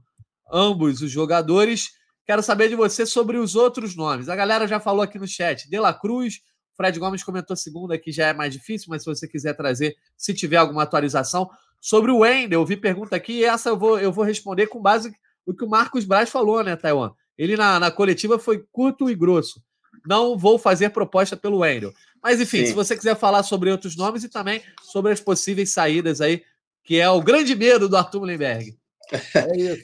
ambos 0.51 1.01
os 1.01 1.11
jogadores. 1.11 1.91
Quero 2.25 2.41
saber 2.41 2.69
de 2.69 2.75
você 2.75 3.05
sobre 3.05 3.37
os 3.37 3.55
outros 3.55 3.95
nomes. 3.95 4.29
A 4.29 4.35
galera 4.35 4.67
já 4.67 4.79
falou 4.79 5.03
aqui 5.03 5.19
no 5.19 5.27
chat: 5.27 5.69
De 5.69 5.79
La 5.79 5.93
Cruz, 5.93 6.39
Fred 6.75 6.99
Gomes 6.99 7.23
comentou 7.23 7.55
segunda 7.55 7.97
que 7.97 8.11
já 8.11 8.27
é 8.27 8.33
mais 8.33 8.53
difícil, 8.53 8.87
mas 8.89 9.03
se 9.03 9.09
você 9.09 9.27
quiser 9.27 9.53
trazer, 9.55 9.95
se 10.17 10.33
tiver 10.33 10.57
alguma 10.57 10.83
atualização. 10.83 11.49
Sobre 11.85 12.09
o 12.09 12.21
Wendel, 12.21 12.61
eu 12.61 12.65
vi 12.65 12.75
pergunta 12.75 13.15
aqui 13.15 13.33
e 13.33 13.43
essa 13.43 13.69
eu 13.69 13.77
vou, 13.77 13.99
eu 13.99 14.11
vou 14.11 14.25
responder 14.25 14.65
com 14.65 14.81
base 14.81 15.15
no 15.45 15.55
que 15.55 15.63
o 15.63 15.69
Marcos 15.69 16.03
Braz 16.03 16.31
falou, 16.31 16.63
né, 16.63 16.75
Taiwan? 16.75 17.11
Ele 17.37 17.55
na, 17.55 17.79
na 17.79 17.91
coletiva 17.91 18.39
foi 18.39 18.65
curto 18.71 19.07
e 19.07 19.13
grosso. 19.13 19.61
Não 20.03 20.35
vou 20.35 20.57
fazer 20.57 20.89
proposta 20.89 21.37
pelo 21.37 21.59
Wendel. 21.59 21.93
Mas, 22.23 22.41
enfim, 22.41 22.61
Sim. 22.61 22.65
se 22.65 22.73
você 22.73 22.97
quiser 22.97 23.15
falar 23.15 23.43
sobre 23.43 23.69
outros 23.69 23.95
nomes 23.95 24.23
e 24.23 24.29
também 24.29 24.63
sobre 24.81 25.11
as 25.11 25.21
possíveis 25.21 25.73
saídas 25.73 26.21
aí, 26.21 26.41
que 26.83 26.99
é 26.99 27.07
o 27.07 27.21
grande 27.21 27.53
medo 27.53 27.87
do 27.87 27.95
Arthur 27.95 28.21
Mullenberg. 28.21 28.75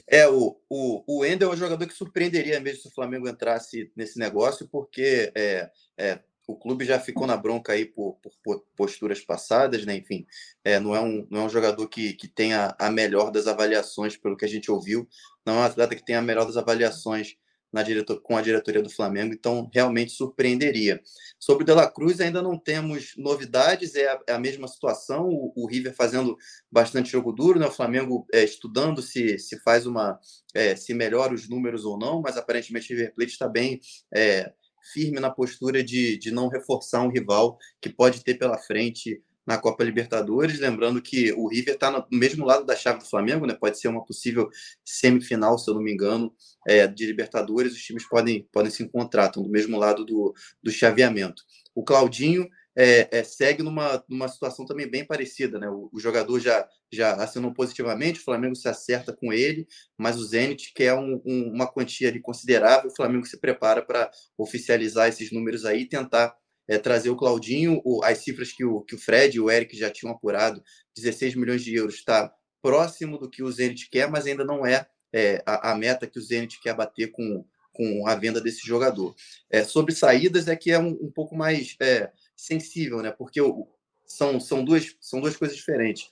É, 0.08 0.18
é 0.24 0.28
o, 0.28 0.56
o, 0.68 1.04
o 1.06 1.18
Wendel 1.20 1.52
é 1.52 1.54
um 1.54 1.56
jogador 1.56 1.86
que 1.86 1.94
surpreenderia 1.94 2.58
mesmo 2.58 2.82
se 2.82 2.88
o 2.88 2.94
Flamengo 2.94 3.28
entrasse 3.28 3.92
nesse 3.94 4.18
negócio, 4.18 4.66
porque 4.66 5.30
é, 5.36 5.70
é, 5.96 6.18
o 6.46 6.56
clube 6.56 6.84
já 6.84 6.98
ficou 6.98 7.26
na 7.26 7.36
bronca 7.36 7.72
aí 7.72 7.84
por, 7.84 8.18
por 8.44 8.64
posturas 8.76 9.20
passadas, 9.20 9.84
né? 9.86 9.96
Enfim, 9.96 10.26
é, 10.64 10.80
não, 10.80 10.94
é 10.94 11.00
um, 11.00 11.26
não 11.30 11.42
é 11.42 11.44
um 11.44 11.48
jogador 11.48 11.86
que, 11.88 12.14
que 12.14 12.28
tenha 12.28 12.74
a 12.78 12.90
melhor 12.90 13.30
das 13.30 13.46
avaliações, 13.46 14.16
pelo 14.16 14.36
que 14.36 14.44
a 14.44 14.48
gente 14.48 14.70
ouviu, 14.70 15.08
não 15.46 15.54
é 15.54 15.56
um 15.58 15.64
atleta 15.64 15.94
que 15.94 16.04
tenha 16.04 16.18
a 16.18 16.22
melhor 16.22 16.46
das 16.46 16.56
avaliações 16.56 17.36
na 17.72 17.82
diretor, 17.82 18.20
com 18.20 18.36
a 18.36 18.42
diretoria 18.42 18.82
do 18.82 18.90
Flamengo, 18.90 19.32
então 19.32 19.70
realmente 19.72 20.12
surpreenderia. 20.12 21.00
Sobre 21.40 21.62
o 21.62 21.66
De 21.66 21.72
La 21.72 21.90
Cruz, 21.90 22.20
ainda 22.20 22.42
não 22.42 22.58
temos 22.58 23.14
novidades, 23.16 23.94
é 23.94 24.08
a, 24.08 24.20
é 24.28 24.32
a 24.34 24.38
mesma 24.38 24.68
situação, 24.68 25.26
o, 25.26 25.52
o, 25.56 25.66
River 25.66 25.94
fazendo 25.94 26.36
bastante 26.70 27.10
jogo 27.10 27.32
duro, 27.32 27.58
né? 27.58 27.66
o 27.66 27.72
Flamengo 27.72 28.26
é, 28.32 28.44
estudando 28.44 29.00
se, 29.00 29.38
se 29.38 29.58
faz 29.60 29.86
uma. 29.86 30.20
É, 30.54 30.76
se 30.76 30.92
melhora 30.92 31.32
os 31.32 31.48
números 31.48 31.86
ou 31.86 31.98
não, 31.98 32.20
mas 32.20 32.36
aparentemente 32.36 32.92
o 32.92 32.96
River 32.96 33.14
Plate 33.14 33.32
está 33.32 33.48
bem 33.48 33.80
é, 34.14 34.52
firme 34.92 35.20
na 35.20 35.30
postura 35.30 35.82
de, 35.82 36.16
de 36.18 36.30
não 36.30 36.48
reforçar 36.48 37.02
um 37.02 37.10
rival 37.10 37.58
que 37.80 37.88
pode 37.88 38.22
ter 38.24 38.34
pela 38.34 38.58
frente 38.58 39.22
na 39.46 39.58
Copa 39.58 39.84
Libertadores. 39.84 40.60
Lembrando 40.60 41.02
que 41.02 41.32
o 41.32 41.48
River 41.48 41.74
está 41.74 41.90
no 41.90 42.06
mesmo 42.10 42.44
lado 42.44 42.64
da 42.64 42.76
chave 42.76 43.00
do 43.00 43.08
Flamengo, 43.08 43.46
né? 43.46 43.54
pode 43.54 43.78
ser 43.78 43.88
uma 43.88 44.04
possível 44.04 44.48
semifinal, 44.84 45.58
se 45.58 45.70
eu 45.70 45.74
não 45.74 45.82
me 45.82 45.92
engano, 45.92 46.32
é, 46.66 46.86
de 46.86 47.06
Libertadores. 47.06 47.72
Os 47.72 47.82
times 47.82 48.08
podem, 48.08 48.48
podem 48.52 48.70
se 48.70 48.82
encontrar, 48.82 49.26
estão 49.26 49.42
do 49.42 49.50
mesmo 49.50 49.78
lado 49.78 50.04
do, 50.04 50.34
do 50.62 50.70
chaveamento. 50.70 51.42
O 51.74 51.82
Claudinho 51.82 52.48
é, 52.76 53.18
é, 53.18 53.24
segue 53.24 53.62
numa, 53.62 54.02
numa 54.08 54.28
situação 54.28 54.64
também 54.64 54.88
bem 54.88 55.04
parecida. 55.04 55.58
Né? 55.58 55.68
O, 55.68 55.90
o, 55.92 56.00
jogador 56.00 56.40
já, 56.40 56.66
já 56.90 57.14
assinou 57.14 57.52
positivamente, 57.52 58.20
o 58.20 58.24
Flamengo 58.24 58.56
se 58.56 58.68
acerta 58.68 59.12
com 59.12 59.32
ele, 59.32 59.66
mas 59.96 60.18
o 60.18 60.24
Zenit 60.24 60.72
quer 60.74 60.94
um, 60.94 61.20
um, 61.24 61.52
uma 61.52 61.66
quantia 61.66 62.08
ali 62.08 62.20
considerável, 62.20 62.90
o 62.90 62.94
Flamengo 62.94 63.26
se 63.26 63.38
prepara 63.38 63.82
para 63.82 64.10
oficializar 64.36 65.08
esses 65.08 65.30
números 65.30 65.64
aí 65.64 65.82
e 65.82 65.88
tentar 65.88 66.34
é, 66.68 66.78
trazer 66.78 67.10
o 67.10 67.16
Claudinho, 67.16 67.80
o, 67.84 68.02
as 68.04 68.18
cifras 68.18 68.52
que 68.52 68.64
o, 68.64 68.80
que 68.82 68.94
o 68.94 68.98
Fred 68.98 69.36
e 69.36 69.40
o 69.40 69.50
Eric 69.50 69.76
já 69.76 69.90
tinham 69.90 70.12
apurado, 70.12 70.62
16 70.96 71.34
milhões 71.34 71.62
de 71.62 71.74
euros, 71.74 71.94
está 71.96 72.32
próximo 72.62 73.18
do 73.18 73.28
que 73.28 73.42
o 73.42 73.50
Zenit 73.50 73.90
quer, 73.90 74.08
mas 74.08 74.26
ainda 74.26 74.44
não 74.44 74.64
é, 74.64 74.86
é 75.12 75.42
a, 75.44 75.72
a, 75.72 75.74
meta 75.74 76.06
que 76.06 76.18
o 76.18 76.22
Zenit 76.22 76.60
quer 76.60 76.74
bater 76.74 77.10
com, 77.10 77.44
com 77.72 78.06
a 78.06 78.14
venda 78.14 78.40
desse 78.40 78.66
jogador. 78.66 79.14
É, 79.50 79.64
sobre 79.64 79.94
saídas 79.94 80.46
é 80.46 80.54
que 80.54 80.70
é 80.70 80.78
um, 80.78 80.90
um 81.02 81.10
pouco 81.10 81.34
mais 81.34 81.74
é, 81.80 82.10
sensível, 82.42 83.02
né? 83.02 83.12
Porque 83.12 83.40
o, 83.40 83.68
são, 84.04 84.40
são, 84.40 84.64
duas, 84.64 84.96
são 85.00 85.20
duas 85.20 85.36
coisas 85.36 85.56
diferentes. 85.56 86.10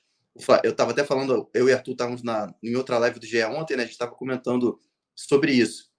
Eu 0.62 0.71
estava 0.71 0.93
até 0.93 1.05
falando, 1.05 1.51
eu 1.53 1.69
e 1.69 1.73
Arthur 1.73 1.93
estávamos 1.93 2.23
na, 2.23 2.55
em 2.62 2.77
outra 2.77 2.99
live 2.99 3.19
do 3.19 3.27
GE 3.27 3.43
ontem, 3.45 3.77
né? 3.77 3.83
A 3.83 3.87
gente 3.87 3.95
estava 3.95 4.12
comentando 4.12 4.79
sobre 5.14 5.53
isso. 5.53 5.90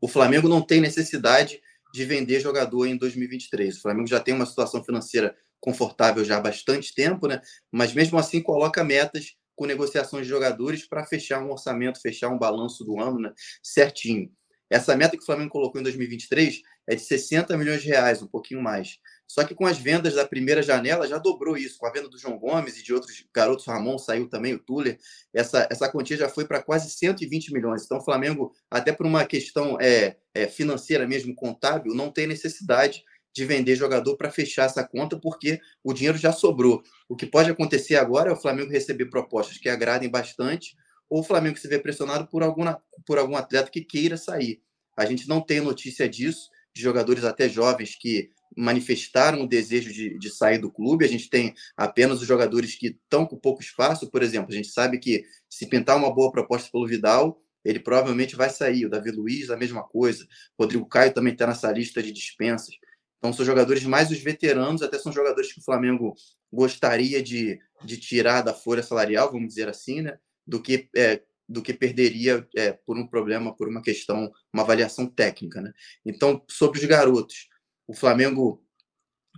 O 0.00 0.08
Flamengo 0.08 0.48
não 0.48 0.62
tem 0.62 0.80
necessidade 0.80 1.60
de 1.92 2.04
vender 2.04 2.40
jogador 2.40 2.86
em 2.86 2.96
2023. 2.96 3.76
O 3.76 3.82
Flamengo 3.82 4.08
já 4.08 4.18
tem 4.18 4.34
uma 4.34 4.46
situação 4.46 4.82
financeira 4.82 5.36
confortável 5.60 6.24
já 6.24 6.38
há 6.38 6.40
bastante 6.40 6.94
tempo, 6.94 7.28
né? 7.28 7.40
Mas 7.70 7.92
mesmo 7.92 8.18
assim 8.18 8.42
coloca 8.42 8.82
metas 8.82 9.36
com 9.54 9.66
negociações 9.66 10.24
de 10.24 10.30
jogadores 10.30 10.88
para 10.88 11.06
fechar 11.06 11.40
um 11.40 11.52
orçamento, 11.52 12.00
fechar 12.00 12.30
um 12.30 12.38
balanço 12.38 12.84
do 12.84 12.98
ano, 12.98 13.20
né? 13.20 13.32
Certinho. 13.62 14.32
Essa 14.72 14.96
meta 14.96 15.16
que 15.16 15.22
o 15.22 15.26
Flamengo 15.26 15.50
colocou 15.50 15.78
em 15.78 15.84
2023 15.84 16.62
é 16.88 16.94
de 16.94 17.02
60 17.02 17.56
milhões 17.58 17.82
de 17.82 17.88
reais, 17.88 18.22
um 18.22 18.26
pouquinho 18.26 18.62
mais. 18.62 18.98
Só 19.28 19.44
que 19.44 19.54
com 19.54 19.66
as 19.66 19.78
vendas 19.78 20.14
da 20.14 20.26
primeira 20.26 20.62
janela 20.62 21.06
já 21.06 21.18
dobrou 21.18 21.58
isso. 21.58 21.78
Com 21.78 21.86
a 21.86 21.92
venda 21.92 22.08
do 22.08 22.18
João 22.18 22.38
Gomes 22.38 22.78
e 22.78 22.82
de 22.82 22.94
outros 22.94 23.22
garotos, 23.34 23.66
Ramon 23.66 23.98
saiu 23.98 24.28
também, 24.28 24.54
o 24.54 24.58
Tuller, 24.58 24.98
essa, 25.34 25.68
essa 25.70 25.90
quantia 25.90 26.16
já 26.16 26.28
foi 26.28 26.46
para 26.46 26.62
quase 26.62 26.90
120 26.90 27.52
milhões. 27.52 27.84
Então 27.84 27.98
o 27.98 28.04
Flamengo, 28.04 28.54
até 28.70 28.92
por 28.92 29.04
uma 29.04 29.26
questão 29.26 29.78
é, 29.78 30.16
é 30.34 30.46
financeira 30.46 31.06
mesmo, 31.06 31.34
contábil, 31.34 31.94
não 31.94 32.10
tem 32.10 32.26
necessidade 32.26 33.04
de 33.34 33.44
vender 33.44 33.76
jogador 33.76 34.16
para 34.16 34.30
fechar 34.30 34.64
essa 34.64 34.86
conta, 34.86 35.18
porque 35.18 35.60
o 35.82 35.92
dinheiro 35.92 36.18
já 36.18 36.32
sobrou. 36.32 36.82
O 37.08 37.16
que 37.16 37.26
pode 37.26 37.50
acontecer 37.50 37.96
agora 37.96 38.30
é 38.30 38.32
o 38.32 38.40
Flamengo 38.40 38.70
receber 38.70 39.06
propostas 39.06 39.58
que 39.58 39.68
agradem 39.68 40.10
bastante, 40.10 40.76
ou 41.12 41.22
Flamengo 41.22 41.58
se 41.58 41.68
vê 41.68 41.78
pressionado 41.78 42.26
por, 42.26 42.42
alguma, 42.42 42.82
por 43.04 43.18
algum 43.18 43.36
atleta 43.36 43.70
que 43.70 43.82
queira 43.82 44.16
sair. 44.16 44.62
A 44.96 45.04
gente 45.04 45.28
não 45.28 45.42
tem 45.42 45.60
notícia 45.60 46.08
disso, 46.08 46.48
de 46.74 46.80
jogadores 46.80 47.22
até 47.22 47.50
jovens 47.50 47.94
que 47.94 48.30
manifestaram 48.56 49.42
o 49.42 49.46
desejo 49.46 49.92
de, 49.92 50.18
de 50.18 50.30
sair 50.30 50.56
do 50.56 50.72
clube. 50.72 51.04
A 51.04 51.08
gente 51.08 51.28
tem 51.28 51.54
apenas 51.76 52.22
os 52.22 52.26
jogadores 52.26 52.74
que 52.76 52.86
estão 52.86 53.26
com 53.26 53.36
pouco 53.36 53.60
espaço. 53.60 54.10
Por 54.10 54.22
exemplo, 54.22 54.50
a 54.50 54.54
gente 54.54 54.68
sabe 54.68 54.98
que 54.98 55.22
se 55.50 55.66
pintar 55.66 55.98
uma 55.98 56.10
boa 56.14 56.32
proposta 56.32 56.70
pelo 56.72 56.86
Vidal, 56.86 57.38
ele 57.62 57.78
provavelmente 57.78 58.34
vai 58.34 58.48
sair. 58.48 58.86
O 58.86 58.90
Davi 58.90 59.10
Luiz, 59.10 59.50
a 59.50 59.56
mesma 59.56 59.82
coisa. 59.82 60.24
O 60.56 60.62
Rodrigo 60.62 60.86
Caio 60.86 61.12
também 61.12 61.34
está 61.34 61.46
nessa 61.46 61.70
lista 61.70 62.02
de 62.02 62.10
dispensas. 62.10 62.74
Então, 63.18 63.34
são 63.34 63.44
jogadores 63.44 63.84
mais 63.84 64.10
os 64.10 64.18
veteranos, 64.18 64.80
até 64.80 64.98
são 64.98 65.12
jogadores 65.12 65.52
que 65.52 65.60
o 65.60 65.64
Flamengo 65.64 66.14
gostaria 66.50 67.22
de, 67.22 67.60
de 67.84 67.98
tirar 67.98 68.40
da 68.40 68.54
folha 68.54 68.82
salarial, 68.82 69.30
vamos 69.30 69.48
dizer 69.48 69.68
assim, 69.68 70.00
né? 70.00 70.18
Do 70.46 70.60
que 70.60 70.88
é, 70.96 71.22
do 71.48 71.62
que 71.62 71.74
perderia 71.74 72.48
é, 72.56 72.72
por 72.72 72.96
um 72.96 73.06
problema, 73.06 73.54
por 73.54 73.68
uma 73.68 73.82
questão, 73.82 74.32
uma 74.52 74.62
avaliação 74.62 75.06
técnica. 75.06 75.60
Né? 75.60 75.72
Então, 76.04 76.42
sobre 76.48 76.78
os 76.78 76.84
garotos, 76.84 77.48
o 77.86 77.94
Flamengo 77.94 78.64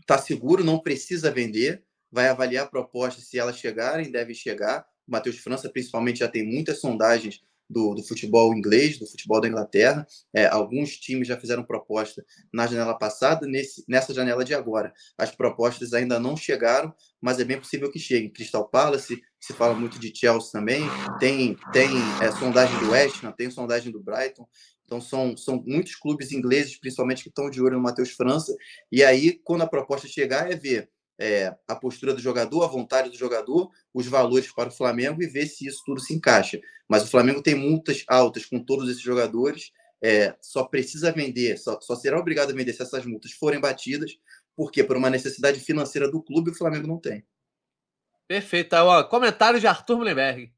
está 0.01 0.17
seguro, 0.19 0.63
não 0.63 0.79
precisa 0.79 1.31
vender, 1.31 1.83
vai 2.11 2.29
avaliar 2.29 2.71
propostas 2.71 3.27
se 3.27 3.39
elas 3.39 3.59
chegarem, 3.59 4.13
devem 4.13 4.35
chegar. 4.35 4.87
O 5.07 5.11
Matheus 5.11 5.39
França, 5.39 5.69
principalmente, 5.69 6.21
já 6.21 6.29
tem 6.29 6.45
muitas 6.47 6.81
sondagens 6.81 7.43
do, 7.75 7.95
do 7.95 8.03
futebol 8.03 8.55
inglês, 8.55 8.99
do 8.99 9.07
futebol 9.07 9.41
da 9.41 9.49
Inglaterra. 9.49 10.07
É, 10.33 10.47
alguns 10.47 10.97
times 10.97 11.27
já 11.27 11.37
fizeram 11.37 11.65
proposta 11.65 12.25
na 12.53 12.67
janela 12.67 12.97
passada, 12.97 13.47
nesse, 13.47 13.85
nessa 13.89 14.15
janela 14.15 14.45
de 14.45 14.55
agora. 14.55 14.95
As 15.19 15.35
propostas 15.35 15.93
ainda 15.93 16.21
não 16.21 16.37
chegaram, 16.37 16.95
mas 17.21 17.41
é 17.41 17.45
bem 17.45 17.59
possível 17.59 17.91
que 17.91 17.99
cheguem. 17.99 18.31
Crystal 18.31 18.67
Palace, 18.69 19.21
se 19.41 19.53
fala 19.53 19.75
muito 19.75 19.99
de 19.99 20.13
Chelsea 20.17 20.53
também, 20.53 20.83
tem, 21.19 21.59
tem 21.73 21.89
é, 22.23 22.31
sondagem 22.31 22.79
do 22.79 22.93
West 22.93 23.23
Ham, 23.25 23.33
tem 23.33 23.51
sondagem 23.51 23.93
do 23.93 24.01
Brighton. 24.01 24.47
Então, 24.85 25.01
são, 25.01 25.37
são 25.37 25.63
muitos 25.67 25.97
clubes 25.97 26.31
ingleses, 26.31 26.79
principalmente, 26.79 27.23
que 27.23 27.31
estão 27.31 27.51
de 27.51 27.61
olho 27.61 27.77
no 27.77 27.83
Matheus 27.83 28.11
França. 28.11 28.55
E 28.93 29.03
aí, 29.03 29.41
quando 29.43 29.63
a 29.63 29.67
proposta 29.67 30.07
chegar, 30.07 30.51
é 30.51 30.57
ver 30.57 30.91
é, 31.19 31.55
a 31.69 31.77
postura 31.77 32.13
do 32.15 32.21
jogador, 32.21 32.65
a 32.65 32.69
vontade 32.69 33.11
do 33.11 33.17
jogador, 33.17 33.71
os 33.93 34.07
valores 34.07 34.53
para 34.53 34.69
o 34.69 34.73
Flamengo 34.73 35.23
e 35.23 35.27
ver 35.27 35.47
se 35.47 35.67
isso 35.67 35.83
tudo 35.85 36.01
se 36.01 36.15
encaixa. 36.15 36.61
Mas 36.89 37.05
o 37.05 37.11
Flamengo 37.11 37.43
tem 37.43 37.55
multas 37.55 38.05
altas 38.09 38.45
com 38.45 38.59
todos 38.59 38.89
esses 38.89 39.03
jogadores, 39.03 39.73
é, 40.03 40.37
só 40.41 40.65
precisa 40.65 41.13
vender, 41.13 41.57
só, 41.57 41.81
só 41.81 41.97
será 41.97 42.19
obrigado 42.19 42.51
a 42.51 42.55
vender 42.55 42.73
se 42.73 42.83
essas 42.83 43.07
multas 43.07 43.33
forem 43.33 43.61
batidas, 43.61 44.13
porque 44.57 44.85
por 44.85 44.97
uma 44.97 45.11
necessidade 45.11 45.61
financeira 45.61 46.11
do 46.11 46.23
clube 46.23 46.51
o 46.51 46.55
Flamengo 46.55 46.87
não 46.87 46.99
tem. 46.99 47.25
Perfeito. 48.27 48.71
Tá, 48.71 49.05
comentário 49.05 49.61
de 49.61 49.67
Arthur 49.67 49.99
Mullenberg. 49.99 50.53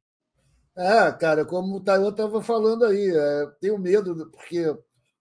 É, 0.76 1.10
cara, 1.12 1.44
como 1.44 1.76
o 1.76 1.80
Taiwan 1.80 2.10
estava 2.10 2.42
falando 2.42 2.84
aí, 2.84 3.10
é, 3.10 3.46
tenho 3.60 3.78
medo, 3.78 4.30
porque 4.30 4.76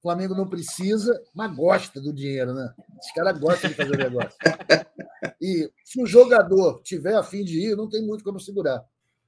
o 0.05 0.07
Flamengo 0.07 0.35
não 0.35 0.47
precisa, 0.47 1.19
mas 1.33 1.55
gosta 1.55 1.99
do 1.99 2.13
dinheiro, 2.13 2.53
né? 2.53 2.71
Os 3.01 3.11
caras 3.11 3.39
gostam 3.39 3.71
de 3.71 3.75
fazer 3.75 3.97
negócio. 3.97 4.37
E 5.41 5.71
se 5.83 5.99
o 5.99 6.05
jogador 6.05 6.81
tiver 6.83 7.15
a 7.15 7.23
fim 7.23 7.43
de 7.43 7.59
ir, 7.59 7.75
não 7.75 7.89
tem 7.89 8.05
muito 8.05 8.23
como 8.23 8.39
segurar. 8.39 8.85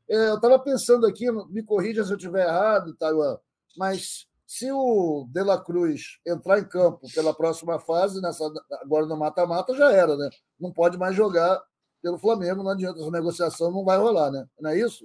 É, 0.07 0.29
eu 0.29 0.35
estava 0.35 0.59
pensando 0.59 1.07
aqui, 1.07 1.25
me 1.49 1.63
corrija 1.63 2.03
se 2.03 2.11
eu 2.11 2.17
estiver 2.17 2.45
errado, 2.45 2.95
Taiwan, 2.95 3.37
mas 3.75 4.27
se 4.45 4.71
o 4.71 5.27
De 5.31 5.43
La 5.43 5.59
Cruz 5.59 6.19
entrar 6.25 6.59
em 6.59 6.63
campo 6.63 7.07
pela 7.13 7.33
próxima 7.33 7.79
fase, 7.79 8.21
nessa, 8.21 8.45
agora 8.79 9.07
no 9.07 9.17
mata-mata, 9.17 9.75
já 9.75 9.91
era, 9.91 10.15
né? 10.15 10.29
Não 10.59 10.71
pode 10.71 10.97
mais 10.97 11.15
jogar 11.15 11.59
pelo 12.03 12.19
Flamengo, 12.19 12.61
não 12.61 12.71
adianta, 12.71 12.99
essa 12.99 13.11
negociação 13.11 13.71
não 13.71 13.83
vai 13.83 13.97
rolar, 13.97 14.29
né? 14.29 14.45
Não 14.61 14.69
é 14.69 14.79
isso? 14.79 15.03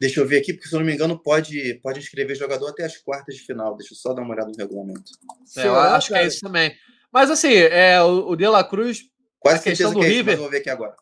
Deixa 0.00 0.20
eu 0.20 0.26
ver 0.26 0.38
aqui, 0.38 0.54
porque 0.54 0.68
se 0.68 0.74
eu 0.74 0.80
não 0.80 0.86
me 0.86 0.94
engano, 0.94 1.18
pode, 1.22 1.74
pode 1.82 1.98
inscrever 1.98 2.34
jogador 2.34 2.68
até 2.68 2.84
as 2.84 2.96
quartas 2.96 3.34
de 3.34 3.42
final. 3.42 3.76
Deixa 3.76 3.92
eu 3.92 3.98
só 3.98 4.14
dar 4.14 4.22
uma 4.22 4.32
olhada 4.32 4.50
no 4.50 4.56
regulamento. 4.56 5.12
É, 5.56 5.66
eu 5.66 5.78
acho 5.78 6.08
que 6.08 6.14
é 6.14 6.26
isso 6.26 6.40
também. 6.40 6.74
Mas 7.12 7.30
assim, 7.30 7.52
é, 7.52 8.00
o, 8.02 8.30
o 8.30 8.36
De 8.36 8.46
La 8.46 8.64
Cruz 8.64 9.02
Quase 9.40 9.58
a 9.58 9.62
questão 9.62 9.92
do 9.92 10.00
que 10.00 10.06
é 10.06 10.08
River. 10.08 10.34
Isso, 10.34 10.42
vamos 10.42 10.50
ver 10.52 10.58
aqui 10.58 10.70
agora. 10.70 10.94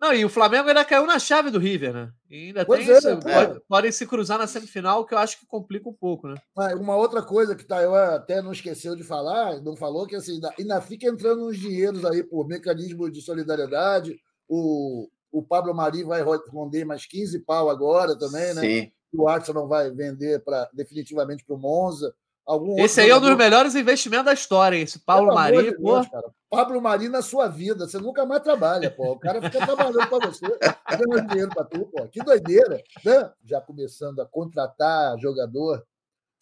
Não, 0.00 0.14
e 0.14 0.24
o 0.24 0.28
Flamengo 0.28 0.68
ainda 0.68 0.84
caiu 0.84 1.04
na 1.06 1.18
chave 1.18 1.50
do 1.50 1.58
River, 1.58 1.92
né? 1.92 2.12
E 2.30 2.46
ainda 2.48 2.64
pois 2.64 2.86
tem 2.86 2.94
é, 2.94 2.98
isso, 2.98 3.18
pode, 3.18 3.60
podem 3.68 3.90
se 3.90 4.06
cruzar 4.06 4.38
na 4.38 4.46
semifinal, 4.46 5.04
que 5.04 5.12
eu 5.12 5.18
acho 5.18 5.40
que 5.40 5.46
complica 5.46 5.88
um 5.88 5.94
pouco, 5.94 6.28
né? 6.28 6.36
Uma 6.76 6.94
outra 6.94 7.20
coisa 7.20 7.56
que 7.56 7.64
Tayo 7.64 7.94
até 7.94 8.40
não 8.40 8.52
esqueceu 8.52 8.94
de 8.94 9.02
falar, 9.02 9.60
não 9.60 9.74
falou, 9.74 10.06
que 10.06 10.14
assim, 10.14 10.40
ainda 10.56 10.80
fica 10.80 11.08
entrando 11.08 11.48
uns 11.48 11.58
dinheiros 11.58 12.04
aí 12.04 12.22
por 12.22 12.46
mecanismo 12.46 13.10
de 13.10 13.20
solidariedade. 13.20 14.20
O, 14.48 15.08
o 15.30 15.42
Pablo 15.42 15.74
Mari 15.74 16.02
vai 16.04 16.24
responder 16.24 16.84
mais 16.84 17.06
15 17.06 17.40
pau 17.40 17.68
agora 17.68 18.18
também, 18.18 18.54
né? 18.54 18.60
Sim. 18.60 18.92
O 19.12 19.28
Arsenal 19.28 19.66
vai 19.66 19.90
vender 19.90 20.42
pra, 20.44 20.68
definitivamente 20.72 21.44
para 21.44 21.56
o 21.56 21.58
Monza. 21.58 22.14
Algum 22.46 22.78
esse 22.78 23.00
aí 23.00 23.10
é 23.10 23.16
um 23.16 23.20
dos 23.20 23.36
melhores 23.36 23.74
investimentos 23.74 24.24
da 24.24 24.32
história, 24.32 24.76
esse 24.76 24.98
Paulo 24.98 25.34
Mari. 25.34 25.56
De 25.58 25.76
Deus, 25.76 26.06
Pablo 26.48 26.80
Mari 26.80 27.08
na 27.08 27.20
sua 27.20 27.46
vida, 27.46 27.86
você 27.86 27.98
nunca 27.98 28.24
mais 28.24 28.42
trabalha, 28.42 28.90
pô. 28.90 29.12
O 29.12 29.18
cara 29.18 29.42
fica 29.42 29.66
trabalhando 29.66 30.08
para 30.08 30.26
você, 30.26 30.46
ganhando 30.88 31.28
dinheiro 31.28 31.50
para 31.50 31.64
tu, 31.64 31.84
pô. 31.86 32.08
Que 32.08 32.20
doideira, 32.20 32.82
né? 33.04 33.32
Já 33.44 33.60
começando 33.60 34.20
a 34.20 34.26
contratar 34.26 35.18
jogador, 35.18 35.86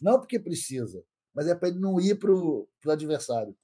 não 0.00 0.20
porque 0.20 0.38
precisa, 0.38 1.02
mas 1.34 1.48
é 1.48 1.56
para 1.56 1.68
ele 1.68 1.80
não 1.80 2.00
ir 2.00 2.14
para 2.16 2.32
o 2.32 2.68
adversário, 2.88 3.56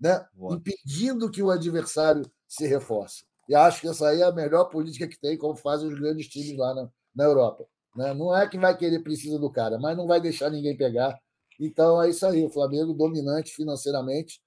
né? 0.00 0.24
Boa. 0.32 0.54
Impedindo 0.54 1.28
que 1.28 1.42
o 1.42 1.50
adversário 1.50 2.22
se 2.46 2.68
reforce. 2.68 3.24
E 3.50 3.54
acho 3.54 3.82
que 3.82 3.88
essa 3.88 4.08
aí 4.08 4.22
é 4.22 4.24
a 4.24 4.32
melhor 4.32 4.64
política 4.70 5.06
que 5.06 5.20
tem, 5.20 5.36
como 5.36 5.54
fazem 5.54 5.88
os 5.88 5.98
grandes 5.98 6.26
times 6.28 6.56
lá 6.56 6.74
na, 6.74 6.88
na 7.14 7.24
Europa. 7.24 7.66
Né? 7.94 8.14
Não 8.14 8.34
é 8.34 8.48
que 8.48 8.56
vai 8.56 8.74
querer 8.74 9.00
precisa 9.00 9.38
do 9.38 9.50
cara, 9.50 9.78
mas 9.78 9.94
não 9.96 10.06
vai 10.06 10.20
deixar 10.20 10.48
ninguém 10.48 10.76
pegar 10.76 11.18
então 11.60 12.02
é 12.02 12.08
isso 12.08 12.24
aí, 12.24 12.42
o 12.42 12.48
Flamengo 12.48 12.94
dominante 12.94 13.52
financeiramente. 13.54 14.40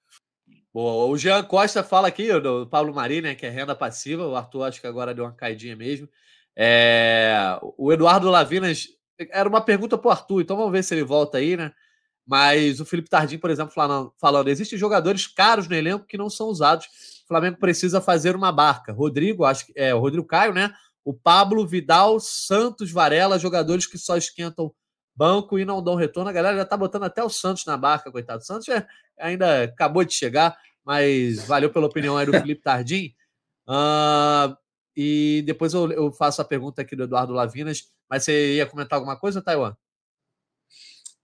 Boa. 0.74 1.06
O 1.06 1.16
Jean 1.16 1.44
Costa 1.44 1.84
fala 1.84 2.08
aqui, 2.08 2.28
do 2.40 2.66
Paulo 2.66 2.92
Mari, 2.92 3.22
né, 3.22 3.36
que 3.36 3.46
é 3.46 3.50
renda 3.50 3.76
passiva. 3.76 4.26
O 4.26 4.36
Arthur 4.36 4.64
acho 4.64 4.82
que 4.82 4.88
agora 4.88 5.14
deu 5.14 5.24
uma 5.24 5.32
caidinha 5.32 5.76
mesmo. 5.76 6.10
É... 6.56 7.60
O 7.78 7.94
Eduardo 7.94 8.32
Lavinas 8.32 8.88
era 9.30 9.48
uma 9.48 9.62
pergunta 9.62 9.96
para 9.96 10.08
o 10.08 10.12
Arthur, 10.12 10.42
então 10.42 10.58
vamos 10.58 10.72
ver 10.72 10.84
se 10.84 10.96
ele 10.96 11.04
volta 11.04 11.38
aí, 11.38 11.56
né? 11.56 11.72
Mas 12.26 12.80
o 12.80 12.86
Felipe 12.86 13.10
Tardim, 13.10 13.38
por 13.38 13.52
exemplo, 13.52 13.74
falando, 13.74 14.12
falando: 14.20 14.48
existem 14.48 14.80
jogadores 14.80 15.28
caros 15.28 15.68
no 15.68 15.76
elenco 15.76 16.08
que 16.08 16.18
não 16.18 16.30
são 16.30 16.48
usados. 16.48 16.88
O 17.24 17.28
Flamengo 17.28 17.58
precisa 17.58 18.02
fazer 18.02 18.36
uma 18.36 18.52
barca. 18.52 18.92
Rodrigo, 18.92 19.46
acho 19.46 19.68
que 19.68 19.74
é 19.76 19.94
o 19.94 20.00
Rodrigo 20.00 20.28
Caio, 20.28 20.54
né? 20.54 20.74
O 21.04 21.14
Pablo, 21.14 21.66
Vidal, 21.66 22.20
Santos, 22.20 22.92
Varela, 22.92 23.40
jogadores 23.40 23.86
que 23.86 23.98
só 23.98 24.18
esquentam 24.18 24.74
banco 25.16 25.60
e 25.60 25.66
não 25.66 25.84
dão 25.84 25.96
retorno. 25.96 26.30
A 26.30 26.34
galera 26.34 26.58
já 26.58 26.66
tá 26.66 26.76
botando 26.76 27.04
até 27.04 27.24
o 27.24 27.30
Santos 27.30 27.66
na 27.66 27.78
barca, 27.78 28.12
coitado. 28.12 28.42
O 28.42 28.46
Santos 28.46 28.66
já, 28.66 28.86
ainda 29.18 29.64
acabou 29.64 30.04
de 30.04 30.14
chegar, 30.14 30.58
mas 30.84 31.46
valeu 31.46 31.72
pela 31.72 31.88
opinião 31.88 32.18
aí 32.18 32.26
do 32.26 32.34
Felipe 32.34 32.62
Tardim. 32.62 33.14
Uh, 33.68 34.56
e 34.96 35.44
depois 35.46 35.74
eu, 35.74 35.92
eu, 35.92 36.12
faço 36.12 36.42
a 36.42 36.46
pergunta 36.46 36.82
aqui 36.82 36.96
do 36.96 37.04
Eduardo 37.04 37.34
Lavinas, 37.34 37.90
mas 38.10 38.24
você 38.24 38.56
ia 38.56 38.66
comentar 38.66 38.98
alguma 38.98 39.18
coisa, 39.18 39.42
Taiwan? 39.42 39.76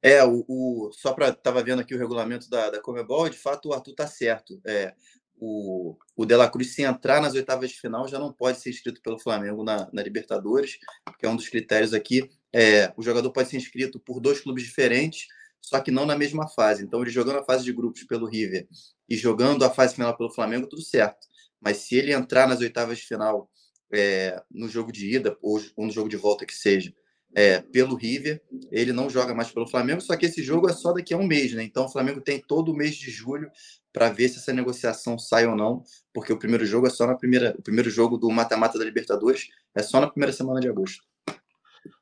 É, 0.01 0.23
o, 0.23 0.45
o 0.47 0.91
só 0.93 1.13
para 1.13 1.29
estava 1.29 1.61
vendo 1.61 1.81
aqui 1.81 1.93
o 1.93 1.97
regulamento 1.97 2.49
da, 2.49 2.69
da 2.69 2.81
Comebol, 2.81 3.27
de 3.27 3.37
fato 3.37 3.69
o 3.69 3.73
Arthur 3.73 3.93
tá 3.93 4.07
certo. 4.07 4.59
É, 4.65 4.93
o, 5.39 5.97
o 6.15 6.25
De 6.25 6.35
La 6.35 6.49
Cruz, 6.49 6.73
se 6.73 6.83
entrar 6.83 7.21
nas 7.21 7.33
oitavas 7.33 7.69
de 7.69 7.79
final, 7.79 8.07
já 8.07 8.19
não 8.19 8.31
pode 8.31 8.59
ser 8.59 8.69
inscrito 8.69 9.01
pelo 9.01 9.19
Flamengo 9.19 9.63
na, 9.63 9.89
na 9.91 10.03
Libertadores, 10.03 10.77
que 11.17 11.25
é 11.25 11.29
um 11.29 11.35
dos 11.35 11.47
critérios 11.47 11.93
aqui. 11.93 12.29
É, 12.53 12.91
o 12.97 13.01
jogador 13.01 13.31
pode 13.31 13.49
ser 13.49 13.57
inscrito 13.57 13.99
por 13.99 14.19
dois 14.19 14.41
clubes 14.41 14.63
diferentes, 14.63 15.27
só 15.61 15.79
que 15.79 15.91
não 15.91 16.05
na 16.05 16.17
mesma 16.17 16.47
fase. 16.47 16.83
Então, 16.83 17.01
ele 17.01 17.09
jogando 17.09 17.39
a 17.39 17.45
fase 17.45 17.63
de 17.63 17.71
grupos 17.71 18.03
pelo 18.03 18.27
River 18.27 18.67
e 19.07 19.15
jogando 19.15 19.63
a 19.63 19.69
fase 19.69 19.95
final 19.95 20.15
pelo 20.15 20.31
Flamengo, 20.31 20.67
tudo 20.67 20.81
certo. 20.81 21.27
Mas 21.61 21.77
se 21.77 21.95
ele 21.95 22.13
entrar 22.13 22.47
nas 22.47 22.59
oitavas 22.59 22.97
de 22.97 23.05
final 23.05 23.49
é, 23.91 24.41
no 24.51 24.67
jogo 24.67 24.91
de 24.91 25.15
ida, 25.15 25.37
ou, 25.41 25.59
ou 25.75 25.85
no 25.85 25.91
jogo 25.91 26.09
de 26.09 26.17
volta 26.17 26.45
que 26.45 26.53
seja, 26.53 26.93
é, 27.35 27.61
pelo 27.61 27.95
River, 27.95 28.41
ele 28.71 28.91
não 28.91 29.09
joga 29.09 29.33
mais 29.33 29.51
pelo 29.51 29.67
Flamengo, 29.67 30.01
só 30.01 30.15
que 30.15 30.25
esse 30.25 30.41
jogo 30.41 30.69
é 30.69 30.73
só 30.73 30.91
daqui 30.91 31.13
a 31.13 31.17
um 31.17 31.27
mês, 31.27 31.53
né? 31.53 31.63
Então 31.63 31.85
o 31.85 31.89
Flamengo 31.89 32.21
tem 32.21 32.41
todo 32.41 32.71
o 32.71 32.75
mês 32.75 32.95
de 32.95 33.11
julho 33.11 33.49
para 33.93 34.09
ver 34.09 34.29
se 34.29 34.37
essa 34.37 34.53
negociação 34.53 35.17
sai 35.17 35.45
ou 35.45 35.55
não, 35.55 35.83
porque 36.13 36.33
o 36.33 36.37
primeiro 36.37 36.65
jogo 36.65 36.87
é 36.87 36.89
só 36.89 37.05
na 37.05 37.15
primeira, 37.15 37.55
o 37.57 37.61
primeiro 37.61 37.89
jogo 37.89 38.17
do 38.17 38.29
mata-mata 38.29 38.77
da 38.77 38.85
Libertadores 38.85 39.47
é 39.75 39.81
só 39.81 39.99
na 39.99 40.09
primeira 40.09 40.33
semana 40.33 40.59
de 40.59 40.67
agosto. 40.67 41.03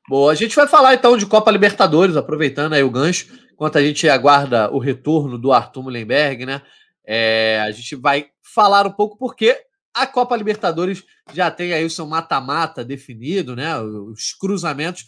Bom, 0.08 0.28
a 0.28 0.34
gente 0.34 0.56
vai 0.56 0.66
falar 0.66 0.94
então 0.94 1.16
de 1.16 1.26
Copa 1.26 1.50
Libertadores, 1.50 2.16
aproveitando 2.16 2.72
aí 2.72 2.82
o 2.82 2.90
gancho, 2.90 3.28
enquanto 3.52 3.76
a 3.76 3.82
gente 3.82 4.08
aguarda 4.08 4.70
o 4.70 4.78
retorno 4.78 5.38
do 5.38 5.52
Arthur 5.52 5.82
Mullenberg, 5.82 6.46
né? 6.46 6.62
É, 7.06 7.60
a 7.60 7.70
gente 7.70 7.94
vai 7.96 8.26
falar 8.42 8.86
um 8.86 8.92
pouco 8.92 9.16
porque 9.18 9.56
a 10.02 10.06
Copa 10.06 10.36
Libertadores 10.36 11.04
já 11.32 11.50
tem 11.50 11.72
aí 11.72 11.84
o 11.84 11.90
seu 11.90 12.06
mata-mata 12.06 12.84
definido, 12.84 13.56
né? 13.56 13.78
Os 13.78 14.32
cruzamentos. 14.32 15.06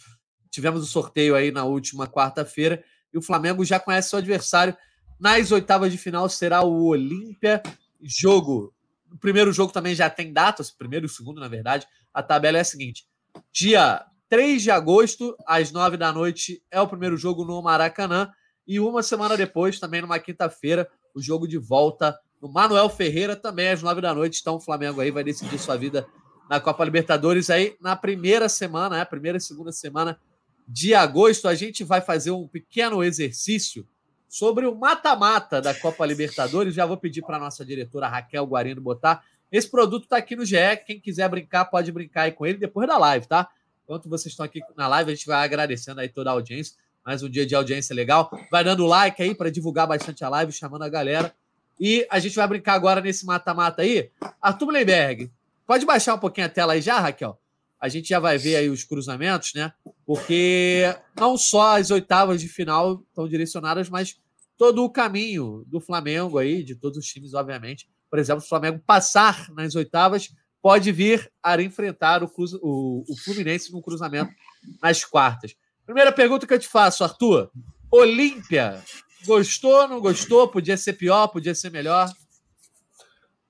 Tivemos 0.49 0.83
o 0.83 0.85
sorteio 0.85 1.35
aí 1.35 1.51
na 1.51 1.63
última 1.63 2.07
quarta-feira 2.07 2.83
e 3.13 3.17
o 3.17 3.21
Flamengo 3.21 3.63
já 3.63 3.79
conhece 3.79 4.09
seu 4.09 4.19
adversário 4.19 4.75
nas 5.21 5.51
oitavas 5.51 5.91
de 5.91 5.99
final 5.99 6.27
será 6.27 6.63
o 6.63 6.85
Olímpia. 6.85 7.61
Jogo. 8.01 8.73
O 9.11 9.17
primeiro 9.19 9.53
jogo 9.53 9.71
também 9.71 9.93
já 9.93 10.09
tem 10.09 10.33
datas, 10.33 10.71
primeiro 10.71 11.05
e 11.05 11.09
segundo, 11.09 11.39
na 11.39 11.47
verdade. 11.47 11.85
A 12.11 12.23
tabela 12.23 12.57
é 12.57 12.61
a 12.61 12.65
seguinte: 12.65 13.05
dia 13.53 14.03
3 14.27 14.63
de 14.63 14.71
agosto, 14.71 15.37
às 15.45 15.71
9 15.71 15.95
da 15.95 16.11
noite, 16.11 16.63
é 16.71 16.81
o 16.81 16.87
primeiro 16.87 17.15
jogo 17.17 17.45
no 17.45 17.61
Maracanã. 17.61 18.31
E 18.67 18.79
uma 18.79 19.03
semana 19.03 19.37
depois, 19.37 19.79
também 19.79 20.01
numa 20.01 20.17
quinta-feira, 20.17 20.89
o 21.13 21.21
jogo 21.21 21.47
de 21.47 21.59
volta 21.59 22.17
no 22.41 22.49
Manuel 22.49 22.89
Ferreira, 22.89 23.35
também 23.35 23.69
às 23.69 23.81
9 23.81 24.01
da 24.01 24.13
noite. 24.13 24.39
Então 24.41 24.55
o 24.55 24.59
Flamengo 24.59 24.99
aí 24.99 25.11
vai 25.11 25.23
decidir 25.23 25.59
sua 25.59 25.77
vida 25.77 26.07
na 26.49 26.59
Copa 26.59 26.83
Libertadores 26.83 27.49
aí 27.49 27.75
na 27.79 27.95
primeira 27.95 28.49
semana, 28.49 28.99
é, 28.99 29.05
primeira 29.05 29.37
e 29.37 29.41
segunda 29.41 29.71
semana 29.71 30.19
de 30.67 30.93
agosto. 30.93 31.47
A 31.47 31.55
gente 31.55 31.83
vai 31.83 32.01
fazer 32.01 32.31
um 32.31 32.47
pequeno 32.47 33.03
exercício 33.03 33.87
sobre 34.27 34.65
o 34.65 34.73
mata-mata 34.73 35.61
da 35.61 35.73
Copa 35.73 36.05
Libertadores. 36.05 36.73
Já 36.73 36.85
vou 36.85 36.97
pedir 36.97 37.21
para 37.21 37.37
nossa 37.37 37.63
diretora 37.63 38.07
Raquel 38.07 38.45
Guarino 38.45 38.81
botar. 38.81 39.23
Esse 39.51 39.69
produto 39.69 40.03
está 40.03 40.17
aqui 40.17 40.35
no 40.35 40.45
GE. 40.45 40.55
Quem 40.85 40.99
quiser 40.99 41.29
brincar, 41.29 41.65
pode 41.65 41.91
brincar 41.91 42.23
aí 42.23 42.31
com 42.31 42.45
ele 42.45 42.57
depois 42.57 42.87
da 42.87 42.97
live, 42.97 43.27
tá? 43.27 43.49
Enquanto 43.83 44.07
vocês 44.07 44.31
estão 44.31 44.45
aqui 44.45 44.61
na 44.77 44.87
live, 44.87 45.11
a 45.11 45.15
gente 45.15 45.27
vai 45.27 45.43
agradecendo 45.43 45.99
aí 45.99 46.07
toda 46.07 46.29
a 46.29 46.33
audiência. 46.33 46.75
Mais 47.05 47.21
um 47.21 47.29
dia 47.29 47.45
de 47.45 47.53
audiência 47.53 47.93
legal. 47.93 48.31
Vai 48.49 48.63
dando 48.63 48.85
like 48.85 49.21
aí 49.21 49.35
para 49.35 49.51
divulgar 49.51 49.87
bastante 49.87 50.23
a 50.23 50.29
live, 50.29 50.51
chamando 50.53 50.83
a 50.83 50.89
galera. 50.89 51.35
E 51.81 52.07
a 52.09 52.19
gente 52.19 52.35
vai 52.35 52.47
brincar 52.47 52.75
agora 52.75 53.01
nesse 53.01 53.25
mata-mata 53.25 53.81
aí. 53.81 54.09
Arthur 54.41 54.67
Blemberg, 54.67 55.31
pode 55.65 55.85
baixar 55.85 56.13
um 56.13 56.19
pouquinho 56.19 56.47
a 56.47 56.49
tela 56.49 56.73
aí 56.73 56.81
já, 56.81 56.99
Raquel? 56.99 57.41
a 57.81 57.89
gente 57.89 58.09
já 58.09 58.19
vai 58.19 58.37
ver 58.37 58.57
aí 58.57 58.69
os 58.69 58.83
cruzamentos, 58.83 59.53
né? 59.55 59.73
Porque 60.05 60.83
não 61.19 61.35
só 61.35 61.77
as 61.77 61.89
oitavas 61.89 62.39
de 62.39 62.47
final 62.47 63.03
estão 63.09 63.27
direcionadas, 63.27 63.89
mas 63.89 64.19
todo 64.55 64.83
o 64.83 64.89
caminho 64.89 65.65
do 65.65 65.81
Flamengo 65.81 66.37
aí, 66.37 66.63
de 66.63 66.75
todos 66.75 66.99
os 66.99 67.07
times, 67.07 67.33
obviamente. 67.33 67.89
Por 68.07 68.19
exemplo, 68.19 68.41
se 68.41 68.45
o 68.45 68.49
Flamengo 68.49 68.79
passar 68.85 69.49
nas 69.53 69.73
oitavas, 69.73 70.31
pode 70.61 70.91
vir 70.91 71.31
a 71.41 71.59
enfrentar 71.59 72.21
o, 72.21 72.29
Cruz, 72.29 72.53
o, 72.53 73.03
o 73.09 73.17
Fluminense 73.17 73.71
no 73.71 73.81
cruzamento 73.81 74.31
nas 74.79 75.03
quartas. 75.03 75.55
Primeira 75.83 76.11
pergunta 76.11 76.45
que 76.45 76.53
eu 76.53 76.59
te 76.59 76.67
faço, 76.67 77.03
Arthur. 77.03 77.49
Olímpia, 77.89 78.79
gostou, 79.25 79.87
não 79.87 79.99
gostou? 79.99 80.47
Podia 80.47 80.77
ser 80.77 80.93
pior, 80.93 81.27
podia 81.27 81.55
ser 81.55 81.71
melhor? 81.71 82.11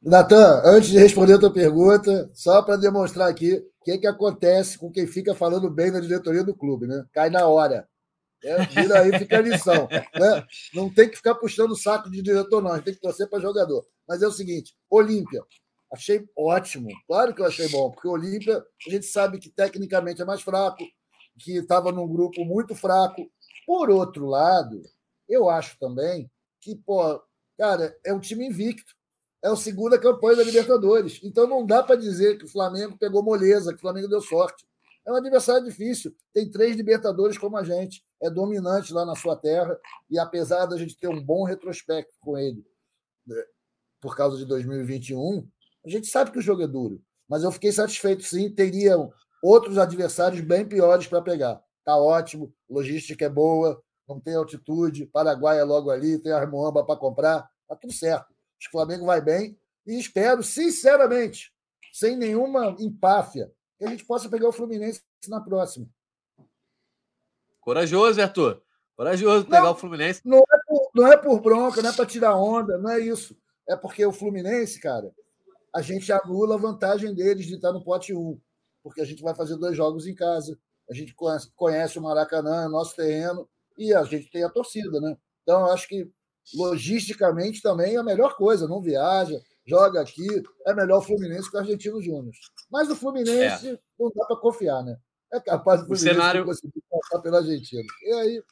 Natan, 0.02 0.62
antes 0.66 0.90
de 0.90 0.98
responder 0.98 1.36
a 1.36 1.40
tua 1.40 1.54
pergunta, 1.54 2.30
só 2.34 2.62
para 2.62 2.76
demonstrar 2.76 3.30
aqui 3.30 3.54
o 3.54 3.84
que, 3.84 4.00
que 4.00 4.08
acontece 4.08 4.78
com 4.78 4.92
quem 4.92 5.06
fica 5.06 5.36
falando 5.36 5.70
bem 5.70 5.92
na 5.92 6.00
diretoria 6.00 6.44
do 6.44 6.56
clube, 6.56 6.88
né? 6.88 7.06
Cai 7.14 7.30
na 7.30 7.46
hora. 7.46 7.88
É, 8.44 8.66
vira 8.66 9.02
aí, 9.02 9.18
fica 9.20 9.38
a 9.38 9.42
lição. 9.42 9.88
Né? 9.92 10.46
Não 10.74 10.92
tem 10.92 11.08
que 11.08 11.18
ficar 11.18 11.36
puxando 11.36 11.72
o 11.72 11.76
saco 11.76 12.10
de 12.10 12.22
diretor, 12.22 12.62
não. 12.62 12.72
A 12.72 12.76
gente 12.78 12.86
tem 12.86 12.94
que 12.96 13.00
torcer 13.00 13.30
para 13.30 13.40
jogador. 13.40 13.86
Mas 14.08 14.22
é 14.22 14.28
o 14.28 14.32
seguinte: 14.32 14.74
Olímpia, 14.90 15.44
achei 15.94 16.26
ótimo. 16.36 16.90
Claro 17.08 17.36
que 17.36 17.42
eu 17.42 17.46
achei 17.46 17.70
bom, 17.70 17.92
porque 17.92 18.08
o 18.08 18.12
Olímpia, 18.12 18.58
a 18.88 18.90
gente 18.90 19.06
sabe 19.06 19.38
que 19.38 19.50
tecnicamente 19.50 20.22
é 20.22 20.26
mais 20.26 20.42
fraco, 20.42 20.84
que 21.40 21.58
estava 21.58 21.92
num 21.92 22.08
grupo 22.08 22.44
muito 22.44 22.74
fraco. 22.74 23.30
Por 23.66 23.90
outro 23.92 24.26
lado, 24.26 24.82
eu 25.32 25.50
acho 25.50 25.78
também 25.80 26.30
que, 26.60 26.76
pô, 26.76 27.22
cara, 27.58 27.96
é 28.06 28.14
um 28.14 28.20
time 28.20 28.46
invicto 28.46 28.94
é 29.44 29.48
a 29.48 29.56
segunda 29.56 30.00
campanha 30.00 30.38
da 30.38 30.44
Libertadores. 30.44 31.20
Então 31.24 31.48
não 31.48 31.66
dá 31.66 31.82
para 31.82 31.96
dizer 31.96 32.38
que 32.38 32.46
o 32.46 32.48
Flamengo 32.48 32.98
pegou 32.98 33.24
moleza, 33.24 33.72
que 33.72 33.78
o 33.78 33.82
Flamengo 33.82 34.08
deu 34.08 34.22
sorte. 34.22 34.66
É 35.06 35.12
um 35.12 35.16
adversário 35.16 35.66
difícil. 35.66 36.16
Tem 36.32 36.50
três 36.50 36.76
Libertadores 36.76 37.38
como 37.38 37.58
a 37.58 37.64
gente. 37.64 38.06
É 38.22 38.30
dominante 38.30 38.94
lá 38.94 39.04
na 39.04 39.16
sua 39.16 39.36
terra. 39.36 39.76
E 40.10 40.20
apesar 40.20 40.68
da 40.68 40.78
gente 40.78 40.96
ter 40.96 41.08
um 41.08 41.22
bom 41.22 41.44
retrospecto 41.44 42.14
com 42.22 42.38
ele 42.38 42.64
né, 43.26 43.44
por 44.00 44.16
causa 44.16 44.38
de 44.38 44.46
2021, 44.46 45.48
a 45.84 45.90
gente 45.90 46.06
sabe 46.08 46.32
que 46.32 46.38
o 46.38 46.42
jogo 46.42 46.62
é 46.62 46.68
duro. 46.68 47.02
Mas 47.28 47.44
eu 47.44 47.52
fiquei 47.52 47.72
satisfeito, 47.72 48.22
sim. 48.22 48.54
Teriam 48.54 49.12
outros 49.42 49.80
adversários 49.80 50.42
bem 50.42 50.68
piores 50.68 51.08
para 51.08 51.22
pegar. 51.22 51.60
Tá 51.84 51.98
ótimo, 51.98 52.54
logística 52.70 53.26
é 53.26 53.30
boa, 53.30 53.82
não 54.16 54.22
tem 54.22 54.36
altitude, 54.36 55.06
Paraguai 55.06 55.60
é 55.60 55.64
logo 55.64 55.90
ali, 55.90 56.20
tem 56.20 56.32
Armoamba 56.32 56.84
para 56.84 57.00
comprar, 57.00 57.50
tá 57.68 57.76
tudo 57.76 57.94
certo. 57.94 58.28
Acho 58.60 58.70
que 58.70 58.78
o 58.78 58.80
Flamengo 58.80 59.06
vai 59.06 59.22
bem 59.22 59.58
e 59.86 60.00
espero, 60.00 60.44
sinceramente, 60.44 61.54
sem 61.94 62.16
nenhuma 62.16 62.76
empáfia, 62.80 63.52
que 63.78 63.86
a 63.86 63.90
gente 63.90 64.06
possa 64.06 64.30
pegar 64.30 64.50
o 64.50 64.54
Fluminense 64.54 65.02
na 65.28 65.42
próxima. 65.42 65.88
Corajoso, 67.60 68.22
Arthur. 68.22 68.62
Corajoso 68.96 69.46
pegar 69.46 69.64
não, 69.64 69.72
o 69.72 69.76
Fluminense. 69.76 70.22
Não 70.24 70.40
é, 70.40 70.58
por, 70.68 70.92
não 70.94 71.08
é 71.08 71.18
por 71.18 71.42
bronca, 71.42 71.82
não 71.82 71.90
é 71.90 71.94
para 71.94 72.06
tirar 72.06 72.36
onda, 72.36 72.78
não 72.78 72.90
é 72.90 73.00
isso. 73.00 73.38
É 73.68 73.76
porque 73.76 74.06
o 74.06 74.12
Fluminense, 74.12 74.80
cara, 74.80 75.14
a 75.74 75.82
gente 75.82 76.12
anula 76.12 76.56
a 76.56 76.60
vantagem 76.60 77.14
deles 77.14 77.46
de 77.46 77.56
estar 77.56 77.72
no 77.72 77.84
pote 77.84 78.14
1, 78.14 78.40
porque 78.84 79.02
a 79.02 79.06
gente 79.06 79.24
vai 79.24 79.34
fazer 79.34 79.56
dois 79.58 79.76
jogos 79.76 80.06
em 80.06 80.14
casa. 80.14 80.60
A 80.90 80.94
gente 80.94 81.14
conhece, 81.14 81.50
conhece 81.56 81.98
o 81.98 82.02
Maracanã, 82.02 82.66
é 82.66 82.68
nosso 82.68 82.96
terreno, 82.96 83.48
e 83.82 83.94
a 83.94 84.04
gente 84.04 84.30
tem 84.30 84.44
a 84.44 84.50
torcida, 84.50 85.00
né? 85.02 85.18
Então, 85.42 85.62
eu 85.62 85.74
acho 85.74 85.88
que 85.88 86.10
logisticamente 86.56 87.62
também 87.62 87.96
é 87.96 87.98
a 87.98 88.04
melhor 88.04 88.36
coisa, 88.36 88.68
não 88.68 88.82
viaja, 88.82 89.40
joga 89.66 90.02
aqui, 90.02 90.28
é 90.66 90.74
melhor 90.74 91.00
o 91.00 91.02
Fluminense 91.02 91.50
que 91.50 91.58
o 91.58 91.60
Argentino 91.60 92.02
Júnior. 92.02 92.34
Mas 92.72 92.90
o 92.90 92.96
Fluminense 92.96 93.70
é. 93.70 93.80
não 94.00 94.12
dá 94.16 94.26
para 94.26 94.38
confiar, 94.38 94.84
né? 94.84 94.98
É 95.34 95.40
capaz 95.40 95.82
do 95.82 95.88
Fluminense 95.88 96.10
o 96.10 96.14
cenário... 96.14 96.46
conseguir 96.46 96.84
passar 96.90 97.22
pelo 97.22 97.38
Argentino. 97.38 97.88
E 98.04 98.14
aí. 98.14 98.44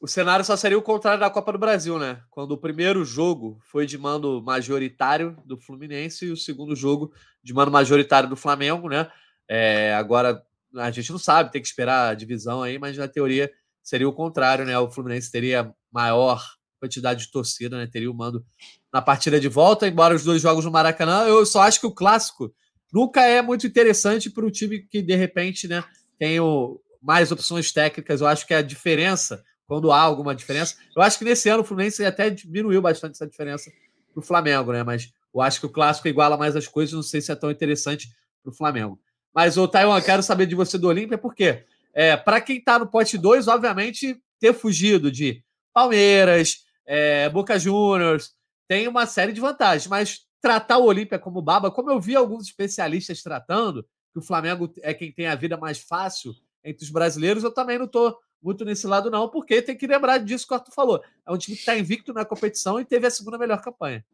O 0.00 0.06
cenário 0.06 0.44
só 0.44 0.56
seria 0.56 0.78
o 0.78 0.82
contrário 0.82 1.18
da 1.18 1.30
Copa 1.30 1.52
do 1.52 1.58
Brasil, 1.58 1.98
né? 1.98 2.22
Quando 2.30 2.52
o 2.52 2.58
primeiro 2.58 3.04
jogo 3.04 3.58
foi 3.64 3.84
de 3.84 3.98
mando 3.98 4.40
majoritário 4.40 5.36
do 5.44 5.58
Fluminense 5.58 6.26
e 6.26 6.30
o 6.30 6.36
segundo 6.36 6.76
jogo 6.76 7.12
de 7.42 7.52
mando 7.52 7.72
majoritário 7.72 8.28
do 8.28 8.36
Flamengo, 8.36 8.88
né? 8.88 9.10
É, 9.48 9.94
agora 9.94 10.40
a 10.76 10.90
gente 10.90 11.10
não 11.10 11.18
sabe, 11.18 11.50
tem 11.50 11.62
que 11.62 11.66
esperar 11.66 12.10
a 12.10 12.14
divisão 12.14 12.62
aí, 12.62 12.78
mas 12.78 12.96
na 12.96 13.08
teoria 13.08 13.50
seria 13.88 14.06
o 14.06 14.12
contrário, 14.12 14.66
né? 14.66 14.78
O 14.78 14.90
Fluminense 14.90 15.32
teria 15.32 15.72
maior 15.90 16.44
quantidade 16.78 17.24
de 17.24 17.30
torcida, 17.30 17.78
né? 17.78 17.88
Teria 17.90 18.10
o 18.10 18.14
mando 18.14 18.44
na 18.92 19.00
partida 19.00 19.40
de 19.40 19.48
volta, 19.48 19.88
embora 19.88 20.14
os 20.14 20.22
dois 20.22 20.42
jogos 20.42 20.66
no 20.66 20.70
Maracanã. 20.70 21.24
Eu 21.24 21.46
só 21.46 21.62
acho 21.62 21.80
que 21.80 21.86
o 21.86 21.94
clássico 21.94 22.54
nunca 22.92 23.22
é 23.22 23.40
muito 23.40 23.66
interessante 23.66 24.28
para 24.28 24.44
o 24.44 24.50
time 24.50 24.80
que, 24.80 25.00
de 25.00 25.16
repente, 25.16 25.66
né, 25.66 25.82
tem 26.18 26.38
o, 26.38 26.78
mais 27.00 27.32
opções 27.32 27.72
técnicas. 27.72 28.20
Eu 28.20 28.26
acho 28.26 28.46
que 28.46 28.52
a 28.52 28.60
diferença, 28.60 29.42
quando 29.66 29.90
há 29.90 30.00
alguma 30.00 30.34
diferença, 30.34 30.76
eu 30.94 31.00
acho 31.00 31.18
que 31.18 31.24
nesse 31.24 31.48
ano 31.48 31.62
o 31.62 31.64
Fluminense 31.64 32.04
até 32.04 32.28
diminuiu 32.28 32.82
bastante 32.82 33.12
essa 33.12 33.26
diferença 33.26 33.70
para 34.12 34.20
o 34.20 34.22
Flamengo, 34.22 34.70
né? 34.70 34.82
Mas 34.82 35.10
eu 35.34 35.40
acho 35.40 35.60
que 35.60 35.66
o 35.66 35.70
clássico 35.70 36.08
iguala 36.08 36.36
mais 36.36 36.54
as 36.54 36.68
coisas, 36.68 36.92
não 36.92 37.02
sei 37.02 37.22
se 37.22 37.32
é 37.32 37.34
tão 37.34 37.50
interessante 37.50 38.10
para 38.42 38.50
o 38.50 38.54
Flamengo. 38.54 39.00
Mas, 39.34 39.56
o 39.56 39.66
Taiwan, 39.66 39.98
quero 40.02 40.22
saber 40.22 40.44
de 40.44 40.54
você 40.54 40.76
do 40.76 40.88
Olímpia, 40.88 41.16
porque 41.16 41.64
é, 41.98 42.16
para 42.16 42.40
quem 42.40 42.58
está 42.58 42.78
no 42.78 42.86
pote 42.86 43.18
2, 43.18 43.48
obviamente, 43.48 44.22
ter 44.38 44.54
fugido 44.54 45.10
de 45.10 45.42
Palmeiras, 45.74 46.64
é, 46.86 47.28
Boca 47.28 47.58
Juniors, 47.58 48.36
tem 48.68 48.86
uma 48.86 49.04
série 49.04 49.32
de 49.32 49.40
vantagens, 49.40 49.88
mas 49.88 50.20
tratar 50.40 50.78
o 50.78 50.84
Olímpia 50.84 51.18
como 51.18 51.42
baba, 51.42 51.72
como 51.72 51.90
eu 51.90 51.98
vi 51.98 52.14
alguns 52.14 52.46
especialistas 52.46 53.20
tratando, 53.20 53.82
que 54.12 54.20
o 54.20 54.22
Flamengo 54.22 54.72
é 54.80 54.94
quem 54.94 55.10
tem 55.10 55.26
a 55.26 55.34
vida 55.34 55.56
mais 55.56 55.78
fácil 55.78 56.36
entre 56.62 56.84
os 56.84 56.90
brasileiros, 56.90 57.42
eu 57.42 57.50
também 57.50 57.78
não 57.78 57.86
estou 57.86 58.16
muito 58.40 58.64
nesse 58.64 58.86
lado, 58.86 59.10
não, 59.10 59.28
porque 59.28 59.60
tem 59.60 59.76
que 59.76 59.88
lembrar 59.88 60.18
disso 60.18 60.46
que 60.46 60.52
o 60.52 60.56
Arthur 60.56 60.72
falou. 60.72 61.02
É 61.26 61.32
um 61.32 61.36
time 61.36 61.56
que 61.56 61.62
está 61.62 61.76
invicto 61.76 62.12
na 62.12 62.24
competição 62.24 62.78
e 62.78 62.84
teve 62.84 63.08
a 63.08 63.10
segunda 63.10 63.36
melhor 63.36 63.60
campanha. 63.60 64.06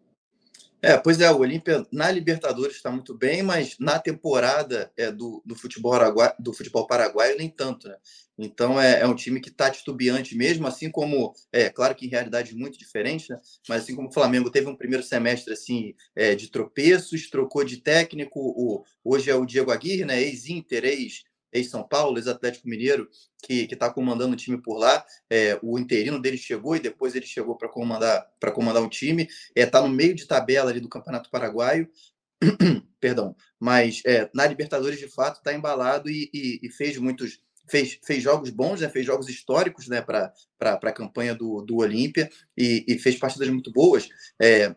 É, 0.84 0.98
pois 0.98 1.18
é, 1.18 1.30
o 1.30 1.38
Olímpia 1.38 1.86
na 1.90 2.10
Libertadores 2.10 2.76
está 2.76 2.90
muito 2.90 3.16
bem, 3.16 3.42
mas 3.42 3.74
na 3.78 3.98
temporada 3.98 4.92
é, 4.98 5.10
do, 5.10 5.42
do, 5.42 5.54
futebol 5.54 5.94
araguaio, 5.94 6.34
do 6.38 6.52
futebol 6.52 6.86
paraguaio 6.86 7.38
nem 7.38 7.48
tanto, 7.48 7.88
né? 7.88 7.96
Então 8.36 8.78
é, 8.78 9.00
é 9.00 9.06
um 9.06 9.14
time 9.14 9.40
que 9.40 9.48
está 9.48 9.70
titubeante 9.70 10.36
mesmo, 10.36 10.66
assim 10.66 10.90
como, 10.90 11.32
é 11.50 11.70
claro 11.70 11.94
que 11.94 12.04
em 12.04 12.10
realidade 12.10 12.54
muito 12.54 12.78
diferente, 12.78 13.30
né? 13.30 13.40
Mas 13.66 13.82
assim 13.82 13.96
como 13.96 14.08
o 14.08 14.12
Flamengo 14.12 14.50
teve 14.50 14.68
um 14.68 14.76
primeiro 14.76 15.02
semestre 15.02 15.54
assim 15.54 15.94
é, 16.14 16.34
de 16.34 16.50
tropeços, 16.50 17.30
trocou 17.30 17.64
de 17.64 17.78
técnico, 17.78 18.38
o, 18.38 18.84
hoje 19.02 19.30
é 19.30 19.34
o 19.34 19.46
Diego 19.46 19.70
Aguirre, 19.70 20.04
né? 20.04 20.20
Ex-Inter, 20.20 20.84
ex 20.84 21.22
ex-São 21.54 21.86
Paulo, 21.86 22.18
ex-Atlético 22.18 22.68
Mineiro, 22.68 23.08
que 23.42 23.68
está 23.70 23.88
comandando 23.88 24.34
o 24.34 24.36
time 24.36 24.60
por 24.60 24.76
lá. 24.76 25.04
É, 25.30 25.58
o 25.62 25.78
interino 25.78 26.20
dele 26.20 26.36
chegou 26.36 26.74
e 26.76 26.80
depois 26.80 27.14
ele 27.14 27.26
chegou 27.26 27.56
para 27.56 27.68
comandar 27.68 28.26
para 28.40 28.50
comandar 28.50 28.82
o 28.82 28.88
time. 28.88 29.28
Está 29.54 29.60
é, 29.60 29.66
tá 29.66 29.80
no 29.80 29.88
meio 29.88 30.14
de 30.14 30.26
tabela 30.26 30.70
ali 30.70 30.80
do 30.80 30.88
Campeonato 30.88 31.30
Paraguaio. 31.30 31.88
Perdão, 33.00 33.36
mas 33.60 34.02
é, 34.04 34.28
na 34.34 34.46
Libertadores 34.46 34.98
de 34.98 35.08
fato 35.08 35.38
está 35.38 35.52
embalado 35.54 36.10
e, 36.10 36.30
e, 36.34 36.60
e, 36.62 36.70
fez 36.70 36.98
muitos 36.98 37.40
fez, 37.66 37.98
fez 38.02 38.22
jogos 38.22 38.50
bons, 38.50 38.80
né? 38.80 38.88
fez 38.88 39.06
jogos 39.06 39.28
históricos 39.28 39.88
né? 39.88 40.02
para 40.02 40.32
a 40.60 40.92
campanha 40.92 41.34
do, 41.34 41.62
do 41.62 41.76
Olímpia 41.76 42.30
e, 42.56 42.84
e, 42.88 42.98
fez 42.98 43.16
partidas 43.16 43.48
muito 43.48 43.70
boas. 43.70 44.08
É, 44.40 44.74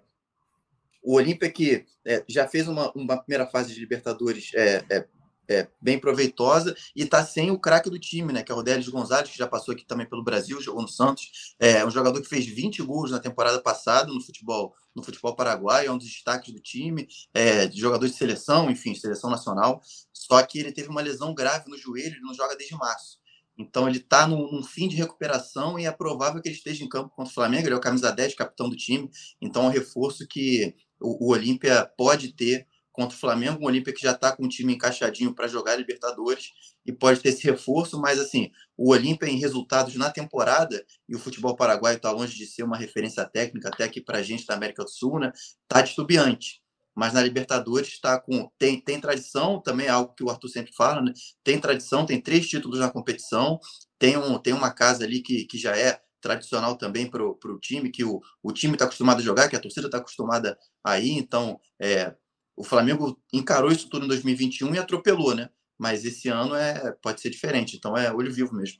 o 1.01 1.15
Olímpia 1.15 1.49
que 1.49 1.85
é, 2.05 2.23
já 2.27 2.47
fez 2.47 2.67
uma, 2.67 2.91
uma 2.91 3.17
primeira 3.17 3.47
fase 3.47 3.73
de 3.73 3.79
Libertadores 3.79 4.51
é, 4.53 4.83
é, 4.89 5.07
é, 5.49 5.67
bem 5.81 5.99
proveitosa 5.99 6.75
e 6.95 7.03
está 7.03 7.25
sem 7.25 7.51
o 7.51 7.59
craque 7.59 7.89
do 7.89 7.99
time, 7.99 8.33
né? 8.33 8.43
Que 8.43 8.51
é 8.51 8.55
o 8.55 8.61
Délis 8.61 8.87
Gonzalez, 8.89 9.29
que 9.29 9.37
já 9.37 9.47
passou 9.47 9.73
aqui 9.73 9.85
também 9.85 10.07
pelo 10.07 10.23
Brasil, 10.23 10.61
jogou 10.61 10.81
no 10.81 10.87
Santos. 10.87 11.55
É 11.59 11.85
um 11.85 11.91
jogador 11.91 12.21
que 12.21 12.27
fez 12.27 12.45
20 12.45 12.83
gols 12.83 13.11
na 13.11 13.19
temporada 13.19 13.61
passada 13.61 14.11
no 14.11 14.21
futebol, 14.21 14.73
no 14.95 15.03
futebol 15.03 15.35
paraguaio, 15.35 15.89
é 15.89 15.91
um 15.91 15.97
dos 15.97 16.07
destaques 16.07 16.53
do 16.53 16.59
time, 16.59 17.07
é, 17.33 17.69
jogador 17.71 18.07
de 18.07 18.13
seleção, 18.13 18.69
enfim, 18.69 18.93
seleção 18.95 19.29
nacional. 19.29 19.81
Só 20.11 20.41
que 20.43 20.59
ele 20.59 20.71
teve 20.71 20.89
uma 20.89 21.01
lesão 21.01 21.33
grave 21.33 21.69
no 21.69 21.77
joelho, 21.77 22.15
ele 22.15 22.21
não 22.21 22.33
joga 22.33 22.55
desde 22.55 22.75
março. 22.75 23.17
Então 23.57 23.87
ele 23.87 23.97
está 23.97 24.27
num, 24.27 24.51
num, 24.51 24.63
fim 24.63 24.87
de 24.87 24.95
recuperação 24.95 25.79
e 25.79 25.85
é 25.85 25.91
provável 25.91 26.41
que 26.41 26.47
ele 26.47 26.55
esteja 26.55 26.83
em 26.83 26.89
campo 26.89 27.09
contra 27.15 27.31
o 27.31 27.33
Flamengo. 27.33 27.67
Ele 27.67 27.73
é 27.73 27.77
o 27.77 27.81
camisa 27.81 28.11
10, 28.11 28.35
capitão 28.35 28.69
do 28.69 28.75
time. 28.75 29.09
Então 29.41 29.63
é 29.63 29.67
um 29.67 29.71
reforço 29.71 30.27
que 30.27 30.75
o, 30.99 31.27
o 31.27 31.31
Olímpia 31.31 31.89
pode 31.97 32.33
ter 32.33 32.67
contra 32.97 33.15
o 33.15 33.19
Flamengo, 33.19 33.61
um 33.61 33.67
Olímpia 33.67 33.93
que 33.93 34.01
já 34.01 34.11
está 34.11 34.35
com 34.35 34.43
o 34.43 34.49
time 34.49 34.73
encaixadinho 34.73 35.31
para 35.31 35.47
jogar 35.47 35.75
Libertadores 35.75 36.49
e 36.83 36.91
pode 36.91 37.19
ter 37.19 37.29
esse 37.29 37.43
reforço, 37.43 38.01
mas 38.01 38.19
assim, 38.19 38.49
o 38.75 38.89
Olímpia 38.91 39.29
em 39.29 39.37
resultados 39.37 39.95
na 39.95 40.09
temporada, 40.09 40.83
e 41.07 41.15
o 41.15 41.19
futebol 41.19 41.55
paraguaio 41.55 41.97
está 41.97 42.09
longe 42.09 42.35
de 42.35 42.47
ser 42.47 42.63
uma 42.63 42.75
referência 42.75 43.23
técnica, 43.23 43.67
até 43.67 43.83
aqui 43.83 44.01
para 44.01 44.17
a 44.17 44.23
gente 44.23 44.47
da 44.47 44.55
América 44.55 44.83
do 44.83 44.89
Sul, 44.89 45.19
né? 45.19 45.31
Está 45.61 45.83
titubeante. 45.83 46.59
Mas 46.95 47.13
na 47.13 47.21
Libertadores 47.21 47.89
está 47.89 48.19
com. 48.19 48.49
Tem, 48.57 48.81
tem 48.81 48.99
tradição, 48.99 49.61
também 49.61 49.85
é 49.85 49.89
algo 49.91 50.15
que 50.15 50.23
o 50.23 50.31
Arthur 50.31 50.49
sempre 50.49 50.73
fala, 50.73 50.99
né? 50.99 51.13
Tem 51.43 51.59
tradição, 51.59 52.03
tem 52.03 52.19
três 52.19 52.47
títulos 52.47 52.79
na 52.79 52.89
competição, 52.89 53.59
tem, 53.99 54.17
um, 54.17 54.39
tem 54.39 54.53
uma 54.53 54.71
casa 54.71 55.03
ali 55.03 55.21
que, 55.21 55.45
que 55.45 55.59
já 55.59 55.77
é 55.77 56.01
tradicional 56.19 56.75
também 56.75 57.07
para 57.07 57.23
o 57.23 57.59
time, 57.59 57.91
que 57.91 58.03
o, 58.03 58.19
o 58.41 58.51
time 58.51 58.73
está 58.73 58.85
acostumado 58.85 59.19
a 59.19 59.23
jogar, 59.23 59.47
que 59.47 59.55
a 59.55 59.59
torcida 59.59 59.85
está 59.85 59.99
acostumada 59.99 60.57
a 60.83 60.99
ir, 60.99 61.11
então 61.11 61.59
é, 61.79 62.15
o 62.57 62.63
Flamengo 62.63 63.21
encarou 63.31 63.71
isso 63.71 63.87
tudo 63.87 64.05
em 64.05 64.07
2021 64.07 64.73
e 64.73 64.79
atropelou, 64.79 65.35
né? 65.35 65.49
Mas 65.77 66.03
esse 66.03 66.27
ano 66.27 66.55
é 66.55 66.91
pode 67.03 67.21
ser 67.21 67.29
diferente, 67.29 67.77
então 67.77 67.95
é 67.95 68.11
olho 68.11 68.33
vivo 68.33 68.55
mesmo. 68.55 68.79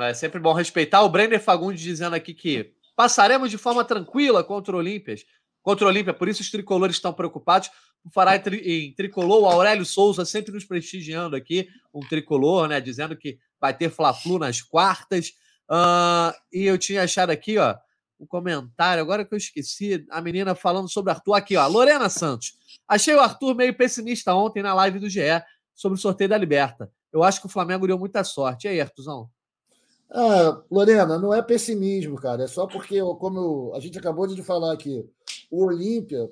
É 0.00 0.14
sempre 0.14 0.40
bom 0.40 0.54
respeitar. 0.54 1.02
O 1.02 1.10
Brender 1.10 1.38
Fagundes 1.38 1.82
dizendo 1.82 2.16
aqui 2.16 2.32
que 2.32 2.72
passaremos 2.96 3.50
de 3.50 3.58
forma 3.58 3.84
tranquila 3.84 4.42
contra 4.42 4.74
o 4.74 4.78
Olímpias. 4.78 5.26
Contra 5.60 5.84
o 5.84 5.88
Olímpia, 5.88 6.14
por 6.14 6.26
isso 6.26 6.40
os 6.40 6.50
tricolores 6.50 6.96
estão 6.96 7.12
preocupados. 7.12 7.70
O 8.02 8.10
Farai 8.10 8.42
em 8.64 8.92
tricolor, 8.94 9.42
o 9.42 9.46
Aurélio 9.46 9.84
Souza 9.84 10.24
sempre 10.24 10.50
nos 10.50 10.64
prestigiando 10.64 11.36
aqui, 11.36 11.68
um 11.94 12.00
tricolor, 12.00 12.66
né? 12.66 12.80
Dizendo 12.80 13.14
que 13.14 13.38
vai 13.60 13.76
ter 13.76 13.90
Fla-Flu 13.90 14.38
nas 14.38 14.62
quartas. 14.62 15.34
Uh, 15.70 16.34
e 16.50 16.64
eu 16.64 16.78
tinha 16.78 17.02
achado 17.02 17.30
aqui, 17.30 17.58
ó, 17.58 17.76
um 18.22 18.26
comentário, 18.26 19.02
agora 19.02 19.24
que 19.24 19.34
eu 19.34 19.38
esqueci, 19.38 20.06
a 20.08 20.20
menina 20.20 20.54
falando 20.54 20.88
sobre 20.88 21.10
Arthur 21.10 21.34
aqui, 21.34 21.56
ó. 21.56 21.66
Lorena 21.66 22.08
Santos. 22.08 22.56
Achei 22.86 23.14
o 23.14 23.20
Arthur 23.20 23.54
meio 23.54 23.76
pessimista 23.76 24.32
ontem 24.34 24.62
na 24.62 24.72
live 24.74 25.00
do 25.00 25.08
GE 25.08 25.42
sobre 25.74 25.98
o 25.98 26.00
sorteio 26.00 26.30
da 26.30 26.38
Liberta. 26.38 26.90
Eu 27.12 27.22
acho 27.22 27.40
que 27.40 27.46
o 27.46 27.50
Flamengo 27.50 27.86
deu 27.86 27.98
muita 27.98 28.22
sorte. 28.22 28.66
E 28.66 28.70
aí, 28.70 28.80
Arthurzão? 28.80 29.28
Ah, 30.08 30.62
Lorena, 30.70 31.18
não 31.18 31.34
é 31.34 31.42
pessimismo, 31.42 32.16
cara. 32.16 32.44
É 32.44 32.46
só 32.46 32.66
porque, 32.66 33.00
como 33.18 33.72
a 33.74 33.80
gente 33.80 33.98
acabou 33.98 34.26
de 34.26 34.42
falar 34.42 34.72
aqui, 34.72 35.04
o 35.50 35.64
Olímpia 35.64 36.30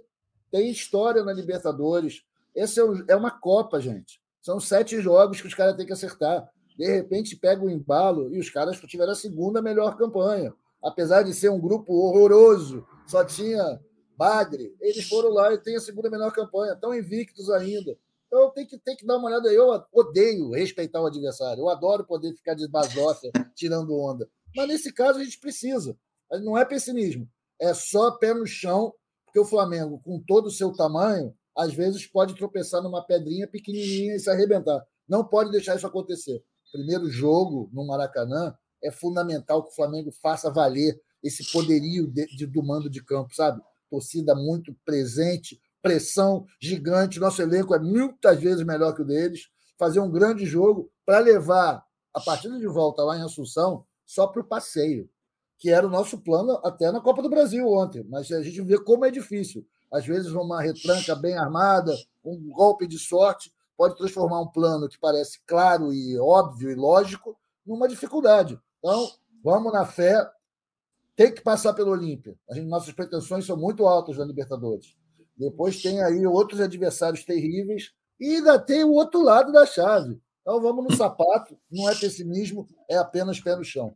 tem 0.51 0.71
história 0.71 1.25
na 1.25 1.33
Libertadores. 1.33 2.23
Esse 2.55 2.79
é, 2.79 2.85
um, 2.85 3.05
é 3.09 3.17
uma 3.17 3.31
Copa, 3.31 3.81
gente. 3.81 4.21
São 4.41 4.61
sete 4.61 5.01
jogos 5.01 5.41
que 5.41 5.47
os 5.47 5.55
caras 5.55 5.77
têm 5.77 5.87
que 5.87 5.93
acertar. 5.93 6.49
De 6.79 6.87
repente 6.87 7.37
pega 7.37 7.65
o 7.65 7.71
embalo 7.71 8.33
e 8.35 8.39
os 8.39 8.49
caras 8.49 8.81
tiveram 8.81 9.13
a 9.13 9.17
segunda 9.17 9.61
melhor 9.61 9.97
campanha 9.97 10.55
apesar 10.83 11.23
de 11.23 11.35
ser 11.35 11.51
um 11.51 11.61
grupo 11.61 11.93
horroroso, 11.93 12.87
só 13.07 13.25
tinha 13.25 13.81
Bagre, 14.17 14.77
eles 14.81 15.09
foram 15.09 15.31
lá 15.31 15.53
e 15.55 15.59
têm 15.59 15.77
a 15.77 15.81
segunda 15.81 16.11
melhor 16.11 16.31
campanha, 16.33 16.75
estão 16.75 16.95
invictos 16.95 17.49
ainda. 17.49 17.97
Então 18.27 18.51
tem 18.53 18.67
que, 18.67 18.79
tem 18.79 18.95
que 18.95 19.07
dar 19.07 19.17
uma 19.17 19.29
olhada. 19.29 19.53
Eu 19.53 19.83
odeio 19.93 20.51
respeitar 20.51 21.01
o 21.01 21.07
adversário. 21.07 21.63
Eu 21.63 21.69
adoro 21.69 22.05
poder 22.05 22.33
ficar 22.35 22.55
de 22.55 22.69
basófia 22.69 23.33
tirando 23.57 23.97
onda. 23.97 24.29
Mas 24.55 24.69
nesse 24.69 24.93
caso 24.93 25.19
a 25.19 25.25
gente 25.25 25.41
precisa. 25.41 25.97
Não 26.45 26.57
é 26.57 26.65
pessimismo. 26.65 27.29
É 27.59 27.75
só 27.75 28.13
pé 28.13 28.33
no 28.33 28.47
chão, 28.47 28.95
porque 29.25 29.41
o 29.41 29.45
Flamengo, 29.45 30.01
com 30.05 30.21
todo 30.21 30.47
o 30.47 30.51
seu 30.51 30.73
tamanho, 30.73 31.35
às 31.57 31.75
vezes 31.75 32.07
pode 32.07 32.35
tropeçar 32.35 32.83
numa 32.83 33.05
pedrinha 33.05 33.49
pequenininha 33.49 34.15
e 34.15 34.21
se 34.21 34.31
arrebentar. 34.31 34.87
Não 35.09 35.25
pode 35.25 35.51
deixar 35.51 35.77
isso 35.77 35.87
acontecer. 35.87 36.45
Primeiro 36.71 37.11
jogo 37.11 37.69
no 37.73 37.85
Maracanã, 37.87 38.55
é 38.83 38.91
fundamental 38.91 39.63
que 39.63 39.73
o 39.73 39.75
Flamengo 39.75 40.11
faça 40.11 40.51
valer 40.51 41.01
esse 41.23 41.51
poderio 41.53 42.07
de, 42.07 42.27
de, 42.27 42.47
do 42.47 42.63
mando 42.63 42.89
de 42.89 43.03
campo, 43.03 43.35
sabe? 43.35 43.61
Torcida 43.91 44.35
muito 44.35 44.75
presente, 44.85 45.61
pressão 45.83 46.47
gigante. 46.61 47.21
Nosso 47.21 47.43
elenco 47.43 47.75
é 47.75 47.79
muitas 47.79 48.41
vezes 48.41 48.65
melhor 48.65 48.95
que 48.95 49.03
o 49.03 49.07
deles. 49.07 49.49
Fazer 49.79 50.01
um 50.01 50.11
grande 50.11 50.47
jogo 50.47 50.91
para 51.05 51.19
levar 51.19 51.85
a 52.13 52.21
partida 52.21 52.59
de 52.59 52.67
volta 52.67 53.03
lá 53.03 53.17
em 53.17 53.23
Assunção 53.23 53.85
só 54.05 54.27
para 54.27 54.43
o 54.43 54.45
passeio, 54.45 55.09
que 55.59 55.71
era 55.71 55.87
o 55.87 55.91
nosso 55.91 56.19
plano 56.19 56.61
até 56.65 56.91
na 56.91 57.01
Copa 57.01 57.23
do 57.23 57.31
Brasil 57.31 57.67
ontem. 57.69 58.05
Mas 58.09 58.31
a 58.33 58.43
gente 58.43 58.61
vê 58.63 58.79
como 58.79 59.05
é 59.05 59.11
difícil. 59.11 59.67
Às 59.91 60.07
vezes, 60.07 60.33
uma 60.33 60.63
retranca 60.63 61.15
bem 61.15 61.37
armada, 61.37 61.97
um 62.25 62.51
golpe 62.51 62.87
de 62.87 62.99
sorte, 62.99 63.53
pode 63.77 63.97
transformar 63.97 64.41
um 64.41 64.47
plano 64.47 64.89
que 64.89 64.99
parece 64.99 65.41
claro 65.47 65.93
e 65.93 66.19
óbvio 66.19 66.71
e 66.71 66.75
lógico 66.75 67.37
numa 67.67 67.89
dificuldade. 67.89 68.59
Então, 68.81 69.11
vamos 69.45 69.73
na 69.73 69.87
fé. 69.87 70.29
Tem 71.15 71.33
que 71.33 71.43
passar 71.43 71.73
pelo 71.75 71.93
Olímpia. 71.93 72.35
Nossas 72.67 72.93
pretensões 72.93 73.47
são 73.47 73.57
muito 73.57 73.87
altas 73.87 74.17
na 74.17 74.25
Libertadores. 74.25 74.97
Depois 75.37 75.81
tem 75.81 76.03
aí 76.03 76.27
outros 76.27 76.61
adversários 76.61 77.25
terríveis 77.25 77.93
e 78.19 78.37
ainda 78.37 78.59
tem 78.59 78.85
o 78.85 78.93
outro 78.93 79.23
lado 79.23 79.53
da 79.53 79.65
chave. 79.65 80.21
Então 80.43 80.61
vamos 80.61 80.85
no 80.85 80.97
sapato, 80.97 81.57
não 81.71 81.89
é 81.89 81.95
pessimismo, 81.95 82.67
é 82.89 82.97
apenas 82.97 83.41
pé 83.41 83.55
no 83.57 83.65
chão. 83.65 83.95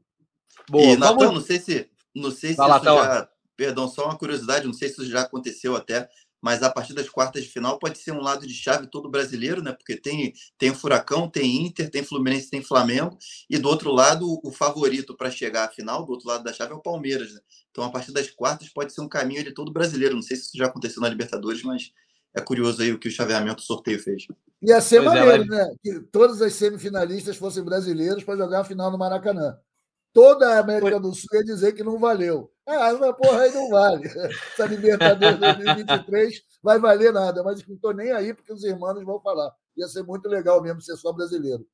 Boa, 0.70 0.84
e, 0.84 0.96
Natan, 0.96 1.16
vamos... 1.16 1.34
não 1.34 1.40
sei 1.40 1.58
se, 1.58 1.90
não 2.14 2.30
sei 2.30 2.52
se 2.52 2.60
lá, 2.60 2.78
tá 2.78 2.94
já, 2.94 3.28
perdão, 3.56 3.88
só 3.88 4.04
uma 4.04 4.16
curiosidade, 4.16 4.66
não 4.66 4.72
sei 4.72 4.88
se 4.88 4.94
isso 4.94 5.10
já 5.10 5.22
aconteceu 5.22 5.74
até, 5.74 6.08
mas 6.44 6.62
a 6.62 6.68
partir 6.68 6.92
das 6.92 7.08
quartas 7.08 7.42
de 7.42 7.48
final 7.48 7.78
pode 7.78 7.96
ser 7.96 8.12
um 8.12 8.20
lado 8.20 8.46
de 8.46 8.52
chave 8.52 8.86
todo 8.86 9.10
brasileiro, 9.10 9.62
né? 9.62 9.72
Porque 9.72 9.96
tem, 9.96 10.34
tem 10.58 10.70
o 10.70 10.74
Furacão, 10.74 11.26
tem 11.26 11.64
Inter, 11.64 11.90
tem 11.90 12.04
Fluminense, 12.04 12.50
tem 12.50 12.62
Flamengo, 12.62 13.16
e 13.48 13.56
do 13.56 13.66
outro 13.66 13.90
lado, 13.90 14.38
o 14.44 14.52
favorito 14.52 15.16
para 15.16 15.30
chegar 15.30 15.64
à 15.64 15.68
final, 15.68 16.04
do 16.04 16.12
outro 16.12 16.28
lado 16.28 16.44
da 16.44 16.52
chave, 16.52 16.72
é 16.72 16.74
o 16.74 16.82
Palmeiras, 16.82 17.32
né? 17.32 17.40
Então, 17.70 17.82
a 17.82 17.90
partir 17.90 18.12
das 18.12 18.30
quartas 18.30 18.68
pode 18.68 18.92
ser 18.92 19.00
um 19.00 19.08
caminho 19.08 19.42
de 19.42 19.52
todo 19.52 19.72
brasileiro. 19.72 20.14
Não 20.14 20.20
sei 20.20 20.36
se 20.36 20.42
isso 20.42 20.58
já 20.58 20.66
aconteceu 20.66 21.00
na 21.00 21.08
Libertadores, 21.08 21.62
mas 21.62 21.92
é 22.34 22.42
curioso 22.42 22.82
aí 22.82 22.92
o 22.92 22.98
que 22.98 23.08
o 23.08 23.10
chaveamento 23.10 23.62
o 23.62 23.66
sorteio 23.66 23.98
fez. 23.98 24.26
Ia 24.60 24.82
ser 24.82 25.02
pois 25.02 25.16
é, 25.16 25.20
maneiro, 25.20 25.44
é, 25.44 25.46
né? 25.46 25.74
Que 25.82 26.00
todas 26.12 26.42
as 26.42 26.52
semifinalistas 26.52 27.38
fossem 27.38 27.64
brasileiros 27.64 28.22
para 28.22 28.36
jogar 28.36 28.60
a 28.60 28.64
final 28.64 28.90
no 28.90 28.98
Maracanã. 28.98 29.56
Toda 30.14 30.54
a 30.54 30.60
América 30.60 31.00
do 31.00 31.12
Sul 31.12 31.28
ia 31.32 31.44
dizer 31.44 31.72
que 31.72 31.82
não 31.82 31.98
valeu. 31.98 32.48
Ah, 32.64 32.94
mas 32.94 33.16
porra, 33.16 33.42
aí 33.42 33.52
não 33.52 33.68
vale. 33.68 34.04
Essa 34.54 34.64
Libertadores 34.66 35.38
2023 35.40 36.40
vai 36.62 36.78
valer 36.78 37.12
nada, 37.12 37.42
mas 37.42 37.66
não 37.66 37.74
estou 37.74 37.92
nem 37.92 38.12
aí 38.12 38.32
porque 38.32 38.52
os 38.52 38.62
irmãos 38.62 39.04
vão 39.04 39.20
falar. 39.20 39.50
Ia 39.76 39.88
ser 39.88 40.04
muito 40.04 40.28
legal 40.28 40.62
mesmo 40.62 40.80
ser 40.80 40.96
só 40.96 41.12
brasileiro. 41.12 41.66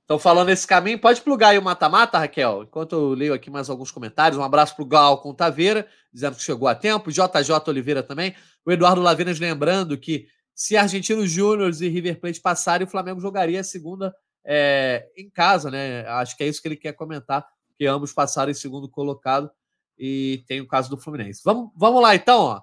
Estão 0.00 0.18
falando 0.18 0.48
esse 0.48 0.66
caminho. 0.66 1.00
Pode 1.00 1.22
plugar 1.22 1.50
aí 1.50 1.58
o 1.58 1.62
mata-mata, 1.62 2.18
Raquel? 2.18 2.64
Enquanto 2.64 2.96
eu 2.96 3.10
leio 3.10 3.32
aqui 3.32 3.48
mais 3.48 3.70
alguns 3.70 3.92
comentários. 3.92 4.36
Um 4.36 4.42
abraço 4.42 4.74
para 4.74 4.82
o 4.82 4.88
Gal 4.88 5.22
com 5.22 5.32
Taveira, 5.32 5.86
dizendo 6.12 6.34
que 6.34 6.42
chegou 6.42 6.66
a 6.66 6.74
tempo. 6.74 7.12
JJ 7.12 7.68
Oliveira 7.68 8.02
também. 8.02 8.34
O 8.66 8.72
Eduardo 8.72 9.00
Lavinas 9.00 9.38
lembrando 9.38 9.96
que 9.96 10.26
se 10.52 10.76
Argentinos 10.76 11.30
Júniors 11.30 11.80
e 11.80 11.88
River 11.88 12.18
Plate 12.18 12.40
passarem, 12.40 12.84
o 12.84 12.90
Flamengo 12.90 13.20
jogaria 13.20 13.60
a 13.60 13.64
segunda 13.64 14.12
é, 14.44 15.08
em 15.16 15.30
casa, 15.30 15.70
né? 15.70 16.04
Acho 16.08 16.36
que 16.36 16.42
é 16.42 16.48
isso 16.48 16.60
que 16.60 16.66
ele 16.66 16.76
quer 16.76 16.92
comentar, 16.92 17.46
que 17.80 17.86
ambos 17.86 18.12
passaram 18.12 18.50
em 18.50 18.54
segundo 18.54 18.86
colocado 18.90 19.50
e 19.98 20.44
tem 20.46 20.60
o 20.60 20.68
caso 20.68 20.90
do 20.90 20.98
Fluminense. 20.98 21.40
Vamos, 21.42 21.70
vamos 21.74 22.02
lá, 22.02 22.14
então. 22.14 22.42
Ó. 22.42 22.62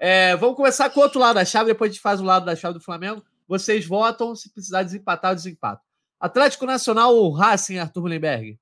É, 0.00 0.34
vamos 0.36 0.56
começar 0.56 0.88
com 0.88 1.00
o 1.00 1.02
outro 1.02 1.20
lado 1.20 1.34
da 1.34 1.44
chave, 1.44 1.66
depois 1.66 1.90
a 1.90 1.92
gente 1.92 2.00
faz 2.00 2.18
o 2.18 2.24
lado 2.24 2.46
da 2.46 2.56
chave 2.56 2.72
do 2.72 2.80
Flamengo. 2.80 3.22
Vocês 3.46 3.84
votam, 3.84 4.34
se 4.34 4.48
precisar 4.48 4.82
desempatar, 4.82 5.32
eu 5.32 5.34
desempato. 5.34 5.84
Atlético 6.18 6.64
Nacional 6.64 7.14
ou 7.14 7.30
Racing, 7.30 7.76
Arthur 7.76 8.00
Mullenberg? 8.00 8.58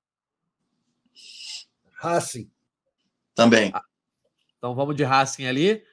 Racing. 1.92 2.50
Também. 3.32 3.70
Ah, 3.72 3.84
então 4.58 4.74
vamos 4.74 4.96
de 4.96 5.04
Racing 5.04 5.46
ali. 5.46 5.84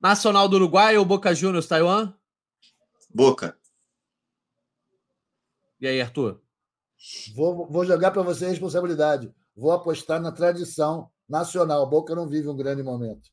Nacional 0.00 0.48
do 0.48 0.56
Uruguai 0.56 0.96
ou 0.96 1.04
Boca 1.04 1.34
Juniors, 1.34 1.66
Taiwan? 1.66 2.14
Boca. 3.14 3.58
E 5.78 5.86
aí, 5.86 6.00
Arthur? 6.00 6.40
Vou, 7.34 7.66
vou 7.70 7.84
jogar 7.84 8.10
para 8.10 8.22
você 8.22 8.46
a 8.46 8.48
responsabilidade. 8.48 9.32
Vou 9.56 9.72
apostar 9.72 10.20
na 10.20 10.32
tradição 10.32 11.08
nacional. 11.28 11.88
Boca 11.88 12.14
não 12.14 12.28
vive 12.28 12.48
um 12.48 12.56
grande 12.56 12.82
momento. 12.82 13.30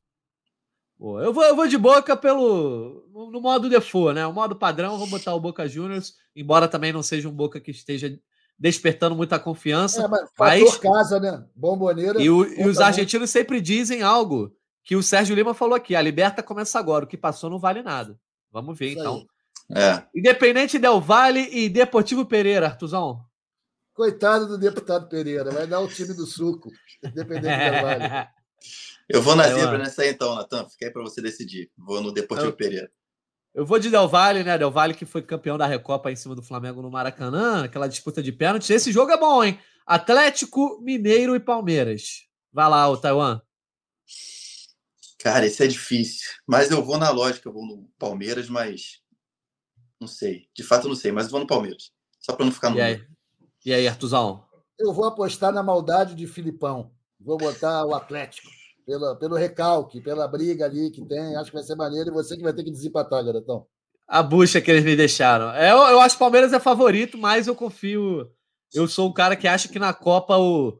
Eu 0.99 1.33
vou, 1.33 1.43
eu 1.43 1.55
vou 1.55 1.67
de 1.67 1.79
Boca 1.79 2.15
pelo 2.15 3.07
no, 3.11 3.31
no 3.31 3.41
modo 3.41 3.67
default, 3.67 4.13
né? 4.13 4.27
O 4.27 4.33
modo 4.33 4.55
padrão, 4.55 4.99
vou 4.99 5.07
botar 5.07 5.33
o 5.33 5.39
Boca 5.39 5.67
Juniors, 5.67 6.13
embora 6.35 6.67
também 6.67 6.93
não 6.93 7.01
seja 7.01 7.27
um 7.27 7.33
Boca 7.33 7.59
que 7.59 7.71
esteja 7.71 8.19
despertando 8.57 9.15
muita 9.15 9.39
confiança. 9.39 10.03
É, 10.03 10.07
mas, 10.07 10.29
mas... 10.37 10.77
casa, 10.77 11.19
né? 11.19 11.43
Bomboneira. 11.55 12.21
E, 12.21 12.29
o, 12.29 12.45
e 12.45 12.67
os 12.67 12.79
argentinos 12.79 13.21
muito. 13.21 13.31
sempre 13.31 13.59
dizem 13.59 14.03
algo 14.03 14.55
que 14.83 14.95
o 14.95 15.01
Sérgio 15.01 15.35
Lima 15.35 15.55
falou 15.55 15.73
aqui: 15.73 15.95
a 15.95 16.01
liberta 16.01 16.43
começa 16.43 16.77
agora, 16.77 17.05
o 17.05 17.07
que 17.07 17.17
passou 17.17 17.49
não 17.49 17.57
vale 17.57 17.81
nada. 17.81 18.15
Vamos 18.51 18.77
ver, 18.77 18.89
Isso 18.89 18.99
então. 18.99 19.25
É. 19.73 20.03
Independente 20.13 20.77
Del 20.77 21.01
Vale 21.01 21.47
e 21.51 21.67
Deportivo 21.67 22.25
Pereira, 22.25 22.67
Artuzão. 22.67 23.21
Coitado 24.01 24.47
do 24.47 24.57
deputado 24.57 25.07
Pereira, 25.07 25.51
vai 25.51 25.67
dar 25.67 25.79
o 25.79 25.87
time 25.87 26.11
do 26.15 26.25
suco, 26.25 26.71
independente 27.05 27.55
Del 27.55 27.83
Vale. 27.83 28.29
Eu 29.07 29.21
vou 29.21 29.35
na 29.35 29.43
Aí, 29.43 29.53
zebra 29.53 29.77
nessa 29.77 30.01
aí 30.01 30.09
então, 30.09 30.33
Natan. 30.33 30.67
Fica 30.67 30.87
aí 30.87 30.91
para 30.91 31.03
você 31.03 31.21
decidir. 31.21 31.69
Vou 31.77 32.01
no 32.01 32.11
Deportivo 32.11 32.49
eu, 32.49 32.55
Pereira. 32.55 32.91
Eu 33.53 33.63
vou 33.63 33.77
de 33.77 33.91
Del 33.91 34.07
Valle, 34.07 34.43
né? 34.43 34.57
Del 34.57 34.71
Valle 34.71 34.95
que 34.95 35.05
foi 35.05 35.21
campeão 35.21 35.55
da 35.55 35.67
Recopa 35.67 36.11
em 36.11 36.15
cima 36.15 36.33
do 36.33 36.41
Flamengo 36.41 36.81
no 36.81 36.89
Maracanã, 36.89 37.65
aquela 37.65 37.85
disputa 37.85 38.23
de 38.23 38.31
pênaltis. 38.31 38.71
Esse 38.71 38.91
jogo 38.91 39.11
é 39.11 39.17
bom, 39.19 39.43
hein? 39.43 39.59
Atlético, 39.85 40.81
Mineiro 40.81 41.35
e 41.35 41.39
Palmeiras. 41.39 42.23
Vai 42.51 42.67
lá, 42.71 42.89
o 42.89 42.97
Taiwan. 42.97 43.39
Cara, 45.19 45.45
esse 45.45 45.63
é 45.63 45.67
difícil. 45.67 46.27
Mas 46.47 46.71
eu 46.71 46.83
vou 46.83 46.97
na 46.97 47.11
lógica, 47.11 47.47
eu 47.47 47.53
vou 47.53 47.67
no 47.67 47.87
Palmeiras, 47.99 48.49
mas 48.49 48.99
não 49.99 50.07
sei. 50.07 50.47
De 50.55 50.63
fato, 50.63 50.87
não 50.87 50.95
sei, 50.95 51.11
mas 51.11 51.25
eu 51.25 51.31
vou 51.31 51.41
no 51.41 51.45
Palmeiras. 51.45 51.91
Só 52.19 52.35
para 52.35 52.45
não 52.45 52.51
ficar 52.51 52.71
no. 52.71 52.77
E 52.77 52.81
aí, 52.81 53.11
e 53.65 53.73
aí 53.73 53.87
Artuzão? 53.87 54.43
Eu 54.79 54.93
vou 54.93 55.05
apostar 55.05 55.53
na 55.53 55.61
maldade 55.61 56.15
de 56.15 56.25
Filipão. 56.27 56.91
Vou 57.19 57.37
botar 57.37 57.85
o 57.85 57.93
Atlético 57.93 58.49
pela, 58.85 59.15
pelo 59.15 59.35
recalque, 59.35 60.01
pela 60.01 60.27
briga 60.27 60.65
ali 60.65 60.89
que 60.89 61.05
tem. 61.05 61.35
Acho 61.35 61.51
que 61.51 61.57
vai 61.57 61.63
ser 61.63 61.75
maneiro 61.75 62.09
e 62.09 62.13
você 62.13 62.35
que 62.35 62.43
vai 62.43 62.53
ter 62.53 62.63
que 62.63 62.71
desempatar, 62.71 63.23
garotão. 63.23 63.65
A 64.07 64.21
bucha 64.21 64.59
que 64.59 64.69
eles 64.69 64.83
me 64.83 64.95
deixaram. 64.95 65.51
É, 65.51 65.71
eu, 65.71 65.77
eu 65.77 65.99
acho 66.01 66.15
que 66.15 66.21
o 66.21 66.25
Palmeiras 66.25 66.51
é 66.51 66.59
favorito, 66.59 67.17
mas 67.17 67.47
eu 67.47 67.55
confio. 67.55 68.29
Eu 68.73 68.87
sou 68.87 69.09
um 69.09 69.13
cara 69.13 69.35
que 69.35 69.47
acha 69.47 69.69
que 69.69 69.79
na 69.79 69.93
Copa 69.93 70.37
o 70.37 70.79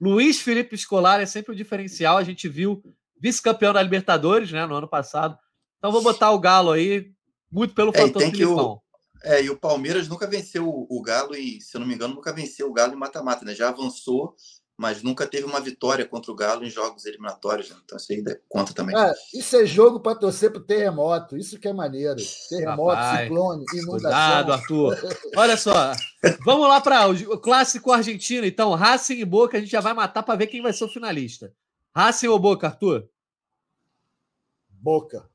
Luiz 0.00 0.40
Felipe 0.40 0.74
Escolar 0.74 1.20
é 1.20 1.26
sempre 1.26 1.52
o 1.52 1.56
diferencial. 1.56 2.16
A 2.16 2.24
gente 2.24 2.48
viu 2.48 2.82
vice-campeão 3.20 3.72
da 3.72 3.82
Libertadores, 3.82 4.52
né, 4.52 4.66
no 4.66 4.74
ano 4.74 4.88
passado. 4.88 5.38
Então 5.78 5.92
vou 5.92 6.02
botar 6.02 6.30
o 6.32 6.38
Galo 6.38 6.72
aí. 6.72 7.10
muito 7.50 7.74
pelo 7.74 7.92
é, 7.94 7.98
fator 7.98 8.22
Filipão. 8.22 8.80
É, 9.22 9.42
e 9.42 9.50
o 9.50 9.58
Palmeiras 9.58 10.08
nunca 10.08 10.26
venceu 10.26 10.68
o 10.68 11.02
Galo 11.02 11.34
e, 11.34 11.60
se 11.60 11.76
eu 11.76 11.80
não 11.80 11.86
me 11.86 11.94
engano, 11.94 12.14
nunca 12.14 12.32
venceu 12.32 12.68
o 12.68 12.72
Galo 12.72 12.92
em 12.92 12.96
mata-mata, 12.96 13.44
né? 13.44 13.54
Já 13.54 13.68
avançou, 13.68 14.36
mas 14.76 15.02
nunca 15.02 15.26
teve 15.26 15.44
uma 15.44 15.60
vitória 15.60 16.06
contra 16.06 16.30
o 16.30 16.36
Galo 16.36 16.64
em 16.64 16.70
jogos 16.70 17.04
eliminatórios, 17.04 17.68
né? 17.68 17.76
Então 17.84 17.98
isso 17.98 18.12
aí 18.12 18.24
conta 18.48 18.72
também. 18.72 18.96
É, 18.96 19.12
isso 19.34 19.56
é 19.56 19.66
jogo 19.66 19.98
para 19.98 20.16
torcer 20.16 20.52
pro 20.52 20.60
terremoto, 20.60 21.36
isso 21.36 21.58
que 21.58 21.66
é 21.66 21.72
maneiro. 21.72 22.20
Terremoto, 22.48 22.94
Rapaz, 22.94 23.20
ciclone, 23.22 23.64
inundação. 23.74 24.00
Cuidado, 24.00 24.52
Arthur. 24.52 24.96
Olha 25.36 25.56
só, 25.56 25.92
vamos 26.44 26.68
lá 26.68 26.80
para 26.80 27.08
o 27.08 27.38
clássico 27.38 27.90
argentino, 27.90 28.46
então, 28.46 28.72
Racing 28.74 29.18
e 29.18 29.24
Boca, 29.24 29.56
a 29.56 29.60
gente 29.60 29.72
já 29.72 29.80
vai 29.80 29.94
matar 29.94 30.22
para 30.22 30.36
ver 30.36 30.46
quem 30.46 30.62
vai 30.62 30.72
ser 30.72 30.84
o 30.84 30.88
finalista. 30.88 31.52
Racing 31.94 32.28
ou 32.28 32.38
Boca, 32.38 32.68
Arthur? 32.68 33.10
Boca. 34.70 35.28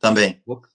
Também. 0.00 0.42
Boca. 0.46 0.73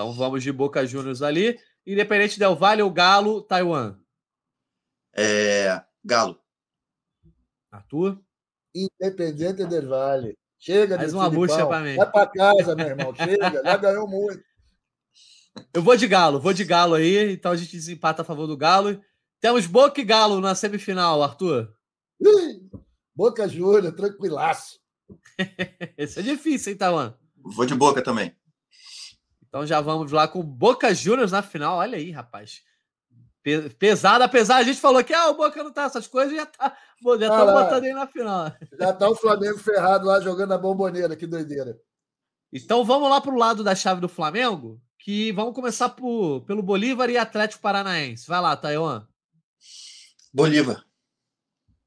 Então 0.00 0.14
vamos 0.14 0.42
de 0.42 0.50
Boca 0.50 0.86
Juniors 0.86 1.20
ali. 1.20 1.60
Independente 1.86 2.38
Del 2.38 2.56
Vale 2.56 2.80
ou 2.80 2.90
Galo, 2.90 3.42
Taiwan? 3.42 3.98
É... 5.14 5.78
Galo. 6.02 6.40
Arthur? 7.70 8.18
Independente 8.74 9.66
Del 9.66 9.86
Vale. 9.86 10.38
Chega 10.58 10.96
Mais 10.96 11.12
uma 11.12 11.28
bucha 11.28 11.66
para 11.66 11.84
mim. 11.84 11.96
Vai 11.96 12.10
para 12.10 12.26
casa, 12.28 12.74
meu 12.74 12.86
irmão. 12.86 13.14
Chega, 13.14 13.62
já 13.62 13.76
ganhou 13.76 14.08
muito. 14.08 14.42
Eu 15.74 15.82
vou 15.82 15.94
de 15.94 16.08
Galo, 16.08 16.40
vou 16.40 16.54
de 16.54 16.64
Galo 16.64 16.94
aí, 16.94 17.34
então 17.34 17.52
a 17.52 17.56
gente 17.56 17.72
desempata 17.72 18.22
a 18.22 18.24
favor 18.24 18.46
do 18.46 18.56
Galo. 18.56 18.98
Temos 19.38 19.66
Boca 19.66 20.00
e 20.00 20.04
Galo 20.04 20.40
na 20.40 20.54
semifinal, 20.54 21.22
Arthur. 21.22 21.76
Boca 23.14 23.46
Júnior, 23.46 23.92
tranquilaço. 23.92 24.80
Esse 25.98 26.20
é 26.20 26.22
difícil, 26.22 26.72
hein, 26.72 26.78
Taiwan? 26.78 27.14
Vou 27.36 27.66
de 27.66 27.74
Boca 27.74 28.00
também. 28.00 28.34
Então 29.50 29.66
já 29.66 29.80
vamos 29.80 30.12
lá 30.12 30.28
com 30.28 30.42
Boca 30.42 30.94
Juniors 30.94 31.32
na 31.32 31.42
final. 31.42 31.78
Olha 31.78 31.98
aí, 31.98 32.12
rapaz. 32.12 32.62
Pesado, 33.78 34.22
apesar, 34.22 34.56
a 34.56 34.62
gente 34.62 34.80
falou 34.80 35.02
que 35.02 35.12
ah, 35.12 35.28
o 35.30 35.34
Boca 35.34 35.62
não 35.64 35.72
tá 35.72 35.84
essas 35.84 36.06
coisas, 36.06 36.34
já 36.34 36.46
tá. 36.46 36.76
Já 37.02 37.14
estão 37.14 37.46
botando 37.46 37.84
aí 37.84 37.92
na 37.92 38.06
final. 38.06 38.52
Já 38.78 38.92
tá 38.92 39.08
o 39.08 39.16
Flamengo 39.16 39.58
ferrado 39.58 40.06
lá 40.06 40.20
jogando 40.20 40.52
a 40.52 40.58
bomboneira, 40.58 41.16
que 41.16 41.26
doideira. 41.26 41.76
Então 42.52 42.84
vamos 42.84 43.10
lá 43.10 43.20
para 43.20 43.32
o 43.32 43.38
lado 43.38 43.64
da 43.64 43.74
chave 43.74 44.00
do 44.00 44.08
Flamengo, 44.08 44.80
que 44.98 45.32
vamos 45.32 45.54
começar 45.54 45.88
por, 45.88 46.42
pelo 46.42 46.62
Bolívar 46.62 47.10
e 47.10 47.18
Atlético 47.18 47.62
Paranaense. 47.62 48.28
Vai 48.28 48.40
lá, 48.40 48.56
Taiwan. 48.56 49.04
Bolívar. 50.32 50.84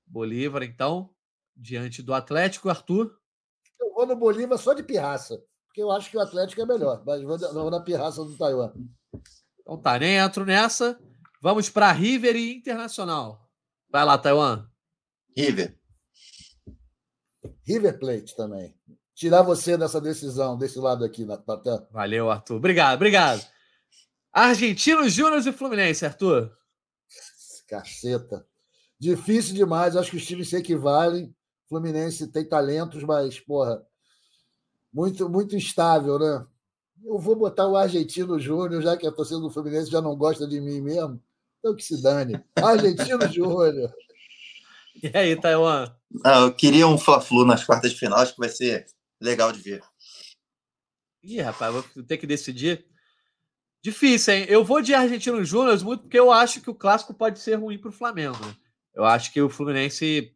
Bolívar, 0.05 0.63
então, 0.63 1.09
diante 1.55 2.01
do 2.01 2.13
Atlético, 2.13 2.69
Arthur. 2.69 3.17
Eu 3.79 3.93
vou 3.93 4.05
no 4.05 4.17
Bolívar 4.17 4.57
só 4.57 4.73
de 4.73 4.83
pirraça 4.83 5.41
porque 5.73 5.81
eu 5.81 5.91
acho 5.91 6.11
que 6.11 6.17
o 6.17 6.21
Atlético 6.21 6.61
é 6.61 6.65
melhor, 6.67 7.01
mas 7.03 7.23
vou, 7.23 7.35
vou 7.51 7.71
na 7.71 7.79
pirraça 7.79 8.23
do 8.23 8.37
Taiwan. 8.37 8.71
Então 9.59 9.75
tá, 9.75 9.97
nem 9.97 10.17
entro 10.17 10.45
nessa. 10.45 10.99
Vamos 11.41 11.67
para 11.67 11.91
River 11.91 12.35
e 12.35 12.53
Internacional. 12.53 13.49
Vai 13.89 14.05
lá, 14.05 14.15
Taiwan. 14.15 14.69
River. 15.35 15.75
River 17.65 17.97
Plate 17.97 18.35
também. 18.35 18.75
Tirar 19.15 19.41
você 19.41 19.75
dessa 19.75 19.99
decisão, 19.99 20.55
desse 20.55 20.77
lado 20.77 21.03
aqui, 21.03 21.25
Natan. 21.25 21.87
Valeu, 21.89 22.29
Arthur. 22.29 22.57
Obrigado, 22.57 22.93
obrigado. 22.93 23.43
Argentinos, 24.31 25.11
Júnior 25.11 25.39
e 25.39 25.51
Fluminense, 25.51 26.05
Arthur. 26.05 26.55
Caceta. 27.67 28.45
Difícil 28.99 29.55
demais. 29.55 29.95
Acho 29.95 30.11
que 30.11 30.17
os 30.17 30.25
times 30.25 30.49
se 30.49 30.55
equivalem. 30.55 31.35
Fluminense 31.67 32.27
tem 32.27 32.47
talentos, 32.47 33.01
mas, 33.01 33.39
porra, 33.39 33.83
muito, 34.93 35.27
muito 35.27 35.55
instável, 35.55 36.19
né? 36.19 36.45
Eu 37.03 37.17
vou 37.19 37.35
botar 37.35 37.67
o 37.67 37.75
Argentino 37.75 38.39
Júnior, 38.39 38.81
já 38.81 38.95
que 38.95 39.07
a 39.07 39.11
torcida 39.11 39.39
do 39.39 39.49
Fluminense 39.49 39.91
já 39.91 40.01
não 40.01 40.15
gosta 40.15 40.47
de 40.47 40.61
mim 40.61 40.79
mesmo. 40.79 41.21
Então 41.59 41.75
que 41.75 41.83
se 41.83 42.01
dane. 42.01 42.41
Argentino 42.55 43.27
Júnior. 43.31 43.93
E 45.01 45.17
aí, 45.17 45.35
Taiwan? 45.35 45.93
Ah, 46.23 46.41
eu 46.41 46.53
queria 46.53 46.87
um 46.87 46.97
Fla-Flu 46.97 47.45
nas 47.45 47.63
quartas 47.63 47.91
de 47.91 47.97
final, 47.97 48.19
acho 48.19 48.33
que 48.33 48.39
vai 48.39 48.49
ser 48.49 48.85
legal 49.19 49.51
de 49.51 49.59
ver. 49.59 49.81
Ih, 51.23 51.41
rapaz, 51.41 51.73
vou 51.73 51.83
ter 52.03 52.17
que 52.17 52.27
decidir. 52.27 52.85
Difícil, 53.81 54.33
hein? 54.33 54.45
Eu 54.47 54.63
vou 54.63 54.81
de 54.81 54.93
Argentino 54.93 55.43
Júnior 55.43 55.81
muito 55.83 56.03
porque 56.03 56.19
eu 56.19 56.31
acho 56.31 56.61
que 56.61 56.69
o 56.69 56.75
clássico 56.75 57.13
pode 57.13 57.39
ser 57.39 57.55
ruim 57.55 57.77
para 57.77 57.89
o 57.89 57.93
Flamengo. 57.93 58.37
Né? 58.45 58.55
Eu 58.93 59.03
acho 59.03 59.33
que 59.33 59.41
o 59.41 59.49
Fluminense 59.49 60.33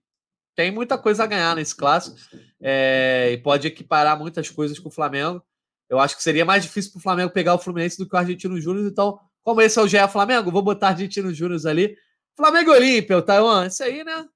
tem 0.57 0.71
muita 0.71 0.97
coisa 0.97 1.23
a 1.23 1.27
ganhar 1.27 1.55
nesse 1.55 1.75
clássico 1.75 2.17
é, 2.59 3.29
e 3.31 3.37
pode 3.37 3.67
equiparar 3.67 4.17
muitas 4.17 4.49
coisas 4.49 4.79
com 4.79 4.89
o 4.89 4.91
Flamengo. 4.91 5.39
Eu 5.87 5.99
acho 5.99 6.17
que 6.17 6.23
seria 6.23 6.43
mais 6.43 6.63
difícil 6.63 6.91
para 6.91 6.99
o 6.99 7.03
Flamengo 7.03 7.31
pegar 7.31 7.53
o 7.53 7.59
Fluminense 7.59 7.95
do 7.95 8.09
que 8.09 8.15
o 8.15 8.17
Argentino 8.17 8.59
Júnior. 8.59 8.87
Então, 8.87 9.19
como 9.43 9.61
esse 9.61 9.77
é 9.77 9.81
o 9.83 9.87
GE 9.87 10.05
Flamengo, 10.11 10.51
vou 10.51 10.63
botar 10.63 10.89
Argentino 10.89 11.31
Júnior 11.31 11.61
ali. 11.67 11.95
Flamengo 12.35 12.71
Olímpia, 12.71 13.19
o 13.19 13.21
Taiwan, 13.21 13.67
isso 13.67 13.83
aí, 13.83 14.03
né? 14.03 14.27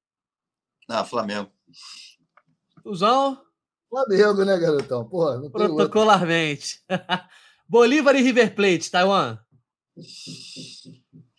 Ah, 0.87 1.03
Flamengo. 1.03 1.49
Tuzão? 2.83 3.41
Flamengo, 3.89 4.45
né, 4.45 4.59
garotão? 4.59 5.03
Porra, 5.09 5.49
Protocolarmente. 5.49 6.83
Bolívar 7.67 8.15
e 8.15 8.21
River 8.21 8.53
Plate, 8.53 8.91
Taiwan? 8.91 9.39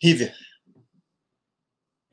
River. 0.01 0.35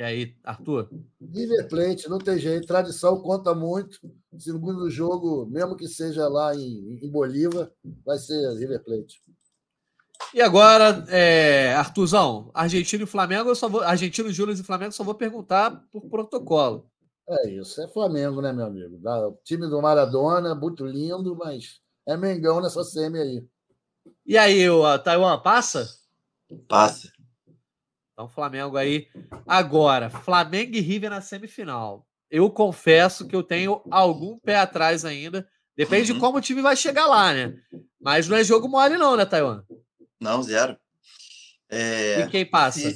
E 0.01 0.03
aí, 0.03 0.35
Arthur? 0.43 0.89
River 1.21 1.69
Plate, 1.69 2.09
não 2.09 2.17
tem 2.17 2.39
jeito. 2.39 2.67
Tradição 2.67 3.21
conta 3.21 3.55
muito. 3.55 4.01
Segundo 4.39 4.89
jogo, 4.89 5.45
mesmo 5.45 5.77
que 5.77 5.87
seja 5.87 6.27
lá 6.27 6.57
em, 6.57 7.05
em 7.05 7.11
Bolívar, 7.11 7.71
vai 8.03 8.17
ser 8.17 8.51
River 8.55 8.83
Plate. 8.83 9.21
E 10.33 10.41
agora, 10.41 11.05
é, 11.11 11.75
Arthurzão, 11.75 12.51
Argentino 12.55 13.05
e 13.05 13.07
Flamengo, 13.07 13.51
eu 13.51 13.55
só 13.55 13.69
vou. 13.69 13.83
Argentino, 13.83 14.33
Júnior 14.33 14.59
e 14.59 14.63
Flamengo, 14.63 14.93
só 14.93 15.05
vou 15.05 15.15
perguntar 15.15 15.85
por 15.93 16.09
protocolo. 16.09 16.91
É 17.29 17.51
isso, 17.51 17.83
é 17.83 17.87
Flamengo, 17.87 18.41
né, 18.41 18.55
meu 18.55 18.65
amigo? 18.65 18.99
O 19.07 19.39
time 19.45 19.69
do 19.69 19.83
Maradona, 19.83 20.55
muito 20.55 20.87
lindo, 20.87 21.37
mas 21.37 21.79
é 22.09 22.17
Mengão 22.17 22.63
nessa 22.63 22.83
semi 22.85 23.19
aí. 23.19 23.47
E 24.25 24.39
aí, 24.39 24.67
o 24.71 24.99
Taiwan 24.99 25.39
passa? 25.43 25.87
Passa. 26.67 27.13
Então, 28.21 28.29
Flamengo 28.29 28.77
aí. 28.77 29.07
Agora, 29.47 30.11
Flamengo 30.11 30.77
e 30.77 30.81
River 30.81 31.09
na 31.09 31.23
semifinal. 31.23 32.07
Eu 32.31 32.51
confesso 32.51 33.27
que 33.27 33.35
eu 33.35 33.43
tenho 33.43 33.81
algum 33.91 34.39
pé 34.39 34.57
atrás 34.57 35.07
ainda. 35.07 35.49
Depende 35.75 36.13
uhum. 36.13 36.19
de 36.19 36.21
como 36.21 36.37
o 36.37 36.41
time 36.43 36.61
vai 36.61 36.77
chegar 36.77 37.07
lá, 37.07 37.33
né? 37.33 37.55
Mas 37.99 38.29
não 38.29 38.37
é 38.37 38.45
jogo 38.45 38.69
mole, 38.69 38.99
não, 38.99 39.17
né, 39.17 39.25
Taiwan? 39.25 39.65
Não, 40.21 40.43
zero. 40.43 40.77
É... 41.71 42.21
E 42.21 42.29
quem 42.29 42.45
passa? 42.45 42.89
A 42.89 42.93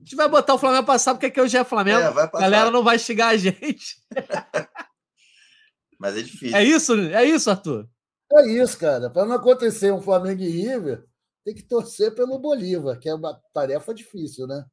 gente 0.00 0.16
vai 0.16 0.28
botar 0.28 0.54
o 0.54 0.58
Flamengo 0.58 0.84
passar, 0.84 1.14
porque 1.14 1.26
aqui 1.26 1.40
hoje 1.40 1.56
é 1.56 1.62
Flamengo. 1.62 2.00
É, 2.00 2.06
a 2.06 2.26
galera 2.26 2.72
não 2.72 2.82
vai 2.82 2.98
xingar 2.98 3.28
a 3.28 3.36
gente. 3.36 3.98
Mas 5.96 6.16
é 6.16 6.22
difícil. 6.22 6.56
É 6.56 6.64
isso, 6.64 6.94
é 6.94 7.24
isso, 7.24 7.50
Arthur? 7.50 7.88
É 8.32 8.48
isso, 8.48 8.76
cara. 8.76 9.08
Para 9.10 9.26
não 9.26 9.36
acontecer 9.36 9.92
um 9.92 10.02
Flamengo 10.02 10.42
e 10.42 10.50
River, 10.50 11.04
tem 11.44 11.54
que 11.54 11.62
torcer 11.62 12.14
pelo 12.14 12.38
Bolívar, 12.38 12.98
que 12.98 13.08
é 13.08 13.14
uma 13.14 13.34
tarefa 13.52 13.94
difícil, 13.94 14.46
né? 14.46 14.64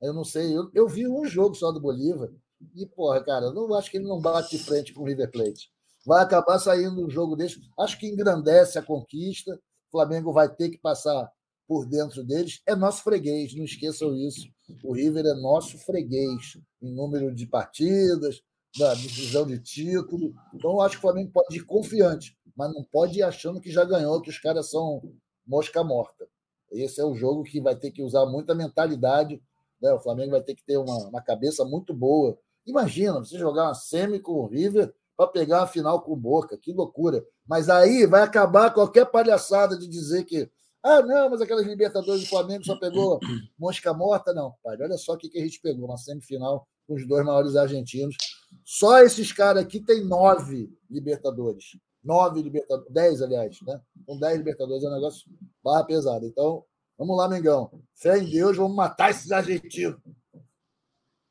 Eu 0.00 0.14
não 0.14 0.24
sei, 0.24 0.56
eu, 0.56 0.70
eu 0.74 0.88
vi 0.88 1.06
um 1.06 1.24
jogo 1.26 1.54
só 1.54 1.70
do 1.70 1.80
Bolívar 1.80 2.30
e, 2.74 2.86
porra, 2.86 3.22
cara, 3.22 3.52
não 3.52 3.72
acho 3.74 3.90
que 3.90 3.96
ele 3.96 4.06
não 4.06 4.20
bate 4.20 4.56
de 4.56 4.62
frente 4.62 4.92
com 4.92 5.02
o 5.02 5.06
River 5.06 5.30
Plate. 5.30 5.70
Vai 6.06 6.22
acabar 6.22 6.58
saindo 6.58 7.04
um 7.04 7.10
jogo 7.10 7.36
desse. 7.36 7.60
Acho 7.78 7.98
que 7.98 8.06
engrandece 8.06 8.78
a 8.78 8.82
conquista. 8.82 9.54
O 9.54 9.90
Flamengo 9.90 10.32
vai 10.32 10.48
ter 10.48 10.70
que 10.70 10.78
passar 10.78 11.30
por 11.66 11.86
dentro 11.86 12.24
deles. 12.24 12.60
É 12.66 12.74
nosso 12.74 13.02
freguês, 13.02 13.54
não 13.54 13.64
esqueçam 13.64 14.14
isso. 14.16 14.48
O 14.82 14.92
River 14.92 15.26
é 15.26 15.34
nosso 15.34 15.78
freguês 15.78 16.58
em 16.80 16.92
número 16.92 17.34
de 17.34 17.46
partidas, 17.46 18.40
da 18.78 18.94
decisão 18.94 19.46
de 19.46 19.58
título. 19.58 20.34
Então, 20.54 20.80
acho 20.80 20.94
que 20.94 20.98
o 20.98 21.02
Flamengo 21.02 21.32
pode 21.32 21.56
ir 21.56 21.64
confiante, 21.64 22.36
mas 22.56 22.72
não 22.72 22.84
pode 22.84 23.18
ir 23.18 23.22
achando 23.22 23.60
que 23.60 23.70
já 23.70 23.84
ganhou, 23.84 24.20
que 24.20 24.30
os 24.30 24.38
caras 24.38 24.70
são 24.70 25.02
mosca 25.46 25.82
morta. 25.82 26.28
Esse 26.70 27.00
é 27.00 27.04
o 27.04 27.14
jogo 27.14 27.42
que 27.42 27.60
vai 27.60 27.74
ter 27.74 27.90
que 27.90 28.02
usar 28.02 28.26
muita 28.26 28.54
mentalidade. 28.54 29.42
Né? 29.82 29.92
O 29.92 30.00
Flamengo 30.00 30.32
vai 30.32 30.42
ter 30.42 30.54
que 30.54 30.64
ter 30.64 30.76
uma, 30.76 31.08
uma 31.08 31.22
cabeça 31.22 31.64
muito 31.64 31.92
boa. 31.92 32.38
Imagina 32.66 33.18
você 33.18 33.36
jogar 33.36 33.64
uma 33.64 33.74
semi 33.74 34.20
com 34.20 34.32
o 34.32 34.46
River 34.46 34.94
para 35.16 35.26
pegar 35.26 35.62
a 35.62 35.66
final 35.66 36.00
com 36.02 36.12
o 36.12 36.16
Boca. 36.16 36.56
Que 36.56 36.72
loucura. 36.72 37.24
Mas 37.46 37.68
aí 37.68 38.06
vai 38.06 38.22
acabar 38.22 38.72
qualquer 38.72 39.06
palhaçada 39.06 39.76
de 39.76 39.88
dizer 39.88 40.24
que. 40.24 40.48
Ah, 40.82 41.02
não, 41.02 41.28
mas 41.28 41.42
aquelas 41.42 41.66
Libertadores 41.66 42.22
do 42.22 42.28
Flamengo 42.28 42.64
só 42.64 42.78
pegou 42.78 43.18
mosca 43.58 43.92
morta. 43.92 44.32
Não, 44.32 44.54
pai, 44.62 44.78
olha 44.80 44.96
só 44.96 45.12
o 45.12 45.18
que, 45.18 45.28
que 45.28 45.38
a 45.38 45.42
gente 45.42 45.60
pegou. 45.60 45.86
Uma 45.86 45.98
semifinal 45.98 46.66
com 46.86 46.94
os 46.94 47.06
dois 47.06 47.24
maiores 47.24 47.56
argentinos. 47.56 48.16
Só 48.64 49.00
esses 49.00 49.32
caras 49.32 49.62
aqui 49.62 49.80
tem 49.80 50.04
nove 50.04 50.72
Libertadores 50.88 51.76
nove 52.02 52.42
Libertadores, 52.42 52.92
dez, 52.92 53.22
aliás, 53.22 53.58
né? 53.62 53.80
Com 54.06 54.18
dez 54.18 54.38
Libertadores 54.38 54.84
é 54.84 54.88
um 54.88 54.94
negócio 54.94 55.30
barra 55.62 55.84
pesado. 55.84 56.26
Então, 56.26 56.64
vamos 56.98 57.16
lá, 57.16 57.28
Mengão. 57.28 57.70
Fé 57.94 58.18
em 58.18 58.30
Deus, 58.30 58.56
vamos 58.56 58.76
matar 58.76 59.10
esses 59.10 59.30
argentinos. 59.30 60.00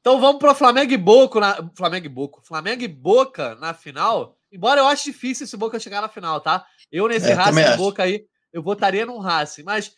Então 0.01 0.19
vamos 0.19 0.39
para 0.39 0.55
Flamengo 0.55 0.93
e 0.93 0.97
Boca 0.97 1.39
na 1.39 1.69
Flamengo 1.75 2.05
e 2.05 2.09
Boca, 2.09 2.41
Flamengo 2.43 2.83
e 2.83 2.87
Boca 2.87 3.55
na 3.55 3.73
final. 3.73 4.37
Embora 4.51 4.79
eu 4.79 4.87
ache 4.87 5.11
difícil 5.11 5.43
esse 5.43 5.57
Boca 5.57 5.79
chegar 5.79 6.01
na 6.01 6.07
final, 6.07 6.39
tá? 6.39 6.65
Eu 6.91 7.07
nesse 7.07 7.29
é, 7.29 7.33
Racing 7.33 7.77
Boca 7.77 8.03
aí, 8.03 8.25
eu 8.51 8.63
votaria 8.63 9.05
no 9.05 9.19
Racing, 9.19 9.63
mas 9.63 9.93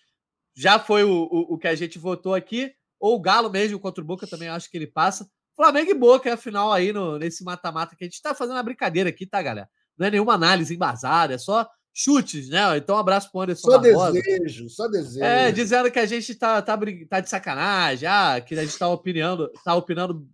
já 0.56 0.80
foi 0.80 1.04
o, 1.04 1.30
o, 1.32 1.54
o, 1.54 1.58
que 1.58 1.68
a 1.68 1.76
gente 1.76 1.98
votou 2.00 2.34
aqui, 2.34 2.74
ou 3.00 3.16
o 3.16 3.22
Galo 3.22 3.50
mesmo 3.50 3.80
contra 3.80 4.04
o 4.04 4.06
Boca, 4.06 4.28
também 4.28 4.50
acho 4.50 4.70
que 4.70 4.78
ele 4.78 4.88
passa. 4.88 5.30
Flamengo 5.56 5.92
e 5.92 5.94
Boca 5.96 6.30
é 6.30 6.34
a 6.34 6.38
final 6.38 6.74
aí 6.74 6.92
no, 6.92 7.18
nesse 7.18 7.44
mata-mata 7.44 7.96
que 7.96 8.04
a 8.04 8.08
gente 8.08 8.16
está 8.16 8.34
fazendo 8.34 8.56
uma 8.56 8.64
brincadeira 8.64 9.10
aqui, 9.10 9.26
tá, 9.26 9.42
galera? 9.42 9.70
Não 10.02 10.08
é 10.08 10.12
nenhuma 10.12 10.34
análise 10.34 10.74
embasada, 10.74 11.36
é 11.36 11.38
só 11.38 11.70
chutes, 11.94 12.50
né? 12.50 12.76
Então, 12.76 12.96
um 12.96 13.00
abraço 13.00 13.32
pro 13.32 13.42
Anderson 13.42 13.70
Só 13.70 13.78
Barbosa. 13.78 14.14
desejo, 14.14 14.68
só 14.68 14.88
desejo. 14.88 15.24
É, 15.24 15.52
dizendo 15.52 15.92
que 15.92 16.00
a 16.00 16.08
gente 16.08 16.34
tá, 16.34 16.60
tá, 16.60 16.76
tá 17.08 17.20
de 17.20 17.30
sacanagem, 17.30 18.10
ah, 18.10 18.42
que 18.42 18.56
a 18.58 18.66
gente 18.66 18.80
tá 18.80 18.88
opinando, 18.88 19.52
tá 19.64 19.76
opinando 19.76 20.28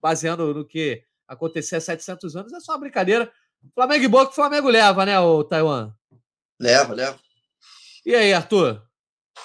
baseando 0.00 0.54
no 0.54 0.66
que 0.66 1.02
acontecer 1.28 1.76
há 1.76 1.80
700 1.82 2.36
anos, 2.36 2.52
é 2.54 2.60
só 2.60 2.72
uma 2.72 2.78
brincadeira. 2.78 3.30
Flamengo 3.74 4.02
e 4.02 4.08
Boca, 4.08 4.32
Flamengo 4.32 4.70
leva, 4.70 5.04
né, 5.04 5.20
o 5.20 5.44
Taiwan? 5.44 5.92
Leva, 6.58 6.94
leva. 6.94 7.18
E 8.06 8.14
aí, 8.14 8.32
Arthur? 8.32 8.82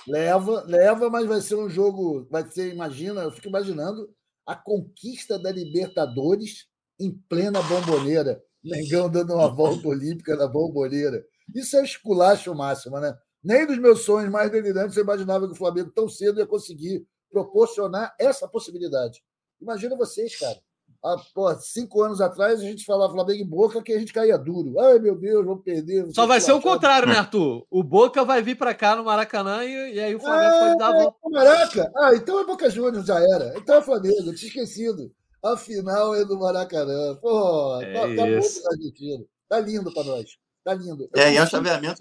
Leva, 0.08 0.64
leva, 0.66 1.10
mas 1.10 1.28
vai 1.28 1.42
ser 1.42 1.56
um 1.56 1.70
jogo, 1.70 2.26
vai 2.32 2.50
ser, 2.50 2.72
imagina, 2.72 3.24
eu 3.24 3.32
fico 3.32 3.50
imaginando 3.50 4.10
a 4.46 4.56
conquista 4.56 5.38
da 5.38 5.52
Libertadores 5.52 6.68
em 6.98 7.12
plena 7.28 7.62
bomboneira. 7.64 8.42
Mengão 8.68 9.10
dando 9.10 9.34
uma 9.34 9.48
volta 9.48 9.88
olímpica 9.88 10.36
na 10.36 10.48
bomboneira. 10.48 11.24
Isso 11.54 11.78
é 11.78 11.84
esculacho 11.84 12.54
máximo, 12.54 13.00
né? 13.00 13.18
Nem 13.44 13.66
dos 13.66 13.78
meus 13.78 14.02
sonhos 14.02 14.30
mais 14.30 14.52
delirantes 14.52 14.98
eu 14.98 15.04
imaginava 15.04 15.48
que 15.48 15.54
o 15.54 15.58
Flamengo 15.58 15.92
tão 15.92 16.10
cedo 16.10 16.40
ia 16.40 16.46
conseguir 16.46 17.06
proporcionar 17.32 18.16
essa 18.20 18.48
possibilidade. 18.48 19.24
Imagina 19.62 19.96
vocês, 19.96 20.38
cara. 20.38 20.58
Há 21.04 21.16
pô, 21.34 21.54
cinco 21.56 22.02
anos 22.02 22.20
atrás 22.20 22.60
a 22.60 22.64
gente 22.64 22.84
falava 22.84 23.14
Flamengo 23.14 23.44
em 23.44 23.48
Boca 23.48 23.82
que 23.82 23.94
a 23.94 24.00
gente 24.00 24.12
caía 24.12 24.38
duro. 24.38 24.80
Ai, 24.80 25.00
meu 25.00 25.16
Deus, 25.16 25.46
vamos 25.46 25.64
perder. 25.64 26.12
Só 26.14 26.26
vai 26.26 26.42
ser 26.42 26.54
o 26.54 26.62
contrário, 26.62 27.08
né, 27.08 27.16
Arthur? 27.16 27.66
O 27.70 27.84
Boca 27.84 28.26
vai 28.26 28.42
vir 28.42 28.58
para 28.58 28.74
cá 28.74 28.96
no 28.96 29.04
Maracanã 29.04 29.64
e, 29.64 29.94
e, 29.94 30.00
aí 30.00 30.16
o 30.16 30.20
Flamengo 30.20 30.56
é, 30.56 30.60
pode 30.60 30.78
dar 30.78 30.88
a 30.88 30.94
volta. 30.94 31.18
Maraca? 31.30 31.92
Ah, 31.96 32.16
então 32.16 32.40
é 32.40 32.46
Boca 32.46 32.70
Juniors, 32.70 33.06
já 33.06 33.20
era. 33.20 33.54
Então 33.58 33.76
é 33.76 33.82
Flamengo, 33.82 34.30
eu 34.30 34.36
tinha 34.36 34.50
esquecido. 34.50 35.12
A 35.44 35.56
final 35.56 36.16
é 36.16 36.26
do 36.26 36.40
Maracanã. 36.40 37.16
Pô, 37.16 37.80
é 37.82 37.94
tá, 37.94 38.02
tá 38.02 38.08
muito 38.08 38.68
argentino. 38.72 39.28
Tá 39.48 39.60
lindo 39.60 39.94
para 39.94 40.04
nós. 40.04 40.38
Tá 40.64 40.74
lindo. 40.74 41.10
Eu 41.14 41.22
é, 41.22 41.34
e 41.34 41.38
é 41.38 41.44
um 41.44 41.48
chaveamento. 41.48 41.98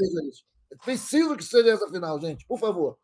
Preciso 0.84 1.36
que 1.36 1.44
seja 1.44 1.70
essa 1.70 1.88
final, 1.88 2.20
gente, 2.20 2.44
por 2.46 2.58
favor. 2.58 2.98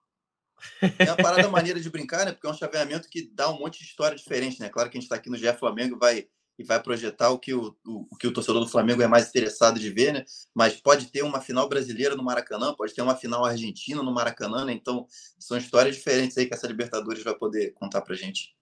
É 0.99 1.05
uma 1.05 1.16
parada 1.16 1.49
maneira 1.49 1.80
de 1.80 1.91
brincar, 1.91 2.24
né? 2.24 2.33
Porque 2.33 2.47
é 2.47 2.51
um 2.51 2.55
chaveamento 2.55 3.09
que 3.09 3.30
dá 3.33 3.51
um 3.51 3.59
monte 3.59 3.78
de 3.78 3.85
história 3.85 4.16
diferente, 4.16 4.61
né? 4.61 4.68
Claro 4.68 4.91
que 4.91 4.97
a 4.97 5.01
gente 5.01 5.07
está 5.07 5.16
aqui 5.16 5.30
no 5.30 5.37
GE 5.37 5.53
Flamengo 5.55 5.97
e 5.97 5.99
vai, 5.99 6.26
e 6.59 6.64
vai 6.64 6.83
projetar 6.83 7.30
o 7.30 7.39
que 7.39 7.55
o, 7.55 7.76
o, 7.87 8.07
o, 8.11 8.16
que 8.16 8.26
o 8.26 8.33
torcedor 8.33 8.61
do 8.61 8.68
Flamengo 8.68 9.03
é 9.03 9.07
mais 9.07 9.28
interessado 9.28 9.78
de 9.78 9.91
ver, 9.91 10.12
né? 10.12 10.24
Mas 10.55 10.80
pode 10.80 11.07
ter 11.07 11.22
uma 11.22 11.41
final 11.41 11.68
brasileira 11.68 12.16
no 12.16 12.22
Maracanã, 12.22 12.74
pode 12.74 12.95
ter 12.95 13.03
uma 13.03 13.16
final 13.16 13.45
argentina 13.45 14.03
no 14.03 14.12
Maracanã, 14.12 14.64
né? 14.64 14.72
Então 14.72 15.07
são 15.39 15.57
histórias 15.57 15.97
diferentes 15.97 16.37
aí 16.39 16.47
que 16.47 16.55
essa 16.55 16.66
Libertadores 16.66 17.22
vai 17.22 17.35
poder 17.35 17.72
contar 17.74 18.01
pra 18.03 18.14
gente. 18.14 18.55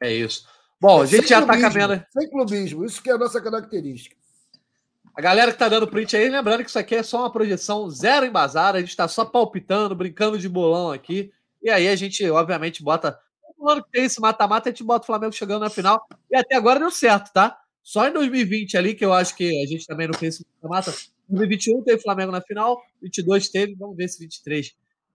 É 0.00 0.12
isso. 0.12 0.46
Bom, 0.84 1.00
a 1.00 1.06
gente 1.06 1.20
sem 1.20 1.28
já 1.28 1.40
está 1.40 1.58
caminhando. 1.58 2.04
Sem 2.10 2.28
clubismo, 2.28 2.84
isso 2.84 3.02
que 3.02 3.08
é 3.08 3.14
a 3.14 3.16
nossa 3.16 3.40
característica. 3.40 4.14
A 5.16 5.22
galera 5.22 5.50
que 5.50 5.56
tá 5.56 5.66
dando 5.66 5.88
print 5.88 6.14
aí, 6.14 6.28
lembrando 6.28 6.62
que 6.62 6.68
isso 6.68 6.78
aqui 6.78 6.96
é 6.96 7.02
só 7.02 7.20
uma 7.20 7.32
projeção 7.32 7.88
zero 7.88 8.26
embasada, 8.26 8.76
a 8.76 8.80
gente 8.82 8.94
tá 8.94 9.08
só 9.08 9.24
palpitando, 9.24 9.94
brincando 9.94 10.38
de 10.38 10.46
bolão 10.46 10.92
aqui. 10.92 11.32
E 11.62 11.70
aí 11.70 11.88
a 11.88 11.96
gente, 11.96 12.28
obviamente, 12.28 12.82
bota. 12.82 13.18
No 13.58 13.66
ano 13.70 13.82
que 13.82 13.92
tem 13.92 14.04
esse 14.04 14.20
mata-mata, 14.20 14.68
a 14.68 14.72
gente 14.72 14.84
bota 14.84 15.04
o 15.04 15.06
Flamengo 15.06 15.32
chegando 15.32 15.62
na 15.62 15.70
final. 15.70 16.06
E 16.30 16.36
até 16.36 16.54
agora 16.54 16.78
deu 16.78 16.90
certo, 16.90 17.32
tá? 17.32 17.58
Só 17.82 18.06
em 18.06 18.12
2020 18.12 18.76
ali, 18.76 18.94
que 18.94 19.06
eu 19.06 19.14
acho 19.14 19.34
que 19.34 19.62
a 19.62 19.66
gente 19.66 19.86
também 19.86 20.06
não 20.06 20.12
fez 20.12 20.34
esse 20.34 20.46
mata-mata. 20.56 20.92
2021 21.30 21.82
teve 21.82 22.02
Flamengo 22.02 22.30
na 22.30 22.42
final, 22.42 22.78
22 23.00 23.48
teve, 23.48 23.74
vamos 23.76 23.96
ver 23.96 24.08
se 24.08 24.18
23 24.18 24.70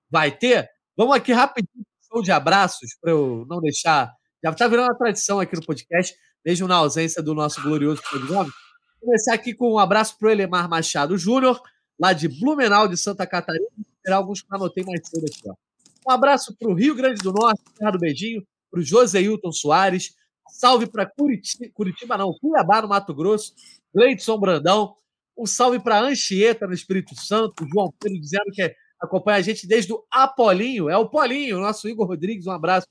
vai 0.09 0.35
ter. 0.35 0.67
Vamos 0.97 1.15
aqui 1.15 1.31
rapidinho, 1.31 1.85
show 2.11 2.23
de 2.23 2.31
abraços, 2.31 2.97
para 2.99 3.11
eu 3.11 3.45
não 3.47 3.61
deixar. 3.61 4.17
Já 4.43 4.53
tá 4.53 4.67
virando 4.67 4.87
uma 4.87 4.97
tradição 4.97 5.39
aqui 5.39 5.55
no 5.55 5.65
podcast, 5.65 6.15
mesmo 6.45 6.67
na 6.67 6.75
ausência 6.75 7.21
do 7.21 7.33
nosso 7.33 7.61
glorioso 7.61 8.01
Pedro 8.11 8.27
Gomes 8.27 8.53
começar 8.99 9.33
aqui 9.33 9.53
com 9.53 9.73
um 9.73 9.79
abraço 9.79 10.17
para 10.17 10.27
o 10.27 10.31
Elemar 10.31 10.69
Machado 10.69 11.17
Júnior, 11.17 11.61
lá 11.99 12.13
de 12.13 12.27
Blumenau, 12.27 12.87
de 12.87 12.97
Santa 12.97 13.25
Catarina. 13.25 13.67
Terá 14.03 14.17
alguns 14.17 14.41
que 14.41 14.47
anotei 14.51 14.83
mais 14.83 15.07
cedo 15.07 15.25
aqui. 15.25 15.41
Ó. 15.49 15.55
Um 16.07 16.11
abraço 16.11 16.55
para 16.57 16.69
o 16.69 16.73
Rio 16.73 16.95
Grande 16.95 17.21
do 17.21 17.31
Norte, 17.31 17.61
Terra 17.77 17.91
do 17.91 17.99
Beijinho, 17.99 18.45
para 18.69 18.79
o 18.79 18.83
Joseilton 18.83 19.51
Soares. 19.51 20.13
Salve 20.49 20.87
para 20.87 21.05
Curitiba, 21.05 21.65
Curitiba, 21.73 22.17
não, 22.17 22.33
Cuiabá, 22.33 22.81
no 22.81 22.87
Mato 22.87 23.13
Grosso. 23.13 23.53
Gleidson 23.93 24.37
Brandão. 24.37 24.95
Um 25.37 25.45
salve 25.45 25.79
para 25.79 26.01
Anchieta, 26.01 26.67
no 26.67 26.73
Espírito 26.73 27.15
Santo. 27.15 27.65
João 27.71 27.93
Pedro 27.99 28.19
dizendo 28.19 28.51
que 28.51 28.73
acompanha 28.99 29.37
a 29.37 29.41
gente 29.41 29.67
desde 29.67 29.93
o 29.93 30.03
Apolinho. 30.11 30.89
É 30.89 30.97
o 30.97 31.07
Polinho, 31.07 31.59
nosso 31.59 31.87
Igor 31.87 32.07
Rodrigues. 32.07 32.47
Um 32.47 32.51
abraço. 32.51 32.87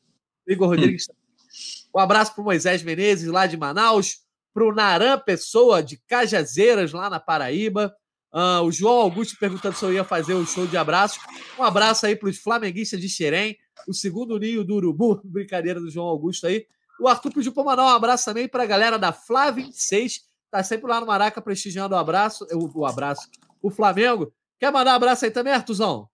Igor 0.46 0.68
Rodrigues. 0.68 1.06
Um 1.94 1.98
abraço 1.98 2.34
para 2.34 2.44
Moisés 2.44 2.82
Menezes, 2.82 3.28
lá 3.28 3.46
de 3.46 3.56
Manaus 3.56 4.26
para 4.52 4.64
o 4.64 4.74
Naran 4.74 5.18
Pessoa, 5.18 5.82
de 5.82 5.96
Cajazeiras, 5.96 6.92
lá 6.92 7.08
na 7.08 7.20
Paraíba. 7.20 7.94
Uh, 8.32 8.62
o 8.64 8.72
João 8.72 9.00
Augusto 9.00 9.38
perguntando 9.38 9.76
se 9.76 9.84
eu 9.84 9.92
ia 9.92 10.04
fazer 10.04 10.34
o 10.34 10.44
show 10.44 10.66
de 10.66 10.76
abraço. 10.76 11.20
Um 11.58 11.62
abraço 11.62 12.04
aí 12.06 12.16
para 12.16 12.28
os 12.28 12.38
flamenguistas 12.38 13.00
de 13.00 13.08
Xerém, 13.08 13.56
o 13.86 13.94
segundo 13.94 14.38
ninho 14.38 14.64
do 14.64 14.74
Urubu, 14.74 15.20
brincadeira 15.24 15.80
do 15.80 15.90
João 15.90 16.06
Augusto 16.06 16.46
aí. 16.46 16.66
O 17.00 17.06
Arthur 17.06 17.32
pediu 17.32 17.52
para 17.52 17.62
mandar 17.62 17.84
um 17.84 17.88
abraço 17.88 18.24
também 18.24 18.48
para 18.48 18.64
a 18.64 18.66
galera 18.66 18.98
da 18.98 19.12
Flá 19.12 19.50
26, 19.50 20.22
tá 20.50 20.62
sempre 20.64 20.90
lá 20.90 21.00
no 21.00 21.06
Maraca 21.06 21.40
prestigiando 21.40 21.94
o 21.94 21.98
abraço, 21.98 22.44
o, 22.52 22.80
o 22.80 22.84
abraço, 22.84 23.28
o 23.62 23.70
Flamengo. 23.70 24.32
Quer 24.58 24.72
mandar 24.72 24.92
um 24.92 24.96
abraço 24.96 25.24
aí 25.24 25.30
também, 25.30 25.52
Artuzão? 25.52 26.08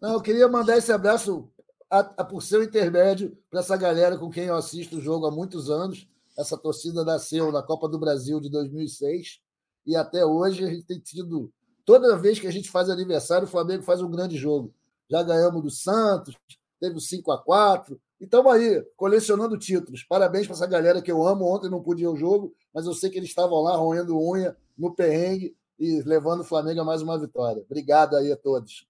Não, 0.00 0.14
eu 0.14 0.20
queria 0.20 0.48
mandar 0.48 0.78
esse 0.78 0.92
abraço 0.92 1.50
a, 1.92 2.00
a, 2.00 2.24
por 2.24 2.42
seu 2.42 2.62
intermédio 2.62 3.36
para 3.50 3.60
essa 3.60 3.76
galera 3.76 4.16
com 4.16 4.30
quem 4.30 4.46
eu 4.46 4.56
assisto 4.56 4.96
o 4.96 5.00
jogo 5.00 5.26
há 5.26 5.30
muitos 5.30 5.70
anos 5.70 6.08
essa 6.36 6.56
torcida 6.56 7.04
nasceu 7.04 7.52
na 7.52 7.62
Copa 7.62 7.88
do 7.88 7.98
Brasil 7.98 8.40
de 8.40 8.48
2006 8.48 9.40
e 9.86 9.94
até 9.96 10.24
hoje 10.24 10.64
a 10.64 10.68
gente 10.68 10.84
tem 10.84 10.98
tido. 10.98 11.52
Toda 11.84 12.16
vez 12.16 12.38
que 12.38 12.46
a 12.46 12.50
gente 12.50 12.70
faz 12.70 12.88
aniversário, 12.88 13.46
o 13.46 13.50
Flamengo 13.50 13.82
faz 13.82 14.00
um 14.00 14.10
grande 14.10 14.36
jogo. 14.36 14.72
Já 15.10 15.22
ganhamos 15.22 15.62
do 15.62 15.70
Santos, 15.70 16.36
teve 16.80 16.96
o 16.96 17.00
5 17.00 17.30
a 17.32 17.38
4 17.38 18.00
e 18.20 18.24
estamos 18.24 18.52
aí, 18.52 18.82
colecionando 18.96 19.58
títulos. 19.58 20.04
Parabéns 20.04 20.46
para 20.46 20.56
essa 20.56 20.66
galera 20.66 21.02
que 21.02 21.10
eu 21.10 21.26
amo. 21.26 21.44
Ontem 21.44 21.68
não 21.68 21.82
pude 21.82 22.02
ir 22.02 22.06
ao 22.06 22.16
jogo, 22.16 22.54
mas 22.72 22.86
eu 22.86 22.94
sei 22.94 23.10
que 23.10 23.18
eles 23.18 23.28
estavam 23.28 23.60
lá 23.60 23.76
roendo 23.76 24.18
unha 24.18 24.56
no 24.78 24.94
perrengue 24.94 25.54
e 25.78 26.00
levando 26.02 26.40
o 26.40 26.44
Flamengo 26.44 26.80
a 26.80 26.84
mais 26.84 27.02
uma 27.02 27.18
vitória. 27.18 27.62
Obrigado 27.62 28.16
aí 28.16 28.32
a 28.32 28.36
todos. 28.36 28.86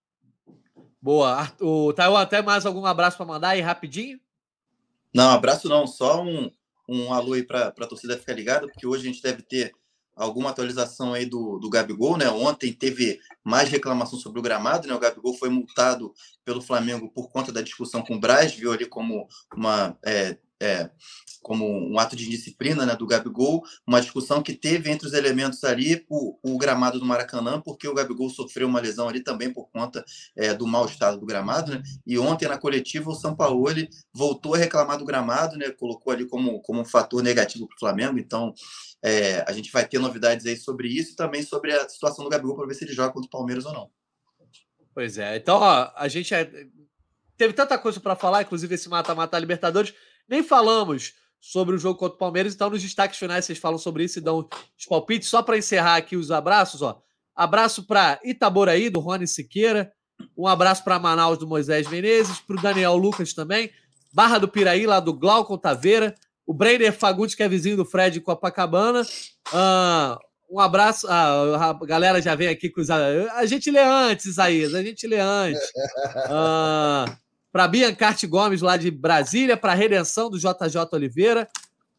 Boa. 1.03 1.53
O 1.61 1.93
Taiwan, 1.93 2.23
até 2.23 2.41
mais 2.41 2.65
algum 2.65 2.87
abraço 2.87 3.17
para 3.17 3.27
mandar 3.27 3.49
aí 3.49 3.61
rapidinho? 3.61 4.21
Não, 5.13 5.31
abraço 5.31 5.69
não, 5.69 5.85
só 5.85 6.23
um, 6.23 6.49
um 6.89 7.13
alô 7.13 7.33
aí 7.33 7.43
para 7.43 7.69
a 7.69 7.87
torcida 7.87 8.17
ficar 8.17 8.35
ligada, 8.35 8.69
porque 8.69 8.87
hoje 8.87 9.03
a 9.03 9.13
gente 9.13 9.21
deve 9.21 9.43
ter 9.43 9.75
alguma 10.15 10.51
atualização 10.51 11.13
aí 11.13 11.27
do, 11.27 11.59
do 11.59 11.69
Gabigol, 11.69 12.17
né? 12.17 12.31
Ontem 12.31 12.73
teve 12.73 13.19
mais 13.43 13.69
reclamação 13.69 14.17
sobre 14.17 14.39
o 14.39 14.43
gramado, 14.43 14.87
né? 14.87 14.95
O 14.95 15.01
Gabigol 15.01 15.35
foi 15.35 15.49
multado 15.49 16.15
pelo 16.45 16.63
Flamengo 16.63 17.11
por 17.11 17.31
conta 17.31 17.51
da 17.51 17.63
discussão 17.63 18.01
com 18.03 18.15
o 18.15 18.21
Braz, 18.21 18.55
viu 18.55 18.73
ali 18.73 18.87
como 18.87 19.27
uma 19.57 19.99
é, 20.05 20.39
é, 20.63 20.91
como 21.43 21.67
um 21.67 21.99
ato 21.99 22.15
de 22.15 22.29
disciplina 22.29 22.87
né, 22.87 22.95
do 22.95 23.07
Gabigol, 23.07 23.63
uma 23.87 24.01
discussão 24.01 24.43
que 24.43 24.55
teve 24.55 24.91
entre 24.91 25.07
os 25.07 25.13
elementos 25.13 25.63
ali 25.65 26.07
o, 26.09 26.39
o 26.43 26.57
gramado 26.57 27.01
do 27.01 27.05
Maracanã, 27.05 27.61
porque 27.61 27.89
o 27.89 27.95
Gabigol 27.95 28.31
sofreu 28.31 28.69
uma 28.69 28.81
lesão 28.81 29.09
ali 29.09 29.23
também 29.23 29.53
por 29.53 29.69
conta 29.71 30.05
é, 30.37 30.55
do 30.55 30.67
mau 30.67 30.87
estado 30.87 31.19
do 31.19 31.27
gramado, 31.27 31.73
né? 31.73 31.83
E 32.07 32.19
ontem 32.19 32.49
na 32.49 32.57
coletiva 32.57 33.11
o 33.11 33.15
São 33.15 33.35
Paulo 33.35 33.65
voltou 34.15 34.55
a 34.55 34.59
reclamar 34.59 34.97
do 34.99 35.05
gramado, 35.05 35.57
né? 35.57 35.71
Colocou 35.71 36.13
ali 36.13 36.27
como, 36.27 36.61
como 36.63 36.81
um 36.81 36.85
fator 36.85 37.23
negativo 37.23 37.67
para 37.67 37.77
o 37.77 37.81
Flamengo. 37.81 38.19
Então 38.19 38.55
é, 39.03 39.45
a 39.47 39.53
gente 39.53 39.71
vai 39.73 39.87
ter 39.87 39.99
novidades 39.99 40.47
aí 40.47 40.57
sobre 40.57 40.89
isso 40.89 41.13
e 41.13 41.17
também 41.17 41.43
sobre 41.43 41.73
a 41.73 41.89
situação 41.89 42.25
do 42.25 42.31
Gabigol 42.31 42.57
para 42.57 42.67
ver 42.67 42.75
se 42.75 42.85
ele 42.85 42.95
joga 42.95 43.13
contra 43.13 43.27
o 43.27 43.31
Palmeiras 43.31 43.67
ou 43.67 43.73
não. 43.73 43.91
Pois 44.95 45.19
é. 45.19 45.37
Então 45.37 45.59
ó, 45.59 45.91
a 45.97 46.07
gente 46.07 46.33
é... 46.33 46.49
teve 47.37 47.53
tanta 47.53 47.77
coisa 47.79 47.99
para 47.99 48.15
falar, 48.15 48.43
inclusive 48.43 48.75
esse 48.75 48.89
mata-mata 48.89 49.39
Libertadores. 49.39 49.93
Nem 50.33 50.43
falamos 50.43 51.13
sobre 51.39 51.77
o 51.77 51.79
jogo 51.79 51.99
contra 51.99 52.15
o 52.15 52.19
Palmeiras, 52.19 52.55
então 52.55 52.71
nos 52.71 52.81
destaques 52.81 53.19
finais 53.19 53.45
vocês 53.45 53.59
falam 53.59 53.77
sobre 53.77 54.05
isso 54.05 54.19
e 54.19 54.23
dão 54.23 54.49
os 54.79 54.87
palpites. 54.87 55.29
Só 55.29 55.43
para 55.43 55.59
encerrar 55.59 55.97
aqui 55.97 56.17
os 56.17 56.31
abraços, 56.31 56.81
ó. 56.81 57.03
Abraço 57.37 57.83
para 57.83 58.19
Itaboraí, 58.25 58.89
do 58.89 58.99
Rony 58.99 59.29
Siqueira. 59.29 59.93
Um 60.35 60.47
abraço 60.47 60.83
para 60.85 60.99
Manaus, 60.99 61.37
do 61.37 61.47
Moisés 61.47 61.87
Menezes. 61.87 62.39
Para 62.41 62.57
o 62.57 62.63
Daniel 62.63 62.97
Lucas 62.97 63.35
também. 63.35 63.71
Barra 64.11 64.39
do 64.39 64.49
Piraí, 64.49 64.87
lá 64.87 65.01
do 65.01 65.13
Glauco 65.13 65.59
Taveira. 65.59 66.15
O 66.47 66.55
Brenner 66.55 66.95
Fagundes, 66.95 67.35
que 67.35 67.43
é 67.43 67.49
vizinho 67.49 67.77
do 67.77 67.85
Fred 67.85 68.19
Copacabana. 68.23 69.03
Uh, 69.03 70.17
um 70.51 70.61
abraço. 70.61 71.07
Ah, 71.11 71.77
a 71.79 71.87
galera 71.87 72.23
já 72.23 72.35
vem 72.35 72.49
aqui 72.49 72.71
cruzar. 72.71 73.03
A 73.35 73.45
gente 73.45 73.71
lê 73.71 73.83
antes, 73.83 74.25
Isaías. 74.25 74.75
A 74.75 74.83
gente 74.83 75.07
lê 75.07 75.19
antes. 75.19 75.63
Uh, 76.31 77.22
para 77.53 77.69
Biancarte 77.69 78.27
Gomes, 78.27 78.63
lá 78.63 78.79
de 78.79 78.91
Brasília, 78.91 79.57
para 79.57 79.73
a 79.73 79.75
Redenção 79.75 80.31
do 80.31 80.39
JJ 80.39 80.89
Oliveira. 80.93 81.47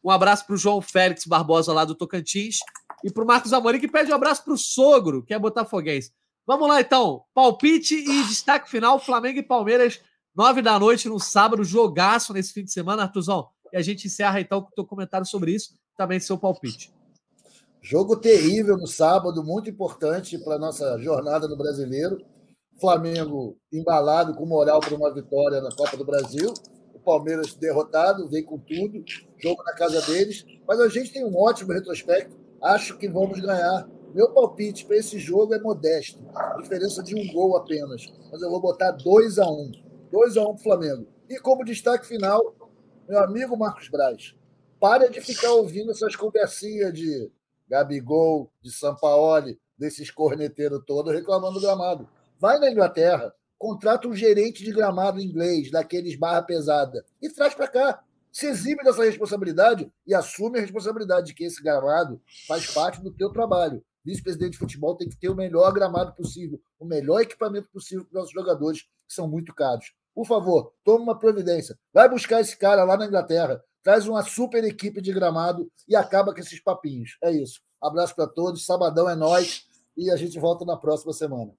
Um 0.02 0.10
abraço 0.10 0.44
para 0.44 0.54
o 0.54 0.58
João 0.58 0.82
Félix 0.82 1.24
Barbosa, 1.24 1.72
lá 1.72 1.84
do 1.84 1.94
Tocantins. 1.94 2.58
E 3.04 3.10
para 3.10 3.22
o 3.22 3.26
Marcos 3.26 3.52
Amorim, 3.52 3.78
que 3.78 3.86
pede 3.86 4.10
um 4.10 4.14
abraço 4.14 4.44
para 4.44 4.52
o 4.52 4.58
sogro, 4.58 5.22
que 5.22 5.32
é 5.32 5.38
botafoguense. 5.38 6.12
Vamos 6.46 6.68
lá, 6.68 6.80
então. 6.80 7.22
Palpite 7.32 7.94
e 7.94 8.24
destaque 8.24 8.68
final: 8.68 8.98
Flamengo 8.98 9.38
e 9.38 9.42
Palmeiras, 9.42 10.00
nove 10.34 10.60
da 10.60 10.78
noite 10.78 11.08
no 11.08 11.20
sábado, 11.20 11.62
jogaço 11.62 12.32
nesse 12.32 12.52
fim 12.52 12.64
de 12.64 12.72
semana, 12.72 13.02
Artuzão. 13.02 13.48
E 13.72 13.76
a 13.76 13.82
gente 13.82 14.06
encerra 14.06 14.40
então 14.40 14.60
com 14.60 14.68
o 14.68 14.74
teu 14.74 14.84
comentário 14.84 15.26
sobre 15.26 15.52
isso, 15.52 15.74
também 15.96 16.18
seu 16.18 16.36
palpite. 16.36 16.92
Jogo 17.80 18.16
terrível 18.16 18.76
no 18.76 18.86
sábado, 18.86 19.44
muito 19.44 19.68
importante 19.70 20.38
para 20.38 20.58
nossa 20.58 20.98
jornada 20.98 21.46
no 21.46 21.56
brasileiro. 21.56 22.18
Flamengo 22.80 23.56
embalado 23.72 24.34
com 24.34 24.46
moral 24.46 24.80
para 24.80 24.94
uma 24.94 25.12
vitória 25.12 25.60
na 25.60 25.70
Copa 25.74 25.96
do 25.96 26.04
Brasil. 26.04 26.52
O 26.94 26.98
Palmeiras 26.98 27.54
derrotado, 27.54 28.28
vem 28.28 28.44
com 28.44 28.58
tudo, 28.58 29.04
jogo 29.38 29.62
na 29.62 29.74
casa 29.74 30.00
deles. 30.02 30.44
Mas 30.66 30.80
a 30.80 30.88
gente 30.88 31.12
tem 31.12 31.24
um 31.24 31.36
ótimo 31.36 31.72
retrospecto. 31.72 32.36
Acho 32.62 32.96
que 32.98 33.08
vamos 33.08 33.40
ganhar. 33.40 33.88
Meu 34.14 34.32
palpite 34.32 34.86
para 34.86 34.96
esse 34.96 35.18
jogo 35.18 35.54
é 35.54 35.60
modesto. 35.60 36.24
Diferença 36.60 37.02
de 37.02 37.14
um 37.14 37.32
gol 37.32 37.56
apenas. 37.56 38.12
Mas 38.30 38.40
eu 38.42 38.50
vou 38.50 38.60
botar 38.60 38.92
2 38.92 39.38
a 39.38 39.46
1 39.46 39.52
um. 39.52 39.72
2 40.10 40.36
a 40.36 40.42
1 40.42 40.44
um 40.44 40.46
para 40.46 40.54
o 40.54 40.62
Flamengo. 40.62 41.06
E 41.28 41.38
como 41.38 41.64
destaque 41.64 42.06
final, 42.06 42.54
meu 43.08 43.18
amigo 43.18 43.56
Marcos 43.56 43.88
Braz, 43.88 44.34
pare 44.78 45.08
de 45.10 45.20
ficar 45.20 45.52
ouvindo 45.52 45.90
essas 45.90 46.14
conversinhas 46.14 46.92
de 46.92 47.30
Gabigol, 47.68 48.50
de 48.62 48.70
Sampaoli, 48.70 49.58
desses 49.76 50.10
corneteiros 50.10 50.82
todos 50.86 51.12
reclamando 51.12 51.54
do 51.54 51.60
gramado. 51.60 52.08
Vai 52.44 52.58
na 52.58 52.70
Inglaterra, 52.70 53.34
contrata 53.56 54.06
um 54.06 54.14
gerente 54.14 54.62
de 54.62 54.70
gramado 54.70 55.18
inglês, 55.18 55.70
daqueles 55.70 56.14
barra 56.14 56.42
pesada, 56.42 57.02
e 57.22 57.30
traz 57.30 57.54
para 57.54 57.66
cá. 57.66 58.04
Se 58.30 58.44
exibe 58.48 58.84
dessa 58.84 59.02
responsabilidade 59.02 59.90
e 60.06 60.14
assume 60.14 60.58
a 60.58 60.60
responsabilidade 60.60 61.28
de 61.28 61.34
que 61.34 61.44
esse 61.44 61.62
gramado 61.62 62.20
faz 62.46 62.70
parte 62.70 63.00
do 63.00 63.10
teu 63.10 63.30
trabalho. 63.30 63.82
Vice-presidente 64.04 64.50
de 64.50 64.58
futebol 64.58 64.94
tem 64.94 65.08
que 65.08 65.16
ter 65.16 65.30
o 65.30 65.34
melhor 65.34 65.72
gramado 65.72 66.14
possível, 66.14 66.60
o 66.78 66.84
melhor 66.84 67.22
equipamento 67.22 67.70
possível 67.72 68.04
para 68.04 68.10
os 68.10 68.14
nossos 68.14 68.32
jogadores, 68.32 68.82
que 68.82 69.14
são 69.14 69.26
muito 69.26 69.54
caros. 69.54 69.94
Por 70.14 70.26
favor, 70.26 70.74
tome 70.84 71.02
uma 71.02 71.18
providência. 71.18 71.78
Vai 71.94 72.10
buscar 72.10 72.42
esse 72.42 72.58
cara 72.58 72.84
lá 72.84 72.94
na 72.98 73.06
Inglaterra, 73.06 73.58
traz 73.82 74.06
uma 74.06 74.22
super 74.22 74.62
equipe 74.64 75.00
de 75.00 75.14
gramado 75.14 75.66
e 75.88 75.96
acaba 75.96 76.34
com 76.34 76.40
esses 76.40 76.62
papinhos. 76.62 77.16
É 77.24 77.32
isso. 77.32 77.62
Abraço 77.80 78.14
para 78.14 78.26
todos. 78.26 78.66
Sabadão 78.66 79.08
é 79.08 79.16
nós 79.16 79.64
e 79.96 80.10
a 80.10 80.16
gente 80.16 80.38
volta 80.38 80.66
na 80.66 80.76
próxima 80.76 81.14
semana. 81.14 81.54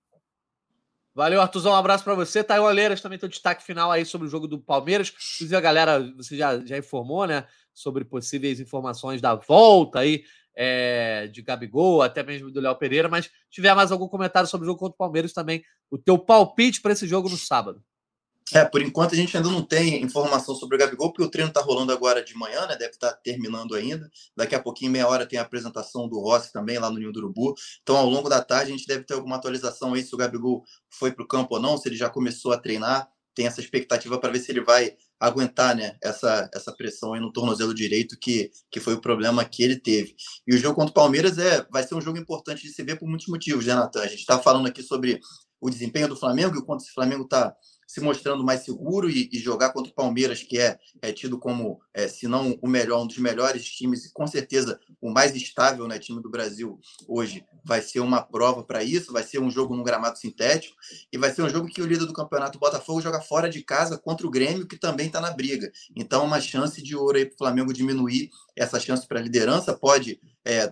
Valeu, 1.16 1.42
Artuzão. 1.42 1.72
Um 1.72 1.78
abraço 1.78 2.04
para 2.04 2.14
você. 2.14 2.44
Taio 2.44 2.64
Oleiras 2.64 3.00
também 3.00 3.18
tem 3.18 3.26
o 3.26 3.30
destaque 3.30 3.64
final 3.64 3.90
aí 3.90 4.06
sobre 4.06 4.28
o 4.28 4.30
jogo 4.30 4.50
do 4.50 4.60
Palmeiras. 4.60 5.10
Inclusive, 5.10 5.56
a 5.56 5.62
galera, 5.62 6.12
você 6.18 6.36
já, 6.36 6.60
já 6.66 6.78
informou, 6.78 7.26
né? 7.26 7.48
Sobre 7.74 8.04
possíveis 8.04 8.60
informações 8.60 9.22
da 9.22 9.34
volta 9.34 10.00
aí 10.00 10.26
é, 10.54 11.28
de 11.28 11.42
Gabigol, 11.42 12.02
até 12.02 12.22
mesmo 12.22 12.52
do 12.52 12.60
Léo 12.60 12.76
Pereira. 12.76 13.08
Mas 13.08 13.26
se 13.26 13.32
tiver 13.50 13.74
mais 13.74 13.94
algum 13.94 14.10
comentário 14.10 14.50
sobre 14.50 14.66
o 14.66 14.68
jogo 14.68 14.80
contra 14.80 14.94
o 14.94 14.98
Palmeiras 14.98 15.32
também, 15.32 15.64
o 15.90 15.98
teu 15.98 16.20
palpite 16.20 16.82
para 16.82 16.92
esse 16.92 17.08
jogo 17.08 17.30
no 17.30 17.38
sábado. 17.38 17.82
É, 18.54 18.64
por 18.64 18.82
enquanto 18.82 19.14
a 19.14 19.16
gente 19.16 19.36
ainda 19.36 19.50
não 19.50 19.64
tem 19.64 20.04
informação 20.04 20.54
sobre 20.54 20.76
o 20.76 20.80
Gabigol, 20.80 21.10
porque 21.12 21.24
o 21.24 21.30
treino 21.30 21.50
está 21.50 21.62
rolando 21.62 21.92
agora 21.92 22.24
de 22.24 22.36
manhã, 22.36 22.68
né? 22.68 22.76
Deve 22.76 22.92
estar 22.92 23.12
tá 23.12 23.20
terminando 23.24 23.74
ainda. 23.74 24.10
Daqui 24.36 24.54
a 24.54 24.62
pouquinho, 24.62 24.92
meia 24.92 25.08
hora, 25.08 25.26
tem 25.26 25.40
a 25.40 25.42
apresentação 25.42 26.08
do 26.08 26.20
Rossi 26.20 26.54
também 26.54 26.78
lá 26.78 26.90
no 26.92 27.00
Ninho 27.00 27.12
do 27.12 27.20
Urubu. 27.20 27.56
Então, 27.82 27.98
ao 27.98 28.08
longo 28.08 28.30
da 28.30 28.44
tarde, 28.44 28.72
a 28.72 28.76
gente 28.76 28.86
deve 28.86 29.04
ter 29.04 29.16
alguma 29.16 29.38
atualização 29.38 29.96
aí 29.96 30.04
se 30.04 30.14
o 30.14 30.18
Gabigol 30.18 30.64
foi 30.92 31.12
para 31.12 31.24
o 31.24 31.28
campo 31.28 31.56
ou 31.56 31.62
não, 31.62 31.76
se 31.76 31.90
ele 31.90 31.96
já 31.96 32.08
começou 32.08 32.54
a 32.54 32.58
treinar. 32.58 33.10
Tem 33.34 33.48
essa 33.48 33.60
expectativa 33.60 34.18
para 34.20 34.32
ver 34.32 34.40
se 34.40 34.52
ele 34.52 34.62
vai 34.62 34.96
aguentar 35.20 35.76
né, 35.76 35.98
essa, 36.02 36.50
essa 36.54 36.72
pressão 36.72 37.14
aí 37.14 37.20
no 37.20 37.34
tornozelo 37.34 37.74
direito, 37.74 38.18
que, 38.18 38.52
que 38.70 38.80
foi 38.80 38.94
o 38.94 39.02
problema 39.02 39.44
que 39.44 39.64
ele 39.64 39.78
teve. 39.78 40.16
E 40.48 40.54
o 40.54 40.58
jogo 40.58 40.76
contra 40.76 40.92
o 40.92 40.94
Palmeiras 40.94 41.38
é, 41.38 41.66
vai 41.72 41.84
ser 41.84 41.96
um 41.96 42.02
jogo 42.02 42.18
importante 42.18 42.62
de 42.62 42.72
se 42.72 42.84
ver 42.84 42.98
por 42.98 43.08
muitos 43.10 43.28
motivos, 43.28 43.66
né, 43.66 43.74
Natan? 43.74 44.02
A 44.02 44.08
gente 44.08 44.20
está 44.20 44.40
falando 44.40 44.68
aqui 44.68 44.84
sobre 44.84 45.20
o 45.60 45.70
desempenho 45.70 46.08
do 46.08 46.16
Flamengo 46.16 46.56
e 46.56 46.60
o 46.60 46.66
quanto 46.66 46.84
esse 46.84 46.94
Flamengo 46.94 47.24
está 47.24 47.56
se 47.88 48.02
mostrando 48.02 48.44
mais 48.44 48.62
seguro 48.62 49.10
e, 49.10 49.30
e, 49.32 49.40
jogar 49.40 49.72
contra 49.72 49.92
o 49.92 49.96
Palmeiras, 49.96 50.42
que 50.42 50.58
é, 50.58 50.80
é 51.02 51.12
tido 51.12 51.38
como, 51.38 51.80
é, 51.94 52.08
se 52.08 52.28
não 52.28 52.58
o 52.62 52.68
melhor, 52.68 53.04
um 53.04 53.08
dos 53.08 53.18
melhores 53.18 53.66
times 53.66 54.06
e 54.06 54.14
com 54.14 54.26
certeza 54.26 54.80
o 55.02 55.12
mais 55.12 55.36
estável 55.36 55.88
né, 55.88 56.00
time 56.00 56.22
do 56.22 56.30
Brasil 56.30 56.80
hoje, 57.08 57.46
vai 57.64 57.82
ser 57.82 58.00
uma 58.00 58.22
prova 58.22 58.64
para 58.64 58.84
isso. 58.84 59.14
Vai 59.14 59.24
ser 59.24 59.40
um 59.40 59.52
jogo 59.52 59.76
num 59.76 59.84
gramado 59.84 60.18
sintético 60.18 60.76
e 61.12 61.18
vai 61.18 61.32
ser 61.32 61.44
um 61.44 61.50
jogo 61.50 61.68
que 61.68 61.82
o 61.82 61.86
líder 61.86 62.06
do 62.06 62.14
campeonato, 62.14 62.60
Botafogo, 62.60 63.02
joga 63.02 63.22
fora 63.22 63.50
de 63.50 63.62
casa 63.62 63.98
contra 63.98 64.26
o 64.26 64.32
Grêmio, 64.32 64.68
que 64.68 64.78
também 64.78 65.08
está 65.08 65.22
na 65.22 65.32
briga. 65.32 65.72
Então, 65.96 66.26
uma 66.26 66.42
chance 66.42 66.82
de 66.82 66.96
ouro 66.96 67.18
aí 67.18 67.26
para 67.26 67.36
o 67.36 67.38
Flamengo 67.38 67.74
diminuir 67.74 68.30
essa 68.56 68.80
chance 68.80 69.08
para 69.08 69.20
a 69.20 69.24
liderança. 69.24 69.74
Pode 69.74 70.20
é, 70.46 70.72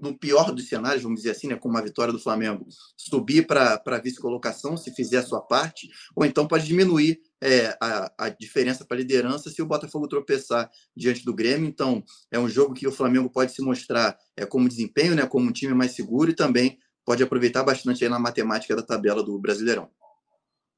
no 0.00 0.18
pior 0.18 0.52
dos 0.52 0.68
cenários, 0.68 1.02
vamos 1.02 1.20
dizer 1.20 1.30
assim, 1.30 1.48
né, 1.48 1.56
com 1.56 1.68
uma 1.68 1.80
vitória 1.80 2.12
do 2.12 2.18
Flamengo, 2.18 2.66
subir 2.96 3.46
para 3.46 3.80
a 3.84 3.98
vice-colocação, 3.98 4.76
se 4.76 4.92
fizer 4.92 5.18
a 5.18 5.22
sua 5.22 5.40
parte, 5.40 5.88
ou 6.14 6.24
então 6.24 6.46
pode 6.46 6.66
diminuir 6.66 7.20
é, 7.40 7.76
a, 7.80 8.12
a 8.18 8.28
diferença 8.28 8.84
para 8.84 8.96
a 8.96 9.00
liderança 9.00 9.50
se 9.50 9.62
o 9.62 9.66
Botafogo 9.66 10.08
tropeçar 10.08 10.68
diante 10.96 11.24
do 11.24 11.34
Grêmio. 11.34 11.68
Então, 11.68 12.02
é 12.30 12.38
um 12.38 12.48
jogo 12.48 12.74
que 12.74 12.86
o 12.86 12.92
Flamengo 12.92 13.30
pode 13.30 13.52
se 13.52 13.62
mostrar 13.62 14.18
é, 14.36 14.44
como 14.44 14.68
desempenho, 14.68 15.14
né, 15.14 15.26
como 15.26 15.48
um 15.48 15.52
time 15.52 15.72
mais 15.74 15.92
seguro 15.92 16.30
e 16.30 16.34
também 16.34 16.78
pode 17.04 17.22
aproveitar 17.22 17.62
bastante 17.62 18.02
aí 18.04 18.10
na 18.10 18.18
matemática 18.18 18.74
da 18.74 18.82
tabela 18.82 19.22
do 19.22 19.38
Brasileirão. 19.38 19.90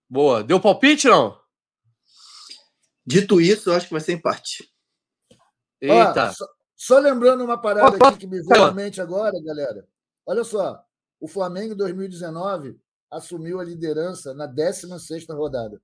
Boa. 0.08 0.44
Deu 0.44 0.60
palpite, 0.60 1.08
não? 1.08 1.36
Dito 3.04 3.40
isso, 3.40 3.70
eu 3.70 3.74
acho 3.74 3.86
que 3.86 3.92
vai 3.92 4.00
ser 4.00 4.12
empate. 4.12 4.68
Eita. 5.80 6.32
só, 6.32 6.46
só, 6.76 6.98
lembrando 6.98 7.42
uma 7.42 7.60
parada 7.60 7.96
aqui 7.96 8.18
que 8.18 8.26
me 8.26 8.42
veio 8.42 8.64
à 8.64 8.72
mente 8.72 9.00
agora, 9.00 9.32
galera. 9.42 9.88
Olha 10.26 10.44
só. 10.44 10.84
O 11.18 11.26
Flamengo, 11.26 11.72
em 11.72 11.76
2019, 11.76 12.78
assumiu 13.10 13.58
a 13.58 13.64
liderança 13.64 14.34
na 14.34 14.46
16 14.46 15.26
rodada. 15.30 15.80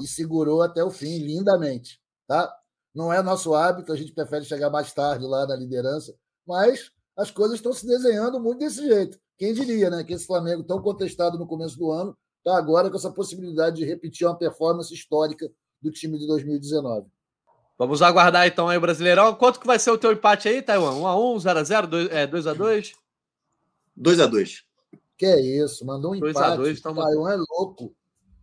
E 0.00 0.06
segurou 0.06 0.62
até 0.62 0.84
o 0.84 0.90
fim, 0.90 1.18
lindamente. 1.18 2.00
Tá? 2.26 2.56
Não 2.94 3.12
é 3.12 3.20
nosso 3.22 3.54
hábito, 3.54 3.92
a 3.92 3.96
gente 3.96 4.12
prefere 4.12 4.44
chegar 4.44 4.70
mais 4.70 4.92
tarde 4.92 5.26
lá 5.26 5.46
na 5.46 5.56
liderança, 5.56 6.16
mas 6.46 6.92
as 7.16 7.30
coisas 7.30 7.56
estão 7.56 7.72
se 7.72 7.86
desenhando 7.86 8.38
muito 8.40 8.60
desse 8.60 8.86
jeito. 8.86 9.18
Quem 9.36 9.52
diria, 9.52 9.90
né? 9.90 10.04
Que 10.04 10.12
esse 10.12 10.26
Flamengo, 10.26 10.62
tão 10.62 10.80
contestado 10.80 11.36
no 11.36 11.46
começo 11.46 11.76
do 11.76 11.90
ano, 11.90 12.16
está 12.38 12.56
agora 12.56 12.88
com 12.88 12.96
essa 12.96 13.10
possibilidade 13.10 13.76
de 13.76 13.84
repetir 13.84 14.26
uma 14.26 14.38
performance 14.38 14.94
histórica 14.94 15.50
do 15.82 15.90
time 15.90 16.18
de 16.18 16.26
2019. 16.26 17.08
Vamos 17.76 18.02
aguardar 18.02 18.46
então 18.46 18.68
aí 18.68 18.78
o 18.78 18.80
Brasileirão. 18.80 19.34
Quanto 19.34 19.58
que 19.58 19.66
vai 19.66 19.78
ser 19.78 19.90
o 19.90 19.98
teu 19.98 20.12
empate 20.12 20.48
aí, 20.48 20.62
Taiwan? 20.62 20.92
1x1, 20.92 21.36
0x0, 21.42 22.28
2x2? 22.30 22.92
2x2. 23.98 24.62
Que 25.16 25.26
é 25.26 25.40
isso, 25.40 25.84
mandou 25.84 26.14
um 26.14 26.18
2 26.18 26.30
empate. 26.30 26.56
2 26.56 26.68
x 26.70 26.80
2 26.80 26.80
tamo... 26.80 27.02
Taiwan 27.02 27.32
é 27.32 27.36
louco. 27.36 27.94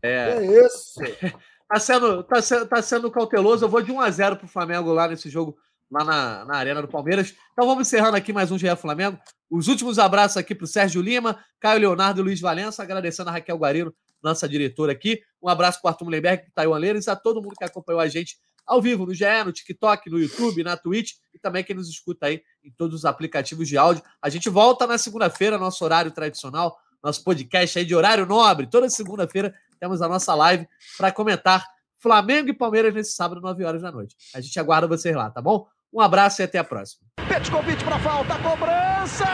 É. 0.02 0.26
Que 0.26 0.44
é 0.44 0.66
isso? 0.66 1.00
tá, 1.68 1.80
sendo, 1.80 2.24
tá, 2.24 2.42
sendo, 2.42 2.66
tá 2.66 2.82
sendo 2.82 3.12
cauteloso. 3.12 3.64
Eu 3.64 3.70
vou 3.70 3.82
de 3.82 3.92
1x0 3.92 4.38
pro 4.38 4.48
Flamengo 4.48 4.92
lá 4.92 5.08
nesse 5.08 5.30
jogo, 5.30 5.58
lá 5.90 6.04
na, 6.04 6.46
na 6.46 6.56
Arena 6.56 6.82
do 6.82 6.88
Palmeiras. 6.88 7.34
Então 7.54 7.66
vamos 7.66 7.88
encerrando 7.88 8.18
aqui 8.18 8.34
mais 8.34 8.52
um 8.52 8.58
GE 8.58 8.76
Flamengo. 8.76 9.18
Os 9.50 9.68
últimos 9.68 9.98
abraços 9.98 10.38
aqui 10.38 10.54
pro 10.54 10.68
Sérgio 10.68 11.02
Lima, 11.02 11.40
Caio 11.60 11.80
Leonardo 11.80 12.22
e 12.22 12.24
Luiz 12.24 12.40
Valença, 12.42 12.84
agradecendo 12.84 13.30
a 13.30 13.34
Raquel 13.34 13.58
Guarino, 13.58 13.94
nossa 14.22 14.48
diretora 14.48 14.92
aqui. 14.92 15.22
Um 15.42 15.50
abraço 15.50 15.82
para 15.82 15.90
o 15.90 15.92
Arthur 15.92 16.06
Mullenberg, 16.06 16.46
Taiwan 16.54 16.78
Leiras, 16.78 17.08
a 17.08 17.16
todo 17.16 17.42
mundo 17.42 17.56
que 17.58 17.64
acompanhou 17.64 18.00
a 18.00 18.08
gente 18.08 18.38
ao 18.66 18.82
vivo 18.82 19.06
no 19.06 19.14
GE, 19.14 19.26
no 19.46 19.52
TikTok, 19.52 20.10
no 20.10 20.20
YouTube, 20.20 20.64
na 20.64 20.78
Twitch 20.78 21.14
e 21.34 21.40
também 21.40 21.64
quem 21.64 21.76
nos 21.76 21.90
escuta 21.90 22.28
aí 22.28 22.42
em 22.64 22.72
todos 22.72 22.96
os 22.96 23.06
aplicativos 23.06 23.68
de 23.68 23.78
áudio. 23.78 24.04
A 24.22 24.30
gente 24.30 24.50
volta 24.50 24.88
na 24.88 24.98
segunda-feira, 24.98 25.58
nosso 25.58 25.84
horário 25.84 26.12
tradicional, 26.12 26.78
nosso 27.04 27.24
podcast 27.24 27.80
aí 27.80 27.86
de 27.86 27.96
horário 27.96 28.26
nobre. 28.26 28.68
Toda 28.68 28.90
segunda-feira 28.90 29.54
temos 29.80 30.02
a 30.02 30.08
nossa 30.08 30.34
live 30.36 30.68
para 30.98 31.12
comentar 31.12 31.66
Flamengo 31.98 32.50
e 32.50 32.54
Palmeiras 32.54 32.94
nesse 32.94 33.12
sábado, 33.14 33.42
9 33.42 33.64
horas 33.64 33.82
da 33.82 33.92
noite. 33.92 34.16
A 34.34 34.42
gente 34.42 34.60
aguarda 34.60 34.88
vocês 34.88 35.16
lá, 35.16 35.30
tá 35.30 35.42
bom? 35.42 35.68
Um 35.94 36.00
abraço 36.00 36.42
e 36.42 36.44
até 36.44 36.58
a 36.58 36.64
próxima. 36.64 37.06
Convite 37.52 37.84
para 37.84 38.00
falta, 38.00 38.38
cobrança! 38.40 39.26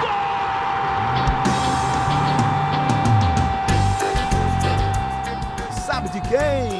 Gol! 0.00 0.30
Sabe 5.86 6.08
de 6.10 6.20
quem? 6.28 6.79